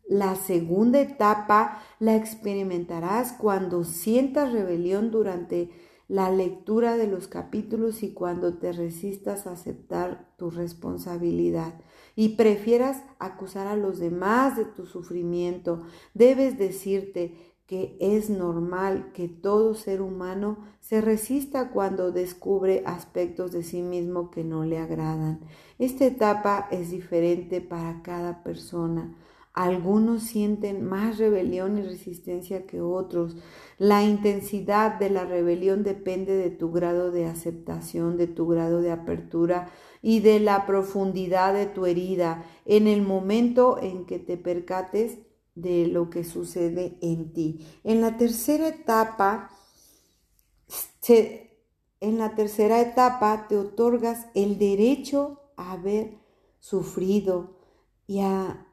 La 0.09 0.37
segunda 0.37 1.01
etapa 1.01 1.83
la 2.01 2.17
experimentarás 2.17 3.33
cuando 3.33 3.85
sientas 3.85 4.53
rebelión 4.53 5.11
durante 5.11 5.71
la 6.09 6.31
lectura 6.31 6.97
de 6.97 7.07
los 7.07 7.29
capítulos 7.29 8.03
y 8.03 8.15
cuando 8.15 8.57
te 8.57 8.73
resistas 8.73 9.47
a 9.47 9.53
aceptar 9.53 10.33
tu 10.39 10.49
responsabilidad 10.49 11.75
y 12.17 12.31
prefieras 12.31 13.05
acusar 13.19 13.67
a 13.67 13.77
los 13.77 13.99
demás 13.99 14.57
de 14.57 14.65
tu 14.65 14.87
sufrimiento, 14.87 15.83
debes 16.15 16.57
decirte 16.57 17.55
que 17.67 17.99
es 18.01 18.31
normal 18.31 19.13
que 19.13 19.29
todo 19.29 19.75
ser 19.75 20.01
humano 20.01 20.57
se 20.81 21.03
resista 21.03 21.71
cuando 21.71 22.13
descubre 22.13 22.83
aspectos 22.87 23.53
de 23.53 23.63
sí 23.63 23.83
mismo 23.83 24.31
que 24.31 24.43
no 24.43 24.65
le 24.65 24.79
agradan. 24.79 25.41
Esta 25.79 26.07
etapa 26.07 26.67
es 26.71 26.91
diferente 26.91 27.61
para 27.61 28.01
cada 28.01 28.43
persona. 28.43 29.15
Algunos 29.59 30.23
sienten 30.23 30.85
más 30.85 31.19
rebelión 31.19 31.79
y 31.79 31.83
resistencia 31.83 32.65
que 32.65 32.81
otros. 32.81 33.37
La 33.77 34.05
intensidad 34.05 35.01
de 35.01 35.11
la 35.11 35.25
rebelión 35.25 35.83
depende 35.83 36.37
de 36.37 36.51
tu 36.51 36.71
grado 36.71 37.11
de 37.11 37.25
aceptación, 37.25 38.17
de 38.17 38.29
tu 38.29 38.47
grado 38.47 38.81
de 38.81 38.93
apertura 38.93 39.69
y 40.01 40.21
de 40.21 40.39
la 40.39 40.65
profundidad 40.65 41.55
de 41.55 41.67
tu 41.67 41.87
herida 41.87 42.45
en 42.67 42.87
el 42.87 43.03
momento 43.03 43.83
en 43.83 44.07
que 44.07 44.21
te 44.21 44.37
percates 44.37 45.19
de 45.57 45.89
lo 45.89 46.09
que 46.09 46.23
sucede 46.23 46.97
en 47.01 47.33
ti. 47.33 47.67
En 47.83 48.01
la 48.01 48.17
tercera 48.17 48.69
etapa, 48.69 49.51
en 51.09 52.19
la 52.19 52.37
tercera 52.37 52.81
etapa 52.81 53.49
te 53.49 53.57
otorgas 53.57 54.29
el 54.37 54.57
derecho 54.57 55.51
a 55.57 55.73
haber 55.73 56.17
sufrido 56.61 57.59
y 58.07 58.21
a 58.21 58.67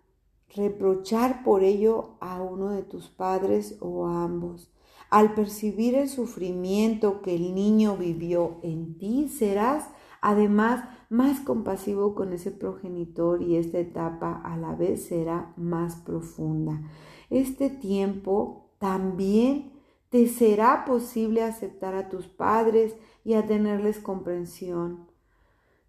reprochar 0.56 1.44
por 1.44 1.64
ello 1.64 2.16
a 2.22 2.42
uno 2.42 2.70
de 2.70 2.84
tus 2.84 3.10
padres 3.10 3.78
o 3.82 4.08
a 4.08 4.24
ambos. 4.24 4.72
Al 5.10 5.34
percibir 5.34 5.96
el 5.96 6.10
sufrimiento 6.10 7.22
que 7.22 7.36
el 7.36 7.54
niño 7.54 7.98
vivió 7.98 8.58
en 8.64 8.98
ti, 8.98 9.28
serás 9.30 9.90
además 10.22 10.84
más 11.10 11.40
compasivo 11.42 12.16
con 12.16 12.34
ese 12.34 12.52
progenitor 12.52 13.42
y 13.42 13.58
esta 13.58 13.78
etapa 13.78 14.42
a 14.44 14.58
la 14.58 14.74
vez 14.74 15.06
será 15.06 15.54
más 15.56 15.96
profunda. 15.98 16.82
Este 17.30 17.70
tiempo 17.70 18.72
también 18.80 19.74
te 20.10 20.28
será 20.28 20.86
posible 20.86 21.44
aceptar 21.44 21.94
a 21.96 22.10
tus 22.10 22.28
padres 22.28 22.96
y 23.24 23.34
a 23.34 23.46
tenerles 23.46 24.00
comprensión 24.00 25.08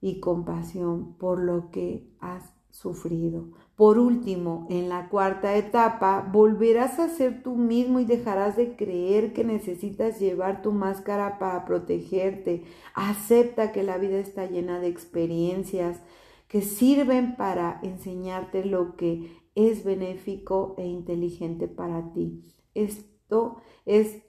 y 0.00 0.20
compasión 0.20 1.14
por 1.14 1.38
lo 1.38 1.70
que 1.70 2.12
has 2.20 2.52
sufrido. 2.70 3.48
Por 3.76 3.98
último, 3.98 4.66
en 4.70 4.88
la 4.88 5.10
cuarta 5.10 5.54
etapa, 5.54 6.26
volverás 6.32 6.98
a 6.98 7.10
ser 7.10 7.42
tú 7.42 7.56
mismo 7.56 8.00
y 8.00 8.06
dejarás 8.06 8.56
de 8.56 8.74
creer 8.74 9.34
que 9.34 9.44
necesitas 9.44 10.18
llevar 10.18 10.62
tu 10.62 10.72
máscara 10.72 11.38
para 11.38 11.66
protegerte. 11.66 12.64
Acepta 12.94 13.72
que 13.72 13.82
la 13.82 13.98
vida 13.98 14.18
está 14.18 14.46
llena 14.46 14.80
de 14.80 14.88
experiencias 14.88 16.00
que 16.48 16.62
sirven 16.62 17.36
para 17.36 17.78
enseñarte 17.82 18.64
lo 18.64 18.96
que 18.96 19.36
es 19.54 19.84
benéfico 19.84 20.74
e 20.78 20.86
inteligente 20.86 21.68
para 21.68 22.14
ti. 22.14 22.46
Esto 22.72 23.58
es 23.84 24.22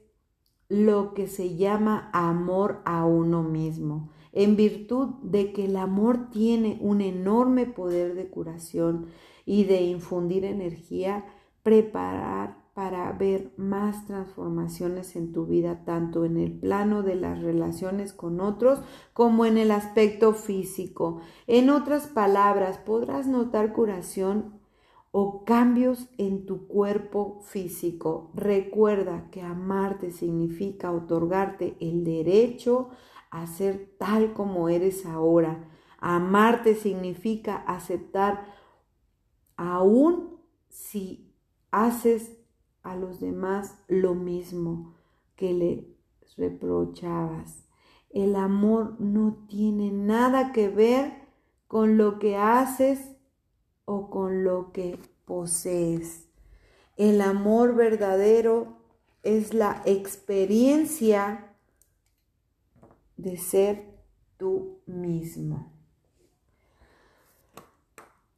lo 0.68 1.14
que 1.14 1.28
se 1.28 1.56
llama 1.56 2.10
amor 2.12 2.82
a 2.84 3.06
uno 3.06 3.43
mismo 3.43 4.10
en 4.38 4.56
virtud 4.56 5.16
de 5.24 5.52
que 5.52 5.66
el 5.66 5.78
amor 5.78 6.30
tiene 6.30 6.78
un 6.80 7.02
enorme 7.02 7.66
poder 7.66 8.14
de 8.14 8.28
curación 8.28 9.08
y 9.48 9.64
de 9.64 9.82
infundir 9.82 10.43
energía, 10.43 11.24
preparar 11.64 12.58
para 12.74 13.12
ver 13.14 13.54
más 13.58 14.06
transformaciones 14.06 15.16
en 15.16 15.32
tu 15.32 15.45
vida, 15.48 15.86
tanto 15.86 16.26
en 16.26 16.38
el 16.38 16.52
plano 16.52 17.02
de 17.02 17.16
las 17.16 17.41
relaciones 17.41 18.14
con 18.14 18.41
otros 18.41 18.82
como 19.14 19.45
en 19.45 19.58
el 19.58 19.72
aspecto 19.72 20.34
físico. 20.34 21.22
En 21.48 21.70
otras 21.70 22.08
palabras, 22.08 22.78
podrás 22.78 23.26
notar 23.26 23.72
curación 23.72 24.60
o 25.12 25.45
cambios 25.45 26.10
en 26.18 26.45
tu 26.45 26.68
cuerpo 26.68 27.39
físico. 27.45 28.32
Recuerda 28.36 29.30
que 29.32 29.41
amarte 29.41 30.12
significa 30.12 30.91
otorgarte 30.91 31.78
el 31.80 32.04
derecho 32.04 32.89
a 33.32 33.48
ser 33.48 33.95
tal 33.98 34.34
como 34.34 34.68
eres 34.68 35.06
ahora. 35.06 35.70
Amarte 36.00 36.76
significa 36.76 37.56
aceptar 37.56 38.57
aún 39.58 40.39
si 40.70 41.34
haces 41.72 42.38
a 42.84 42.95
los 42.95 43.20
demás 43.20 43.78
lo 43.88 44.16
mismo 44.16 44.95
que 45.36 45.53
le 45.53 45.97
reprochabas. 46.38 47.66
El 48.10 48.36
amor 48.36 48.95
no 48.99 49.45
tiene 49.49 49.91
nada 49.91 50.53
que 50.53 50.70
ver 50.70 51.28
con 51.68 51.97
lo 51.97 52.20
que 52.20 52.38
haces 52.38 53.12
o 53.86 54.10
con 54.10 54.43
lo 54.43 54.72
que 54.72 54.97
posees. 55.26 56.28
El 56.95 57.22
amor 57.22 57.76
verdadero 57.76 58.78
es 59.24 59.53
la 59.53 59.82
experiencia 59.86 61.53
de 63.18 63.38
ser 63.38 63.99
tú 64.38 64.80
mismo. 64.86 65.74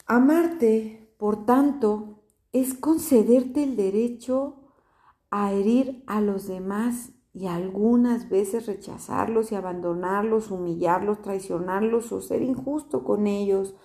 Amarte, 0.07 1.09
por 1.20 1.45
tanto, 1.45 2.24
es 2.53 2.74
concederte 2.74 3.61
el 3.63 3.76
derecho 3.76 4.55
a 5.30 5.51
herir 5.51 6.01
a 6.07 6.22
los 6.22 6.47
demás 6.47 7.11
y 7.34 7.47
algunas 7.47 8.30
veces 8.30 8.67
rechazarlos 8.67 9.51
y 9.51 9.55
abandonarlos, 9.55 10.49
humillarlos, 10.49 11.22
traicionarlos 11.22 12.13
o 12.13 12.22
ser 12.22 12.41
injusto 12.41 13.03
con 13.03 13.28
ellos, 13.28 13.76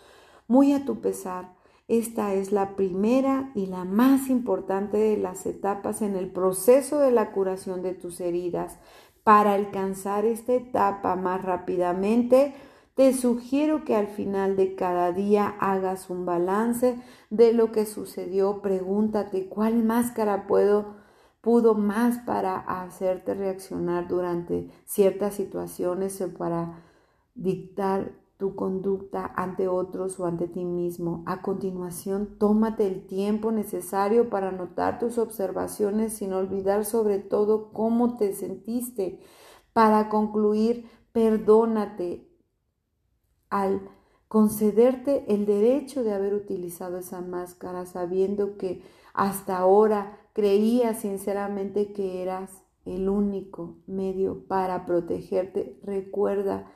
muy 0.46 0.74
a 0.74 0.84
tu 0.84 1.00
pesar. 1.00 1.56
Esta 1.88 2.34
es 2.34 2.52
la 2.52 2.76
primera 2.76 3.50
y 3.56 3.66
la 3.66 3.84
más 3.84 4.28
importante 4.28 4.96
de 4.96 5.16
las 5.16 5.44
etapas 5.44 6.02
en 6.02 6.14
el 6.14 6.30
proceso 6.30 7.00
de 7.00 7.10
la 7.10 7.32
curación 7.32 7.82
de 7.82 7.94
tus 7.94 8.20
heridas. 8.20 8.78
Para 9.24 9.54
alcanzar 9.54 10.24
esta 10.24 10.52
etapa 10.52 11.16
más 11.16 11.42
rápidamente, 11.42 12.54
te 12.94 13.12
sugiero 13.12 13.84
que 13.84 13.96
al 13.96 14.06
final 14.06 14.56
de 14.56 14.76
cada 14.76 15.10
día 15.12 15.56
hagas 15.58 16.10
un 16.10 16.24
balance 16.24 17.02
de 17.28 17.52
lo 17.52 17.72
que 17.72 17.86
sucedió. 17.86 18.62
Pregúntate 18.62 19.48
cuál 19.48 19.82
máscara 19.82 20.46
puedo, 20.46 20.94
pudo 21.40 21.74
más 21.74 22.18
para 22.18 22.56
hacerte 22.56 23.34
reaccionar 23.34 24.06
durante 24.06 24.70
ciertas 24.84 25.34
situaciones 25.34 26.20
o 26.20 26.32
para 26.34 26.84
dictar 27.34 28.12
tu 28.36 28.54
conducta 28.54 29.32
ante 29.36 29.66
otros 29.66 30.20
o 30.20 30.26
ante 30.26 30.46
ti 30.46 30.64
mismo. 30.64 31.24
A 31.26 31.42
continuación, 31.42 32.36
tómate 32.38 32.86
el 32.86 33.06
tiempo 33.06 33.50
necesario 33.50 34.30
para 34.30 34.50
anotar 34.50 35.00
tus 35.00 35.18
observaciones 35.18 36.12
sin 36.12 36.32
olvidar 36.32 36.84
sobre 36.84 37.18
todo 37.18 37.72
cómo 37.72 38.16
te 38.16 38.34
sentiste. 38.34 39.20
Para 39.72 40.08
concluir, 40.08 40.88
perdónate 41.12 42.33
al 43.54 43.82
concederte 44.26 45.32
el 45.32 45.46
derecho 45.46 46.02
de 46.02 46.12
haber 46.12 46.34
utilizado 46.34 46.98
esa 46.98 47.20
máscara 47.20 47.86
sabiendo 47.86 48.56
que 48.56 48.82
hasta 49.12 49.56
ahora 49.56 50.18
creías 50.32 51.02
sinceramente 51.02 51.92
que 51.92 52.20
eras 52.20 52.64
el 52.84 53.08
único 53.08 53.76
medio 53.86 54.44
para 54.48 54.86
protegerte. 54.86 55.78
Recuerda 55.84 56.66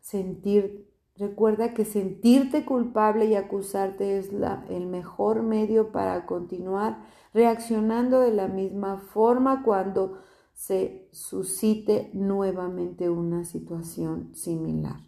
sentir 0.00 0.86
Recuerda 1.16 1.74
que 1.74 1.84
sentirte 1.84 2.64
culpable 2.64 3.24
y 3.24 3.34
acusarte 3.34 4.18
es 4.18 4.32
la, 4.32 4.64
el 4.68 4.86
mejor 4.86 5.42
medio 5.42 5.90
para 5.90 6.26
continuar 6.26 7.04
reaccionando 7.34 8.20
de 8.20 8.32
la 8.32 8.46
misma 8.46 8.98
forma 8.98 9.64
cuando 9.64 10.18
se 10.54 11.08
suscite 11.10 12.12
nuevamente 12.14 13.10
una 13.10 13.42
situación 13.44 14.32
similar. 14.36 15.07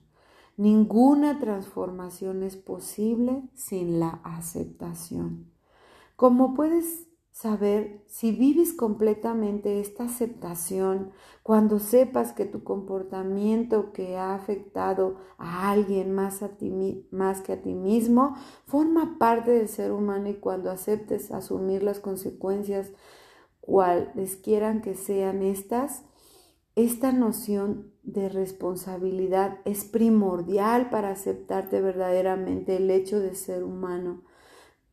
Ninguna 0.60 1.38
transformación 1.38 2.42
es 2.42 2.58
posible 2.58 3.48
sin 3.54 3.98
la 3.98 4.20
aceptación. 4.24 5.50
Como 6.16 6.52
puedes 6.52 7.08
saber 7.32 8.04
si 8.06 8.32
vives 8.32 8.74
completamente 8.74 9.80
esta 9.80 10.04
aceptación 10.04 11.12
cuando 11.42 11.78
sepas 11.78 12.34
que 12.34 12.44
tu 12.44 12.62
comportamiento 12.62 13.94
que 13.94 14.18
ha 14.18 14.34
afectado 14.34 15.16
a 15.38 15.70
alguien 15.70 16.12
más, 16.12 16.44
más 17.10 17.40
que 17.40 17.54
a 17.54 17.62
ti 17.62 17.72
mismo 17.72 18.36
forma 18.66 19.16
parte 19.18 19.52
del 19.52 19.68
ser 19.68 19.92
humano 19.92 20.28
y 20.28 20.34
cuando 20.34 20.70
aceptes 20.70 21.32
asumir 21.32 21.82
las 21.82 22.00
consecuencias 22.00 22.92
cuales 23.62 24.36
quieran 24.36 24.82
que 24.82 24.94
sean 24.94 25.40
estas, 25.40 26.04
esta 26.76 27.12
noción 27.12 27.89
de 28.02 28.28
responsabilidad 28.28 29.58
es 29.64 29.84
primordial 29.84 30.90
para 30.90 31.10
aceptarte 31.10 31.80
verdaderamente 31.80 32.76
el 32.76 32.90
hecho 32.90 33.20
de 33.20 33.34
ser 33.34 33.62
humano 33.62 34.22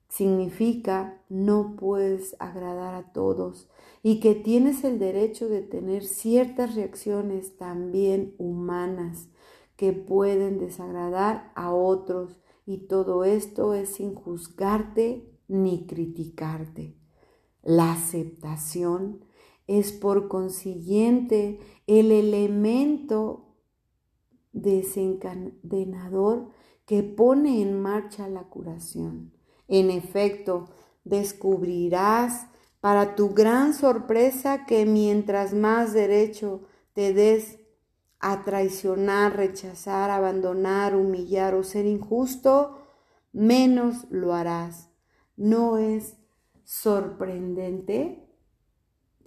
significa 0.10 1.22
no 1.30 1.76
puedes 1.76 2.36
agradar 2.40 2.96
a 2.96 3.12
todos 3.12 3.70
y 4.04 4.20
que 4.20 4.36
tienes 4.36 4.84
el 4.84 5.00
derecho 5.00 5.50
de 5.50 5.62
tener 5.62 6.04
ciertas 6.04 6.76
reacciones 6.76 7.58
también 7.58 8.34
humanas 8.38 9.28
que 9.76 9.94
pueden 9.94 10.60
desagradar 10.60 11.52
a 11.56 11.74
otros 11.74 12.40
y 12.66 12.88
todo 12.88 13.24
esto 13.24 13.74
es 13.74 13.96
sin 13.96 14.16
juzgarte 14.16 15.30
ni 15.48 15.86
criticarte. 15.86 16.98
La 17.64 17.92
aceptación 17.92 19.26
es 19.68 19.92
por 19.92 20.28
consiguiente 20.28 21.60
el 21.86 22.12
elemento 22.12 23.56
desencadenador 24.54 26.50
que 26.86 27.04
pone 27.04 27.62
en 27.62 27.80
marcha 27.80 28.28
la 28.30 28.44
curación. 28.44 29.34
En 29.68 29.90
efecto, 29.90 30.70
descubrirás 31.04 32.48
para 32.80 33.16
tu 33.16 33.34
gran 33.34 33.74
sorpresa 33.74 34.66
que 34.66 34.86
mientras 34.86 35.54
más 35.54 35.94
derecho 35.94 36.62
te 36.94 37.14
des 37.14 37.60
a 38.20 38.44
traicionar, 38.44 39.36
rechazar, 39.36 40.10
abandonar, 40.10 40.96
humillar 40.96 41.54
o 41.54 41.64
ser 41.64 41.86
injusto, 41.86 42.78
menos 43.34 44.08
lo 44.10 44.34
harás. 44.34 44.90
¿No 45.36 45.78
es 45.78 46.18
sorprendente? 46.64 48.27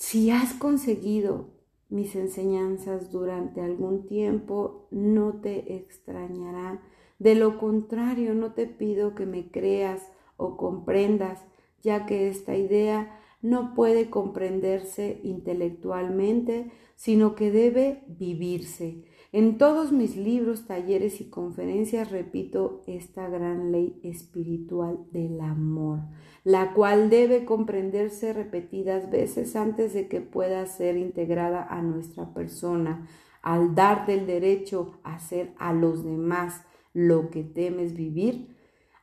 Si 0.01 0.31
has 0.31 0.55
conseguido 0.55 1.51
mis 1.91 2.17
enseñanzas 2.17 3.13
durante 3.13 3.61
algún 3.61 4.07
tiempo, 4.07 4.89
no 4.91 5.43
te 5.43 5.77
extrañará. 5.77 6.81
De 7.19 7.35
lo 7.35 7.59
contrario, 7.59 8.35
no 8.35 8.55
te 8.55 8.67
pido 8.67 9.15
que 9.15 9.27
me 9.27 9.51
creas 9.51 10.01
o 10.39 10.57
comprendas, 10.57 11.45
ya 11.83 12.07
que 12.07 12.31
esta 12.31 12.57
idea 12.57 13.21
no 13.43 13.75
puede 13.75 14.09
comprenderse 14.09 15.21
intelectualmente, 15.23 16.73
sino 16.97 17.35
que 17.35 17.51
debe 17.51 18.03
vivirse. 18.09 19.05
En 19.33 19.59
todos 19.59 19.93
mis 19.93 20.17
libros, 20.17 20.67
talleres 20.67 21.21
y 21.21 21.31
conferencias 21.31 22.11
repito 22.11 22.83
esta 22.89 23.29
gran 23.29 23.71
ley 23.71 24.01
espiritual 24.03 25.07
del 25.13 25.41
amor, 25.41 26.01
la 26.43 26.75
cual 26.75 27.11
debe 27.11 27.45
comprenderse 27.45 28.33
repetidas 28.33 29.09
veces 29.09 29.55
antes 29.55 29.95
de 29.95 30.09
que 30.09 30.21
pueda 30.21 30.67
ser 30.67 30.97
integrada 30.97 31.63
a 31.63 31.81
nuestra 31.81 32.35
persona, 32.35 33.07
al 33.41 33.77
darte 33.77 34.15
el 34.15 34.27
derecho 34.27 34.99
a 35.05 35.15
hacer 35.15 35.55
a 35.59 35.73
los 35.73 36.05
demás 36.05 36.65
lo 36.93 37.31
que 37.31 37.45
temes 37.45 37.95
vivir 37.95 38.57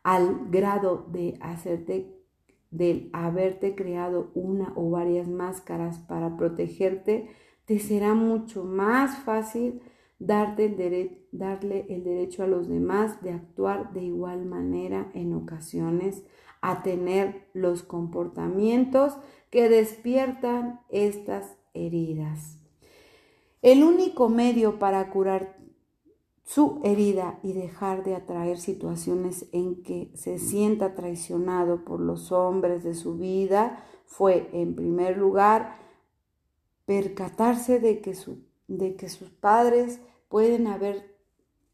al 0.04 0.50
grado 0.50 1.06
de 1.10 1.38
hacerte 1.40 2.14
del 2.70 3.10
haberte 3.14 3.76
creado 3.76 4.32
una 4.36 4.74
o 4.76 4.90
varias 4.90 5.30
máscaras 5.30 6.00
para 6.00 6.36
protegerte, 6.36 7.30
te 7.66 7.80
será 7.80 8.14
mucho 8.14 8.66
más 8.66 9.20
fácil 9.20 9.82
darle 10.20 10.66
el 11.90 12.04
derecho 12.04 12.44
a 12.44 12.48
los 12.48 12.68
demás 12.68 13.22
de 13.22 13.32
actuar 13.32 13.94
de 13.94 14.04
igual 14.04 14.46
manera 14.46 15.12
en 15.14 15.34
ocasiones, 15.34 16.24
a 16.62 16.82
tener 16.82 17.48
los 17.54 17.84
comportamientos 17.84 19.14
que 19.50 19.70
despiertan 19.70 20.82
estas 20.90 21.58
heridas. 21.74 22.58
El 23.62 23.84
único 23.84 24.30
medio 24.30 24.80
para 24.80 25.10
curar 25.10 25.58
su 26.44 26.80
herida 26.84 27.40
y 27.44 27.54
dejar 27.54 28.04
de 28.04 28.16
atraer 28.16 28.58
situaciones 28.58 29.48
en 29.52 29.84
que 29.84 30.12
se 30.16 30.40
sienta 30.40 30.96
traicionado 30.96 31.84
por 31.84 32.00
los 32.00 32.32
hombres 32.32 32.84
de 32.84 32.96
su 32.96 33.18
vida 33.18 33.84
fue, 34.06 34.50
en 34.54 34.74
primer 34.74 35.18
lugar, 35.18 35.78
percatarse 36.86 37.82
de 37.82 38.00
que, 38.00 38.16
de 38.68 38.96
que 38.96 39.10
sus 39.10 39.30
padres 39.30 40.00
pueden 40.30 40.68
haber 40.68 41.16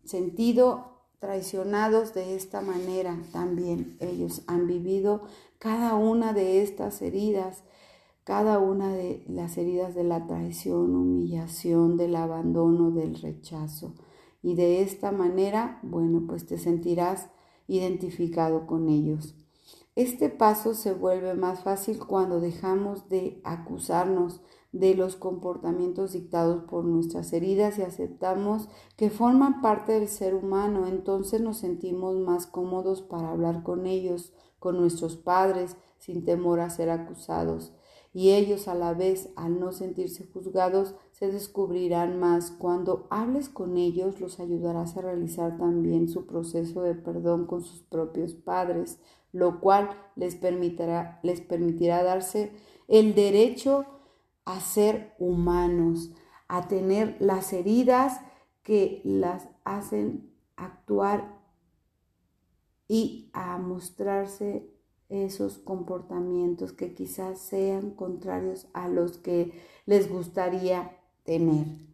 sentido 0.04 0.94
traicionados 1.20 2.14
de 2.14 2.36
esta 2.36 2.62
manera 2.62 3.18
también. 3.32 3.96
Ellos 4.00 4.44
han 4.48 4.68
vivido 4.68 5.22
cada 5.58 5.96
una 5.96 6.34
de 6.34 6.62
estas 6.62 7.02
heridas, 7.02 7.64
cada 8.26 8.60
una 8.60 8.94
de 8.94 9.24
las 9.28 9.58
heridas 9.58 9.96
de 9.96 10.04
la 10.04 10.28
traición, 10.28 10.96
humillación, 10.96 11.98
del 11.98 12.16
abandono, 12.16 12.92
del 12.92 13.16
rechazo. 13.16 13.94
Y 14.42 14.56
de 14.56 14.82
esta 14.82 15.12
manera, 15.12 15.80
bueno, 15.84 16.24
pues 16.28 16.46
te 16.46 16.58
sentirás 16.58 17.30
identificado 17.68 18.68
con 18.68 18.90
ellos. 18.90 19.36
Este 19.96 20.30
paso 20.30 20.74
se 20.74 20.94
vuelve 20.94 21.36
más 21.36 21.62
fácil 21.62 22.00
cuando 22.00 22.42
dejamos 22.42 23.08
de 23.10 23.40
acusarnos 23.44 24.42
de 24.74 24.96
los 24.96 25.16
comportamientos 25.16 26.12
dictados 26.12 26.64
por 26.66 26.84
nuestras 26.84 27.32
heridas 27.32 27.78
y 27.80 27.84
aceptamos 27.84 28.68
que 28.98 29.10
forman 29.10 29.62
parte 29.62 29.94
del 29.94 30.10
ser 30.10 30.36
humano. 30.36 30.88
Entonces 30.88 31.40
nos 31.40 31.58
sentimos 31.58 32.18
más 32.18 32.46
cómodos 32.46 33.02
para 33.02 33.32
hablar 33.32 33.64
con 33.64 33.86
ellos, 33.86 34.34
con 34.60 34.76
nuestros 34.76 35.16
padres, 35.16 35.78
sin 36.00 36.26
temor 36.26 36.60
a 36.60 36.70
ser 36.70 36.90
acusados 36.90 37.72
y 38.14 38.32
ellos 38.32 38.68
a 38.68 38.76
la 38.76 38.94
vez, 38.94 39.30
al 39.36 39.60
no 39.60 39.72
sentirse 39.72 40.26
juzgados, 40.26 40.94
se 41.12 41.32
descubrirán 41.32 42.20
más. 42.20 42.52
Cuando 42.52 43.08
hables 43.10 43.50
con 43.50 43.76
ellos, 43.76 44.22
los 44.22 44.40
ayudarás 44.40 44.96
a 44.96 45.02
realizar 45.02 45.58
también 45.58 46.08
su 46.08 46.28
proceso 46.28 46.84
de 46.84 46.94
perdón 46.94 47.48
con 47.48 47.64
sus 47.64 47.82
propios 47.82 48.36
padres, 48.36 49.00
lo 49.32 49.60
cual 49.60 49.90
les 50.16 50.36
permitirá, 50.36 51.20
les 51.24 51.42
permitirá 51.42 52.04
darse 52.04 52.52
el 52.88 53.16
derecho 53.16 53.86
a 54.46 54.60
ser 54.60 55.16
humanos, 55.20 56.12
a 56.48 56.68
tener 56.68 57.18
las 57.20 57.54
heridas 57.54 58.22
que 58.64 59.02
las 59.04 59.50
hacen 59.64 60.34
actuar 60.56 61.42
y 62.88 63.30
a 63.34 63.58
mostrarse 63.58 64.70
esos 65.10 65.58
comportamientos 65.60 66.74
que 66.74 66.94
quizás 66.94 67.40
sean 67.40 67.92
contrarios 67.92 68.68
a 68.74 68.88
los 68.88 69.18
que 69.18 69.54
les 69.86 70.10
gustaría 70.10 70.98
tener. 71.24 71.93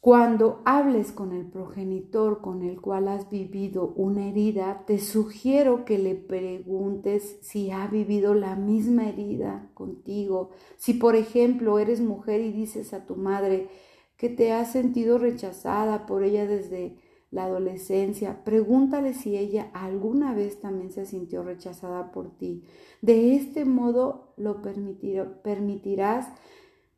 Cuando 0.00 0.62
hables 0.64 1.10
con 1.10 1.32
el 1.32 1.46
progenitor 1.46 2.40
con 2.40 2.62
el 2.62 2.80
cual 2.80 3.08
has 3.08 3.28
vivido 3.28 3.94
una 3.96 4.28
herida, 4.28 4.84
te 4.86 4.98
sugiero 4.98 5.84
que 5.84 5.98
le 5.98 6.14
preguntes 6.14 7.38
si 7.42 7.72
ha 7.72 7.88
vivido 7.88 8.34
la 8.34 8.54
misma 8.54 9.08
herida 9.08 9.70
contigo. 9.74 10.50
Si, 10.76 10.94
por 10.94 11.16
ejemplo, 11.16 11.80
eres 11.80 12.00
mujer 12.00 12.40
y 12.42 12.52
dices 12.52 12.92
a 12.94 13.06
tu 13.06 13.16
madre 13.16 13.68
que 14.16 14.28
te 14.28 14.52
has 14.52 14.70
sentido 14.70 15.18
rechazada 15.18 16.06
por 16.06 16.22
ella 16.22 16.46
desde 16.46 16.96
la 17.32 17.44
adolescencia, 17.44 18.44
pregúntale 18.44 19.14
si 19.14 19.36
ella 19.36 19.68
alguna 19.74 20.32
vez 20.32 20.60
también 20.60 20.92
se 20.92 21.06
sintió 21.06 21.42
rechazada 21.42 22.12
por 22.12 22.30
ti. 22.38 22.62
De 23.02 23.34
este 23.34 23.64
modo 23.64 24.32
lo 24.36 24.62
permitirás 24.62 26.28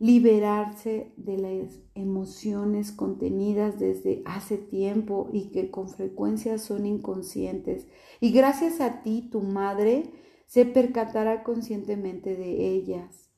liberarse 0.00 1.12
de 1.18 1.36
las 1.36 1.78
emociones 1.94 2.90
contenidas 2.90 3.78
desde 3.78 4.22
hace 4.24 4.56
tiempo 4.56 5.28
y 5.30 5.50
que 5.50 5.70
con 5.70 5.90
frecuencia 5.90 6.56
son 6.56 6.86
inconscientes. 6.86 7.86
Y 8.18 8.32
gracias 8.32 8.80
a 8.80 9.02
ti, 9.02 9.28
tu 9.30 9.42
madre 9.42 10.10
se 10.46 10.64
percatará 10.64 11.44
conscientemente 11.44 12.34
de 12.34 12.70
ellas. 12.70 13.30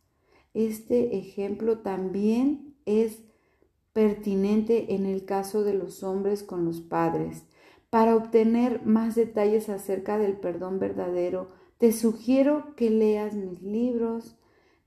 Este 0.54 1.18
ejemplo 1.18 1.80
también 1.80 2.76
es 2.86 3.18
pertinente 3.92 4.94
en 4.94 5.04
el 5.04 5.24
caso 5.24 5.64
de 5.64 5.74
los 5.74 6.04
hombres 6.04 6.44
con 6.44 6.64
los 6.64 6.80
padres. 6.80 7.42
Para 7.90 8.14
obtener 8.14 8.86
más 8.86 9.16
detalles 9.16 9.68
acerca 9.68 10.16
del 10.16 10.36
perdón 10.36 10.78
verdadero, 10.78 11.50
te 11.78 11.90
sugiero 11.90 12.76
que 12.76 12.88
leas 12.88 13.34
mis 13.34 13.62
libros 13.62 14.36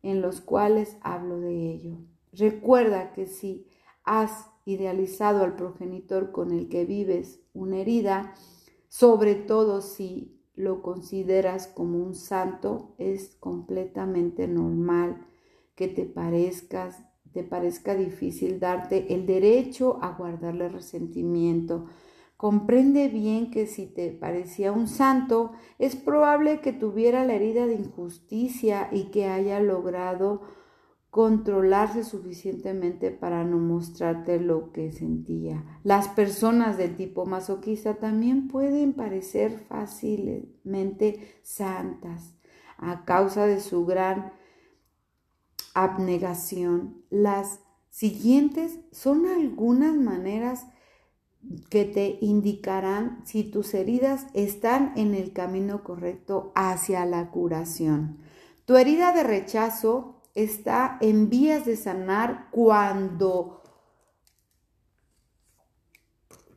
en 0.06 0.22
los 0.22 0.40
cuales 0.40 0.98
hablo 1.02 1.40
de 1.40 1.72
ello. 1.72 1.98
Recuerda 2.32 3.12
que 3.14 3.26
si 3.26 3.66
has 4.04 4.52
idealizado 4.66 5.44
al 5.44 5.56
progenitor 5.56 6.32
con 6.32 6.52
el 6.52 6.70
que 6.70 6.86
vives 6.86 7.40
una 7.54 7.78
herida, 7.78 8.34
sobre 8.88 9.34
todo 9.34 9.82
si 9.82 10.40
lo 10.54 10.82
consideras 10.84 11.68
como 11.68 11.98
un 11.98 12.14
santo, 12.14 12.94
es 12.98 13.36
completamente 13.40 14.48
normal 14.48 15.26
que 15.74 15.88
te 15.88 16.06
te 17.34 17.44
parezca 17.44 17.96
difícil 17.96 18.60
darte 18.60 19.14
el 19.14 19.26
derecho 19.26 19.98
a 20.02 20.16
guardarle 20.16 20.70
resentimiento. 20.70 21.88
Comprende 22.38 23.08
bien 23.08 23.50
que 23.50 23.66
si 23.66 23.88
te 23.88 24.12
parecía 24.12 24.72
un 24.72 24.88
santo, 24.88 25.54
es 25.80 25.96
probable 25.96 26.60
que 26.60 26.74
tuviera 26.74 27.24
la 27.24 27.34
herida 27.34 27.66
de 27.66 27.76
injusticia 27.76 28.90
y 28.92 29.06
que 29.06 29.28
haya 29.28 29.60
logrado 29.62 30.42
controlarse 31.16 32.04
suficientemente 32.04 33.10
para 33.10 33.46
no 33.46 33.58
mostrarte 33.58 34.38
lo 34.38 34.74
que 34.74 34.92
sentía. 34.92 35.80
Las 35.84 36.10
personas 36.10 36.78
de 36.78 36.90
tipo 36.90 37.26
masoquista 37.26 37.94
también 37.94 38.50
pueden 38.50 38.92
parecer 38.92 39.64
fácilmente 39.70 41.40
santas 41.42 42.36
a 42.78 43.06
causa 43.06 43.46
de 43.46 43.62
su 43.62 43.86
gran 43.86 44.34
abnegación. 45.74 47.02
Las 47.10 47.62
siguientes 47.90 48.82
son 48.92 49.26
algunas 49.26 49.96
maneras 49.96 50.68
que 51.70 51.86
te 51.86 52.18
indicarán 52.22 53.22
si 53.26 53.44
tus 53.44 53.74
heridas 53.74 54.28
están 54.34 54.94
en 54.96 55.14
el 55.14 55.34
camino 55.34 55.84
correcto 55.84 56.52
hacia 56.56 57.06
la 57.06 57.32
curación. 57.32 58.20
Tu 58.66 58.76
herida 58.76 59.12
de 59.12 59.24
rechazo 59.24 60.22
está 60.34 60.98
en 61.02 61.30
vías 61.30 61.66
de 61.66 61.78
sanar 61.78 62.50
cuando 62.52 63.62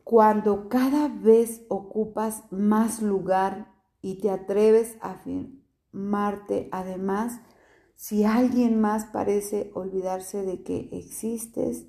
cuando 0.04 0.70
cada 0.70 1.08
vez 1.08 1.62
ocupas 1.68 2.44
más 2.50 3.02
lugar 3.02 3.74
y 4.00 4.20
te 4.20 4.30
atreves 4.30 4.96
a 5.02 5.10
afirmarte 5.10 6.70
además 6.72 7.40
si 7.94 8.24
alguien 8.24 8.80
más 8.80 9.06
parece 9.06 9.72
olvidarse 9.74 10.44
de 10.44 10.62
que 10.62 10.88
existes, 10.92 11.88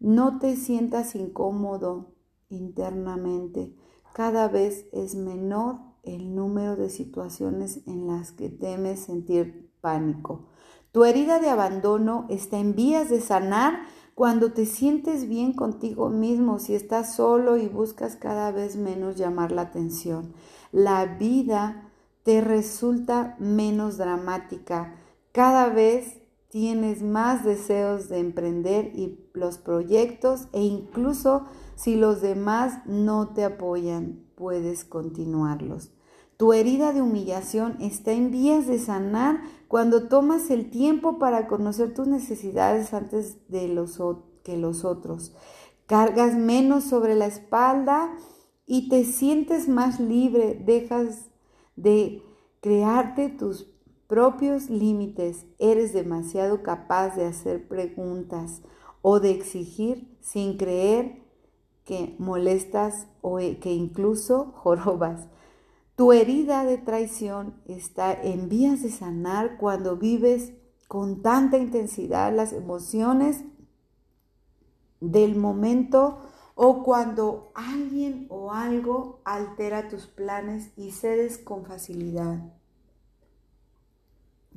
no 0.00 0.40
te 0.40 0.56
sientas 0.56 1.14
incómodo 1.14 2.13
internamente. 2.48 3.74
Cada 4.12 4.48
vez 4.48 4.86
es 4.92 5.14
menor 5.14 5.78
el 6.02 6.34
número 6.34 6.76
de 6.76 6.90
situaciones 6.90 7.80
en 7.86 8.06
las 8.06 8.32
que 8.32 8.48
temes 8.48 9.00
sentir 9.00 9.70
pánico. 9.80 10.46
Tu 10.92 11.04
herida 11.04 11.40
de 11.40 11.50
abandono 11.50 12.26
está 12.28 12.58
en 12.58 12.74
vías 12.74 13.10
de 13.10 13.20
sanar 13.20 13.80
cuando 14.14 14.52
te 14.52 14.64
sientes 14.64 15.28
bien 15.28 15.52
contigo 15.52 16.08
mismo, 16.08 16.60
si 16.60 16.74
estás 16.74 17.16
solo 17.16 17.56
y 17.56 17.66
buscas 17.66 18.14
cada 18.14 18.52
vez 18.52 18.76
menos 18.76 19.16
llamar 19.16 19.50
la 19.50 19.62
atención. 19.62 20.34
La 20.70 21.04
vida 21.04 21.90
te 22.22 22.40
resulta 22.40 23.36
menos 23.40 23.96
dramática 23.96 24.94
cada 25.32 25.68
vez 25.68 26.20
tienes 26.54 27.02
más 27.02 27.44
deseos 27.44 28.08
de 28.08 28.20
emprender 28.20 28.92
y 28.94 29.18
los 29.32 29.58
proyectos 29.58 30.46
e 30.52 30.62
incluso 30.62 31.46
si 31.74 31.96
los 31.96 32.22
demás 32.22 32.78
no 32.86 33.30
te 33.30 33.42
apoyan, 33.42 34.24
puedes 34.36 34.84
continuarlos. 34.84 35.90
Tu 36.36 36.52
herida 36.52 36.92
de 36.92 37.02
humillación 37.02 37.76
está 37.80 38.12
en 38.12 38.30
vías 38.30 38.68
de 38.68 38.78
sanar 38.78 39.42
cuando 39.66 40.06
tomas 40.06 40.48
el 40.48 40.70
tiempo 40.70 41.18
para 41.18 41.48
conocer 41.48 41.92
tus 41.92 42.06
necesidades 42.06 42.94
antes 42.94 43.48
de 43.48 43.66
los, 43.66 44.00
que 44.44 44.56
los 44.56 44.84
otros. 44.84 45.34
Cargas 45.86 46.36
menos 46.36 46.84
sobre 46.84 47.16
la 47.16 47.26
espalda 47.26 48.16
y 48.64 48.88
te 48.88 49.02
sientes 49.02 49.66
más 49.68 49.98
libre, 49.98 50.62
dejas 50.64 51.30
de 51.74 52.22
crearte 52.60 53.28
tus 53.28 53.73
propios 54.06 54.70
límites, 54.70 55.46
eres 55.58 55.92
demasiado 55.92 56.62
capaz 56.62 57.16
de 57.16 57.24
hacer 57.24 57.68
preguntas 57.68 58.62
o 59.02 59.20
de 59.20 59.30
exigir 59.30 60.16
sin 60.20 60.56
creer 60.56 61.22
que 61.84 62.16
molestas 62.18 63.06
o 63.20 63.38
e, 63.38 63.58
que 63.58 63.72
incluso 63.72 64.52
jorobas. 64.56 65.28
Tu 65.96 66.12
herida 66.12 66.64
de 66.64 66.78
traición 66.78 67.62
está 67.66 68.12
en 68.12 68.48
vías 68.48 68.82
de 68.82 68.90
sanar 68.90 69.58
cuando 69.58 69.96
vives 69.96 70.52
con 70.88 71.22
tanta 71.22 71.58
intensidad 71.58 72.34
las 72.34 72.52
emociones 72.52 73.44
del 75.00 75.36
momento 75.36 76.18
o 76.54 76.82
cuando 76.82 77.52
alguien 77.54 78.26
o 78.30 78.52
algo 78.52 79.20
altera 79.24 79.88
tus 79.88 80.06
planes 80.06 80.72
y 80.76 80.92
cedes 80.92 81.38
con 81.38 81.64
facilidad. 81.64 82.52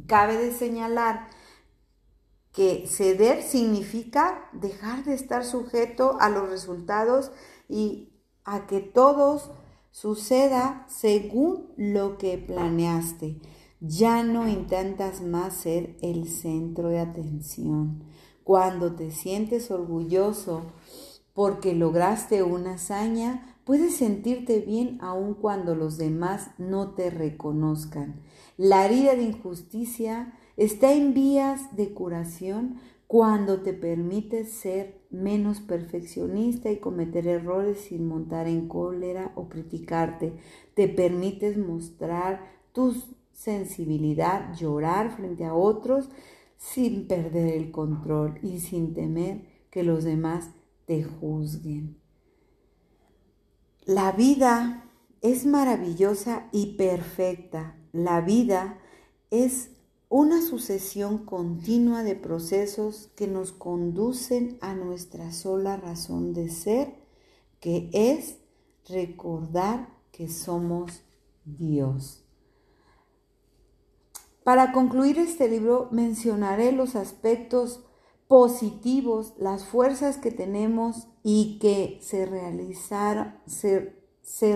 Cabe 0.05 0.37
de 0.37 0.53
señalar 0.53 1.29
que 2.53 2.87
ceder 2.87 3.43
significa 3.43 4.49
dejar 4.53 5.03
de 5.03 5.13
estar 5.13 5.45
sujeto 5.45 6.17
a 6.19 6.29
los 6.29 6.49
resultados 6.49 7.31
y 7.69 8.09
a 8.45 8.65
que 8.65 8.79
todos 8.79 9.51
suceda 9.91 10.85
según 10.87 11.71
lo 11.75 12.17
que 12.17 12.37
planeaste. 12.37 13.39
Ya 13.79 14.23
no 14.23 14.47
intentas 14.47 15.21
más 15.21 15.53
ser 15.53 15.97
el 16.01 16.27
centro 16.27 16.89
de 16.89 16.99
atención. 16.99 18.03
Cuando 18.43 18.95
te 18.95 19.11
sientes 19.11 19.69
orgulloso 19.69 20.61
porque 21.33 21.75
lograste 21.75 22.41
una 22.41 22.75
hazaña, 22.75 23.57
puedes 23.65 23.97
sentirte 23.97 24.61
bien 24.61 24.97
aun 25.01 25.35
cuando 25.35 25.75
los 25.75 25.97
demás 25.97 26.49
no 26.57 26.95
te 26.95 27.11
reconozcan. 27.11 28.21
La 28.57 28.85
herida 28.85 29.15
de 29.15 29.21
injusticia 29.21 30.33
está 30.57 30.91
en 30.91 31.13
vías 31.13 31.75
de 31.75 31.93
curación 31.93 32.79
cuando 33.05 33.61
te 33.61 33.71
permites 33.71 34.51
ser 34.51 34.99
menos 35.11 35.61
perfeccionista 35.61 36.71
y 36.71 36.79
cometer 36.79 37.27
errores 37.27 37.79
sin 37.81 38.07
montar 38.07 38.47
en 38.47 38.67
cólera 38.67 39.31
o 39.35 39.47
criticarte. 39.47 40.33
Te 40.73 40.87
permites 40.87 41.55
mostrar 41.57 42.45
tu 42.73 42.95
sensibilidad, 43.31 44.53
llorar 44.55 45.15
frente 45.15 45.45
a 45.45 45.53
otros 45.53 46.09
sin 46.57 47.07
perder 47.07 47.53
el 47.53 47.69
control 47.69 48.39
y 48.41 48.59
sin 48.59 48.95
temer 48.95 49.45
que 49.69 49.83
los 49.83 50.03
demás 50.03 50.49
te 50.85 51.03
juzguen. 51.03 51.97
La 53.85 54.11
vida 54.11 54.83
es 55.21 55.45
maravillosa 55.45 56.49
y 56.51 56.75
perfecta. 56.75 57.75
La 57.91 58.21
vida 58.21 58.79
es 59.31 59.71
una 60.09 60.41
sucesión 60.41 61.25
continua 61.25 62.03
de 62.03 62.15
procesos 62.15 63.09
que 63.15 63.27
nos 63.27 63.51
conducen 63.51 64.57
a 64.61 64.73
nuestra 64.73 65.31
sola 65.33 65.77
razón 65.77 66.33
de 66.33 66.49
ser, 66.49 66.93
que 67.59 67.89
es 67.91 68.37
recordar 68.87 69.89
que 70.11 70.29
somos 70.29 71.03
Dios. 71.43 72.23
Para 74.43 74.71
concluir 74.71 75.19
este 75.19 75.49
libro 75.49 75.89
mencionaré 75.91 76.71
los 76.71 76.95
aspectos 76.95 77.83
positivos, 78.29 79.33
las 79.37 79.65
fuerzas 79.65 80.17
que 80.17 80.31
tenemos 80.31 81.07
y 81.21 81.59
que 81.59 81.99
se 82.01 82.25
realizaron, 82.25 83.35
se, 83.45 84.01
se 84.21 84.55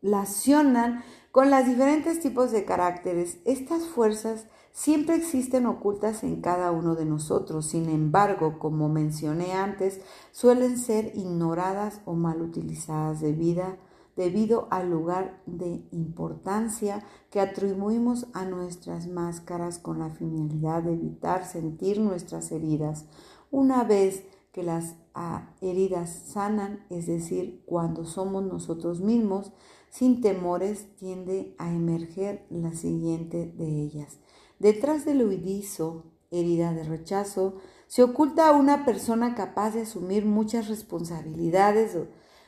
relacionan 0.00 1.04
con 1.38 1.52
los 1.52 1.66
diferentes 1.66 2.18
tipos 2.18 2.50
de 2.50 2.64
caracteres. 2.64 3.38
Estas 3.44 3.84
fuerzas 3.84 4.46
siempre 4.72 5.14
existen 5.14 5.66
ocultas 5.66 6.24
en 6.24 6.40
cada 6.40 6.72
uno 6.72 6.96
de 6.96 7.04
nosotros. 7.04 7.68
Sin 7.68 7.88
embargo, 7.90 8.58
como 8.58 8.88
mencioné 8.88 9.52
antes, 9.52 10.00
suelen 10.32 10.76
ser 10.76 11.12
ignoradas 11.14 12.00
o 12.06 12.14
mal 12.14 12.42
utilizadas 12.42 13.20
debido 13.20 14.66
al 14.72 14.90
lugar 14.90 15.40
de 15.46 15.86
importancia 15.92 17.04
que 17.30 17.38
atribuimos 17.38 18.26
a 18.32 18.44
nuestras 18.44 19.06
máscaras 19.06 19.78
con 19.78 20.00
la 20.00 20.10
finalidad 20.10 20.82
de 20.82 20.94
evitar 20.94 21.44
sentir 21.46 22.00
nuestras 22.00 22.50
heridas. 22.50 23.04
Una 23.52 23.84
vez 23.84 24.24
que 24.50 24.64
las 24.64 24.96
ah, 25.14 25.54
heridas 25.60 26.10
sanan, 26.10 26.84
es 26.90 27.06
decir, 27.06 27.62
cuando 27.64 28.04
somos 28.04 28.42
nosotros 28.42 29.00
mismos, 29.00 29.52
sin 29.90 30.20
temores, 30.20 30.94
tiende 30.96 31.54
a 31.58 31.70
emerger 31.70 32.46
la 32.50 32.72
siguiente 32.72 33.46
de 33.46 33.82
ellas. 33.82 34.18
Detrás 34.58 35.04
del 35.04 35.24
huidizo, 35.26 36.04
herida 36.30 36.72
de 36.72 36.84
rechazo, 36.84 37.56
se 37.86 38.02
oculta 38.02 38.52
una 38.52 38.84
persona 38.84 39.34
capaz 39.34 39.70
de 39.72 39.82
asumir 39.82 40.24
muchas 40.24 40.68
responsabilidades, 40.68 41.96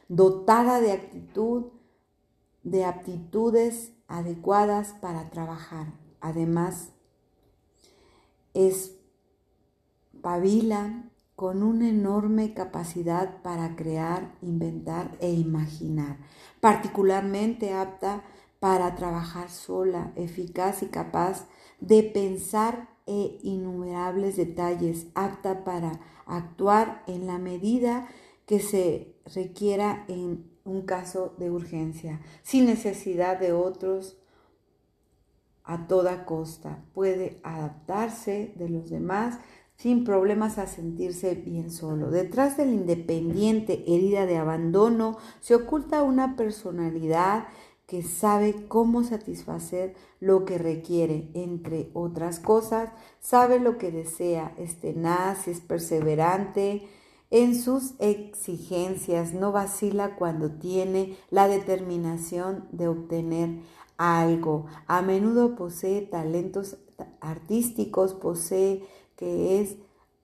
dotada 0.09 0.80
de 0.80 0.93
actitud, 0.93 1.72
de 2.62 2.84
aptitudes 2.84 3.93
adecuadas 4.07 4.93
para 5.01 5.30
trabajar. 5.30 5.95
Además, 6.20 6.91
espabila 10.12 11.11
con 11.36 11.62
una 11.62 11.88
enorme 11.88 12.53
capacidad 12.53 13.41
para 13.41 13.74
crear, 13.76 14.36
inventar 14.43 15.16
e 15.20 15.32
imaginar, 15.32 16.18
particularmente 16.61 17.72
apta 17.72 18.22
para 18.58 18.94
trabajar 18.94 19.50
sola, 19.50 20.12
eficaz 20.16 20.82
y 20.82 20.86
capaz 20.86 21.48
de 21.80 22.02
pensar 22.02 22.90
e 23.06 23.38
innumerables 23.42 24.36
detalles, 24.36 25.06
apta 25.14 25.64
para 25.64 26.00
actuar 26.26 27.02
en 27.06 27.26
la 27.26 27.38
medida 27.38 28.06
que 28.46 28.61
se 28.61 29.16
requiera 29.24 30.04
en 30.08 30.50
un 30.64 30.82
caso 30.82 31.34
de 31.38 31.50
urgencia, 31.50 32.20
sin 32.42 32.66
necesidad 32.66 33.40
de 33.40 33.52
otros 33.52 34.18
a 35.64 35.86
toda 35.86 36.24
costa. 36.24 36.84
Puede 36.92 37.40
adaptarse 37.42 38.52
de 38.56 38.68
los 38.68 38.90
demás 38.90 39.38
sin 39.81 40.05
problemas 40.05 40.59
a 40.59 40.66
sentirse 40.66 41.35
bien 41.35 41.70
solo. 41.70 42.11
Detrás 42.11 42.59
del 42.59 42.74
independiente 42.74 43.83
herida 43.87 44.26
de 44.26 44.37
abandono 44.37 45.16
se 45.41 45.55
oculta 45.55 46.03
una 46.03 46.37
personalidad 46.37 47.47
que 47.87 48.03
sabe 48.03 48.66
cómo 48.68 49.05
satisfacer 49.05 49.95
lo 50.20 50.45
que 50.45 50.59
requiere, 50.59 51.31
entre 51.33 51.91
otras 51.95 52.41
cosas, 52.41 52.91
sabe 53.20 53.59
lo 53.59 53.78
que 53.78 53.91
desea, 53.91 54.55
es 54.59 54.78
tenaz, 54.81 55.49
es 55.49 55.61
perseverante 55.61 56.87
en 57.31 57.59
sus 57.59 57.95
exigencias, 58.01 59.33
no 59.33 59.51
vacila 59.51 60.14
cuando 60.16 60.51
tiene 60.51 61.16
la 61.31 61.49
determinación 61.49 62.68
de 62.70 62.87
obtener 62.87 63.61
algo. 63.97 64.66
A 64.87 65.01
menudo 65.01 65.57
posee 65.57 66.03
talentos 66.03 66.76
artísticos, 67.20 68.14
posee 68.14 68.85
que 69.21 69.61
es 69.61 69.77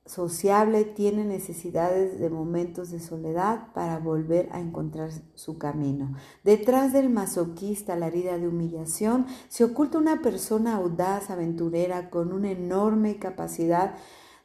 sociable 0.07 0.85
tiene 0.85 1.25
necesidades 1.25 2.19
de 2.19 2.31
momentos 2.31 2.91
de 2.91 3.01
soledad 3.01 3.73
para 3.75 3.99
volver 3.99 4.49
a 4.53 4.61
encontrar 4.61 5.11
su 5.35 5.59
camino. 5.59 6.15
Detrás 6.45 6.93
del 6.93 7.11
masoquista, 7.11 7.97
la 7.97 8.07
herida 8.07 8.39
de 8.39 8.49
humillación, 8.49 9.27
se 9.49 9.65
oculta 9.65 9.99
una 9.99 10.23
persona 10.23 10.77
audaz, 10.77 11.29
aventurera, 11.31 12.09
con 12.09 12.33
una 12.33 12.51
enorme 12.51 13.19
capacidad 13.19 13.97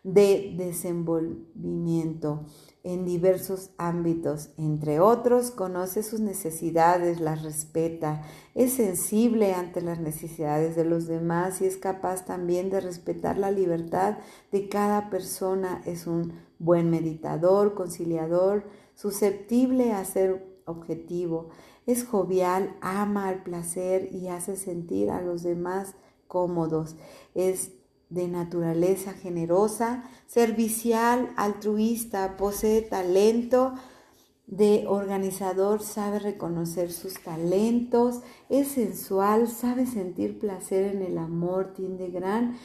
de 0.03 0.55
desenvolvimiento 0.57 2.45
en 2.83 3.05
diversos 3.05 3.71
ámbitos. 3.77 4.49
Entre 4.57 4.99
otros, 4.99 5.51
conoce 5.51 6.03
sus 6.03 6.19
necesidades, 6.19 7.19
las 7.19 7.43
respeta, 7.43 8.23
es 8.55 8.73
sensible 8.73 9.53
ante 9.53 9.81
las 9.81 9.99
necesidades 9.99 10.75
de 10.75 10.85
los 10.85 11.07
demás 11.07 11.61
y 11.61 11.65
es 11.65 11.77
capaz 11.77 12.25
también 12.25 12.69
de 12.69 12.81
respetar 12.81 13.37
la 13.37 13.51
libertad 13.51 14.17
de 14.51 14.67
cada 14.67 15.09
persona. 15.09 15.81
Es 15.85 16.07
un 16.07 16.33
buen 16.59 16.89
meditador, 16.89 17.73
conciliador, 17.73 18.63
susceptible 18.95 19.93
a 19.93 20.03
ser 20.05 20.45
objetivo. 20.65 21.49
Es 21.85 22.05
jovial, 22.05 22.75
ama 22.81 23.27
al 23.27 23.43
placer 23.43 24.09
y 24.13 24.27
hace 24.27 24.55
sentir 24.55 25.09
a 25.09 25.21
los 25.21 25.43
demás 25.43 25.95
cómodos. 26.27 26.95
Es 27.35 27.71
de 28.11 28.27
naturaleza 28.27 29.13
generosa, 29.13 30.03
servicial, 30.27 31.29
altruista, 31.37 32.37
posee 32.37 32.81
talento 32.81 33.73
de 34.47 34.83
organizador, 34.85 35.81
sabe 35.81 36.19
reconocer 36.19 36.91
sus 36.91 37.23
talentos, 37.23 38.19
es 38.49 38.67
sensual, 38.67 39.47
sabe 39.47 39.85
sentir 39.85 40.39
placer 40.39 40.93
en 40.93 41.01
el 41.01 41.17
amor, 41.17 41.73
tiene 41.73 42.09
gran 42.09 42.57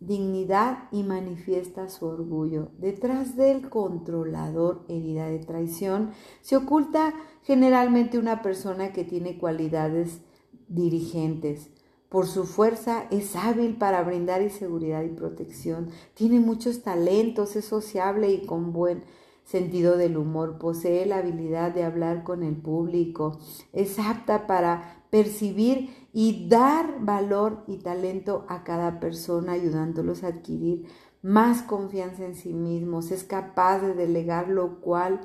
dignidad 0.00 0.88
y 0.90 1.02
manifiesta 1.02 1.90
su 1.90 2.06
orgullo. 2.06 2.70
Detrás 2.78 3.36
del 3.36 3.68
controlador 3.68 4.86
herida 4.88 5.28
de 5.28 5.40
traición 5.40 6.12
se 6.40 6.56
oculta 6.56 7.12
generalmente 7.42 8.18
una 8.18 8.40
persona 8.40 8.90
que 8.94 9.04
tiene 9.04 9.36
cualidades 9.36 10.22
dirigentes. 10.68 11.73
Por 12.08 12.26
su 12.26 12.44
fuerza 12.44 13.06
es 13.10 13.34
hábil 13.34 13.76
para 13.76 14.02
brindar 14.02 14.48
seguridad 14.50 15.02
y 15.02 15.08
protección. 15.08 15.90
Tiene 16.14 16.40
muchos 16.40 16.82
talentos, 16.82 17.56
es 17.56 17.64
sociable 17.64 18.30
y 18.30 18.46
con 18.46 18.72
buen 18.72 19.04
sentido 19.44 19.96
del 19.96 20.16
humor. 20.16 20.58
Posee 20.58 21.06
la 21.06 21.18
habilidad 21.18 21.72
de 21.72 21.84
hablar 21.84 22.24
con 22.24 22.42
el 22.42 22.56
público. 22.56 23.38
Es 23.72 23.98
apta 23.98 24.46
para 24.46 25.04
percibir 25.10 25.90
y 26.12 26.48
dar 26.48 26.96
valor 27.00 27.64
y 27.66 27.78
talento 27.78 28.46
a 28.48 28.64
cada 28.64 29.00
persona, 29.00 29.52
ayudándolos 29.52 30.24
a 30.24 30.28
adquirir 30.28 30.86
más 31.22 31.62
confianza 31.62 32.24
en 32.24 32.34
sí 32.34 32.52
mismos. 32.52 33.10
Es 33.10 33.24
capaz 33.24 33.80
de 33.80 33.94
delegar, 33.94 34.48
lo 34.48 34.80
cual 34.80 35.20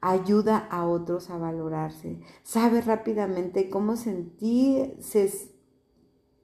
ayuda 0.00 0.58
a 0.70 0.86
otros 0.86 1.30
a 1.30 1.38
valorarse. 1.38 2.20
Sabe 2.42 2.82
rápidamente 2.82 3.70
cómo 3.70 3.96
sentirse 3.96 5.24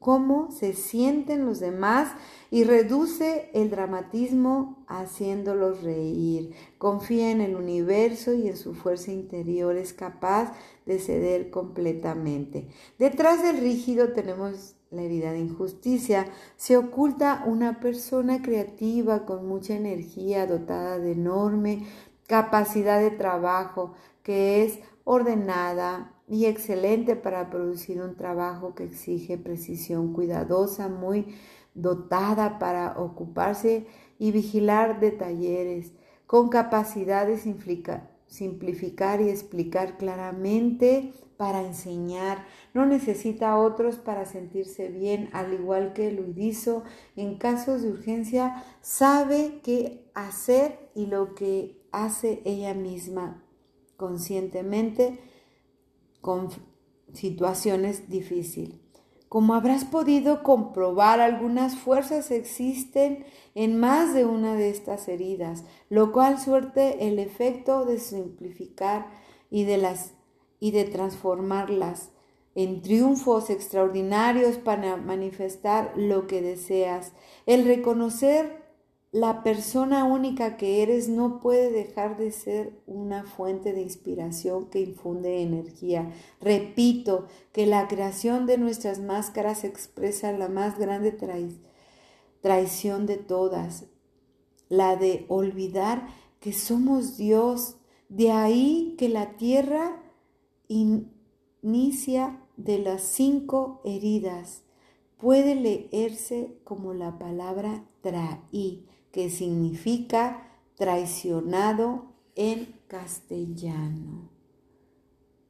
cómo 0.00 0.50
se 0.50 0.72
sienten 0.72 1.44
los 1.44 1.60
demás 1.60 2.08
y 2.50 2.64
reduce 2.64 3.50
el 3.52 3.70
dramatismo 3.70 4.82
haciéndolos 4.88 5.82
reír. 5.82 6.54
Confía 6.78 7.30
en 7.30 7.42
el 7.42 7.54
universo 7.54 8.32
y 8.32 8.48
en 8.48 8.56
su 8.56 8.74
fuerza 8.74 9.12
interior, 9.12 9.76
es 9.76 9.92
capaz 9.92 10.54
de 10.86 10.98
ceder 10.98 11.50
completamente. 11.50 12.66
Detrás 12.98 13.42
del 13.42 13.58
rígido 13.58 14.14
tenemos 14.14 14.74
la 14.90 15.02
herida 15.02 15.32
de 15.32 15.40
injusticia. 15.40 16.26
Se 16.56 16.78
oculta 16.78 17.44
una 17.46 17.78
persona 17.78 18.40
creativa 18.40 19.26
con 19.26 19.46
mucha 19.46 19.74
energía, 19.74 20.46
dotada 20.46 20.98
de 20.98 21.12
enorme 21.12 21.86
capacidad 22.26 23.00
de 23.00 23.10
trabajo, 23.10 23.92
que 24.22 24.64
es 24.64 24.78
ordenada, 25.04 26.14
y 26.30 26.46
excelente 26.46 27.16
para 27.16 27.50
producir 27.50 28.00
un 28.00 28.14
trabajo 28.14 28.76
que 28.76 28.84
exige 28.84 29.36
precisión 29.36 30.12
cuidadosa, 30.12 30.88
muy 30.88 31.34
dotada 31.74 32.60
para 32.60 33.00
ocuparse 33.00 33.88
y 34.16 34.30
vigilar 34.30 35.00
de 35.00 35.10
talleres, 35.10 35.92
con 36.28 36.48
capacidad 36.48 37.26
de 37.26 37.36
simplificar 38.28 39.20
y 39.20 39.28
explicar 39.28 39.98
claramente 39.98 41.12
para 41.36 41.66
enseñar. 41.66 42.46
No 42.74 42.86
necesita 42.86 43.50
a 43.50 43.58
otros 43.58 43.96
para 43.96 44.24
sentirse 44.24 44.88
bien, 44.88 45.30
al 45.32 45.52
igual 45.52 45.94
que 45.94 46.06
el 46.06 46.20
huidizo, 46.20 46.84
en 47.16 47.38
casos 47.38 47.82
de 47.82 47.90
urgencia, 47.90 48.64
sabe 48.82 49.60
qué 49.64 50.08
hacer 50.14 50.90
y 50.94 51.06
lo 51.06 51.34
que 51.34 51.82
hace 51.90 52.40
ella 52.44 52.72
misma 52.72 53.42
conscientemente 53.96 55.18
con 56.20 56.48
situaciones 57.12 58.08
difíciles. 58.08 58.78
Como 59.30 59.54
habrás 59.54 59.84
podido 59.84 60.42
comprobar, 60.42 61.20
algunas 61.20 61.76
fuerzas 61.76 62.32
existen 62.32 63.24
en 63.54 63.78
más 63.78 64.12
de 64.12 64.24
una 64.24 64.56
de 64.56 64.70
estas 64.70 65.06
heridas, 65.06 65.64
lo 65.88 66.10
cual 66.10 66.40
suerte 66.40 67.06
el 67.06 67.20
efecto 67.20 67.84
de 67.84 68.00
simplificar 68.00 69.06
y 69.48 69.62
de, 69.62 69.78
las, 69.78 70.14
y 70.58 70.72
de 70.72 70.84
transformarlas 70.84 72.10
en 72.56 72.82
triunfos 72.82 73.50
extraordinarios 73.50 74.56
para 74.56 74.96
manifestar 74.96 75.92
lo 75.96 76.26
que 76.26 76.42
deseas. 76.42 77.12
El 77.46 77.64
reconocer 77.64 78.59
la 79.12 79.42
persona 79.42 80.04
única 80.04 80.56
que 80.56 80.82
eres 80.82 81.08
no 81.08 81.40
puede 81.40 81.72
dejar 81.72 82.16
de 82.16 82.30
ser 82.30 82.80
una 82.86 83.24
fuente 83.24 83.72
de 83.72 83.82
inspiración 83.82 84.66
que 84.70 84.80
infunde 84.80 85.42
energía. 85.42 86.12
Repito 86.40 87.26
que 87.52 87.66
la 87.66 87.88
creación 87.88 88.46
de 88.46 88.56
nuestras 88.56 89.00
máscaras 89.00 89.64
expresa 89.64 90.30
la 90.30 90.48
más 90.48 90.78
grande 90.78 91.10
traición 92.40 93.06
de 93.06 93.16
todas, 93.16 93.86
la 94.68 94.94
de 94.94 95.26
olvidar 95.28 96.06
que 96.38 96.52
somos 96.52 97.16
Dios. 97.16 97.76
De 98.08 98.30
ahí 98.30 98.94
que 98.96 99.08
la 99.08 99.36
tierra 99.36 100.02
inicia 100.68 102.40
de 102.56 102.78
las 102.78 103.02
cinco 103.02 103.80
heridas. 103.84 104.62
Puede 105.16 105.56
leerse 105.56 106.60
como 106.64 106.94
la 106.94 107.18
palabra 107.18 107.84
traí 108.02 108.86
que 109.12 109.30
significa 109.30 110.46
traicionado 110.76 112.14
en 112.34 112.80
castellano. 112.86 114.30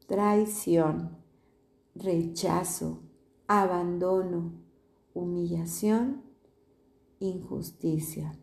Traición, 0.06 1.18
rechazo, 1.94 3.00
abandono, 3.46 4.52
humillación, 5.14 6.22
injusticia. 7.20 8.38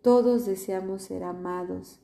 Todos 0.00 0.46
deseamos 0.46 1.02
ser 1.02 1.24
amados, 1.24 2.00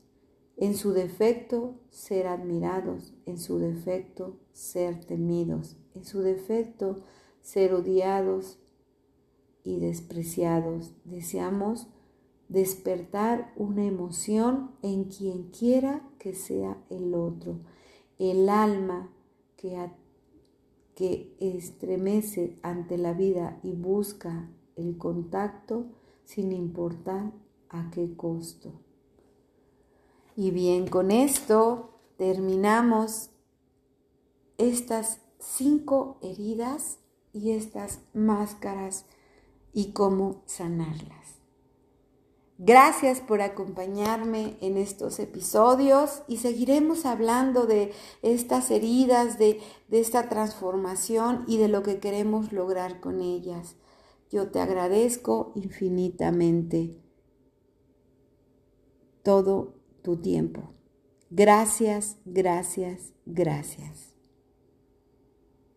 en 0.56 0.74
su 0.74 0.92
defecto 0.92 1.80
ser 1.88 2.26
admirados, 2.26 3.14
en 3.24 3.38
su 3.38 3.58
defecto 3.58 4.38
ser 4.52 5.04
temidos, 5.04 5.78
en 5.94 6.04
su 6.04 6.20
defecto 6.20 6.96
ser 7.40 7.72
odiados 7.72 8.58
y 9.64 9.80
despreciados. 9.80 10.94
Deseamos 11.04 11.88
despertar 12.50 13.52
una 13.56 13.84
emoción 13.84 14.72
en 14.82 15.04
quien 15.04 15.50
quiera 15.50 16.02
que 16.18 16.34
sea 16.34 16.76
el 16.90 17.14
otro. 17.14 17.60
El 18.18 18.48
alma 18.48 19.08
que, 19.56 19.78
que 20.94 21.34
estremece 21.38 22.58
ante 22.62 22.98
la 22.98 23.14
vida 23.14 23.58
y 23.62 23.72
busca 23.72 24.50
el 24.76 24.98
contacto 24.98 25.86
sin 26.24 26.52
importar 26.52 27.32
a 27.68 27.88
qué 27.92 28.16
costo. 28.16 28.72
Y 30.36 30.50
bien, 30.50 30.88
con 30.88 31.12
esto 31.12 32.00
terminamos 32.16 33.30
estas 34.58 35.20
cinco 35.38 36.18
heridas 36.20 36.98
y 37.32 37.52
estas 37.52 38.00
máscaras 38.12 39.06
y 39.72 39.92
cómo 39.92 40.42
sanarlas. 40.46 41.39
Gracias 42.62 43.22
por 43.22 43.40
acompañarme 43.40 44.58
en 44.60 44.76
estos 44.76 45.18
episodios 45.18 46.22
y 46.28 46.36
seguiremos 46.36 47.06
hablando 47.06 47.64
de 47.64 47.90
estas 48.20 48.70
heridas, 48.70 49.38
de, 49.38 49.62
esta 49.90 50.28
transformación 50.28 51.46
y 51.48 51.56
de 51.56 51.68
lo 51.68 51.82
que 51.82 52.00
queremos 52.00 52.52
lograr 52.52 53.00
con 53.00 53.22
ellas. 53.22 53.76
Yo 54.30 54.50
te 54.50 54.60
agradezco 54.60 55.52
infinitamente 55.54 57.00
todo 59.22 59.72
tu 60.02 60.18
tiempo. 60.18 60.74
Gracias, 61.30 62.18
gracias, 62.26 63.14
gracias. 63.24 64.09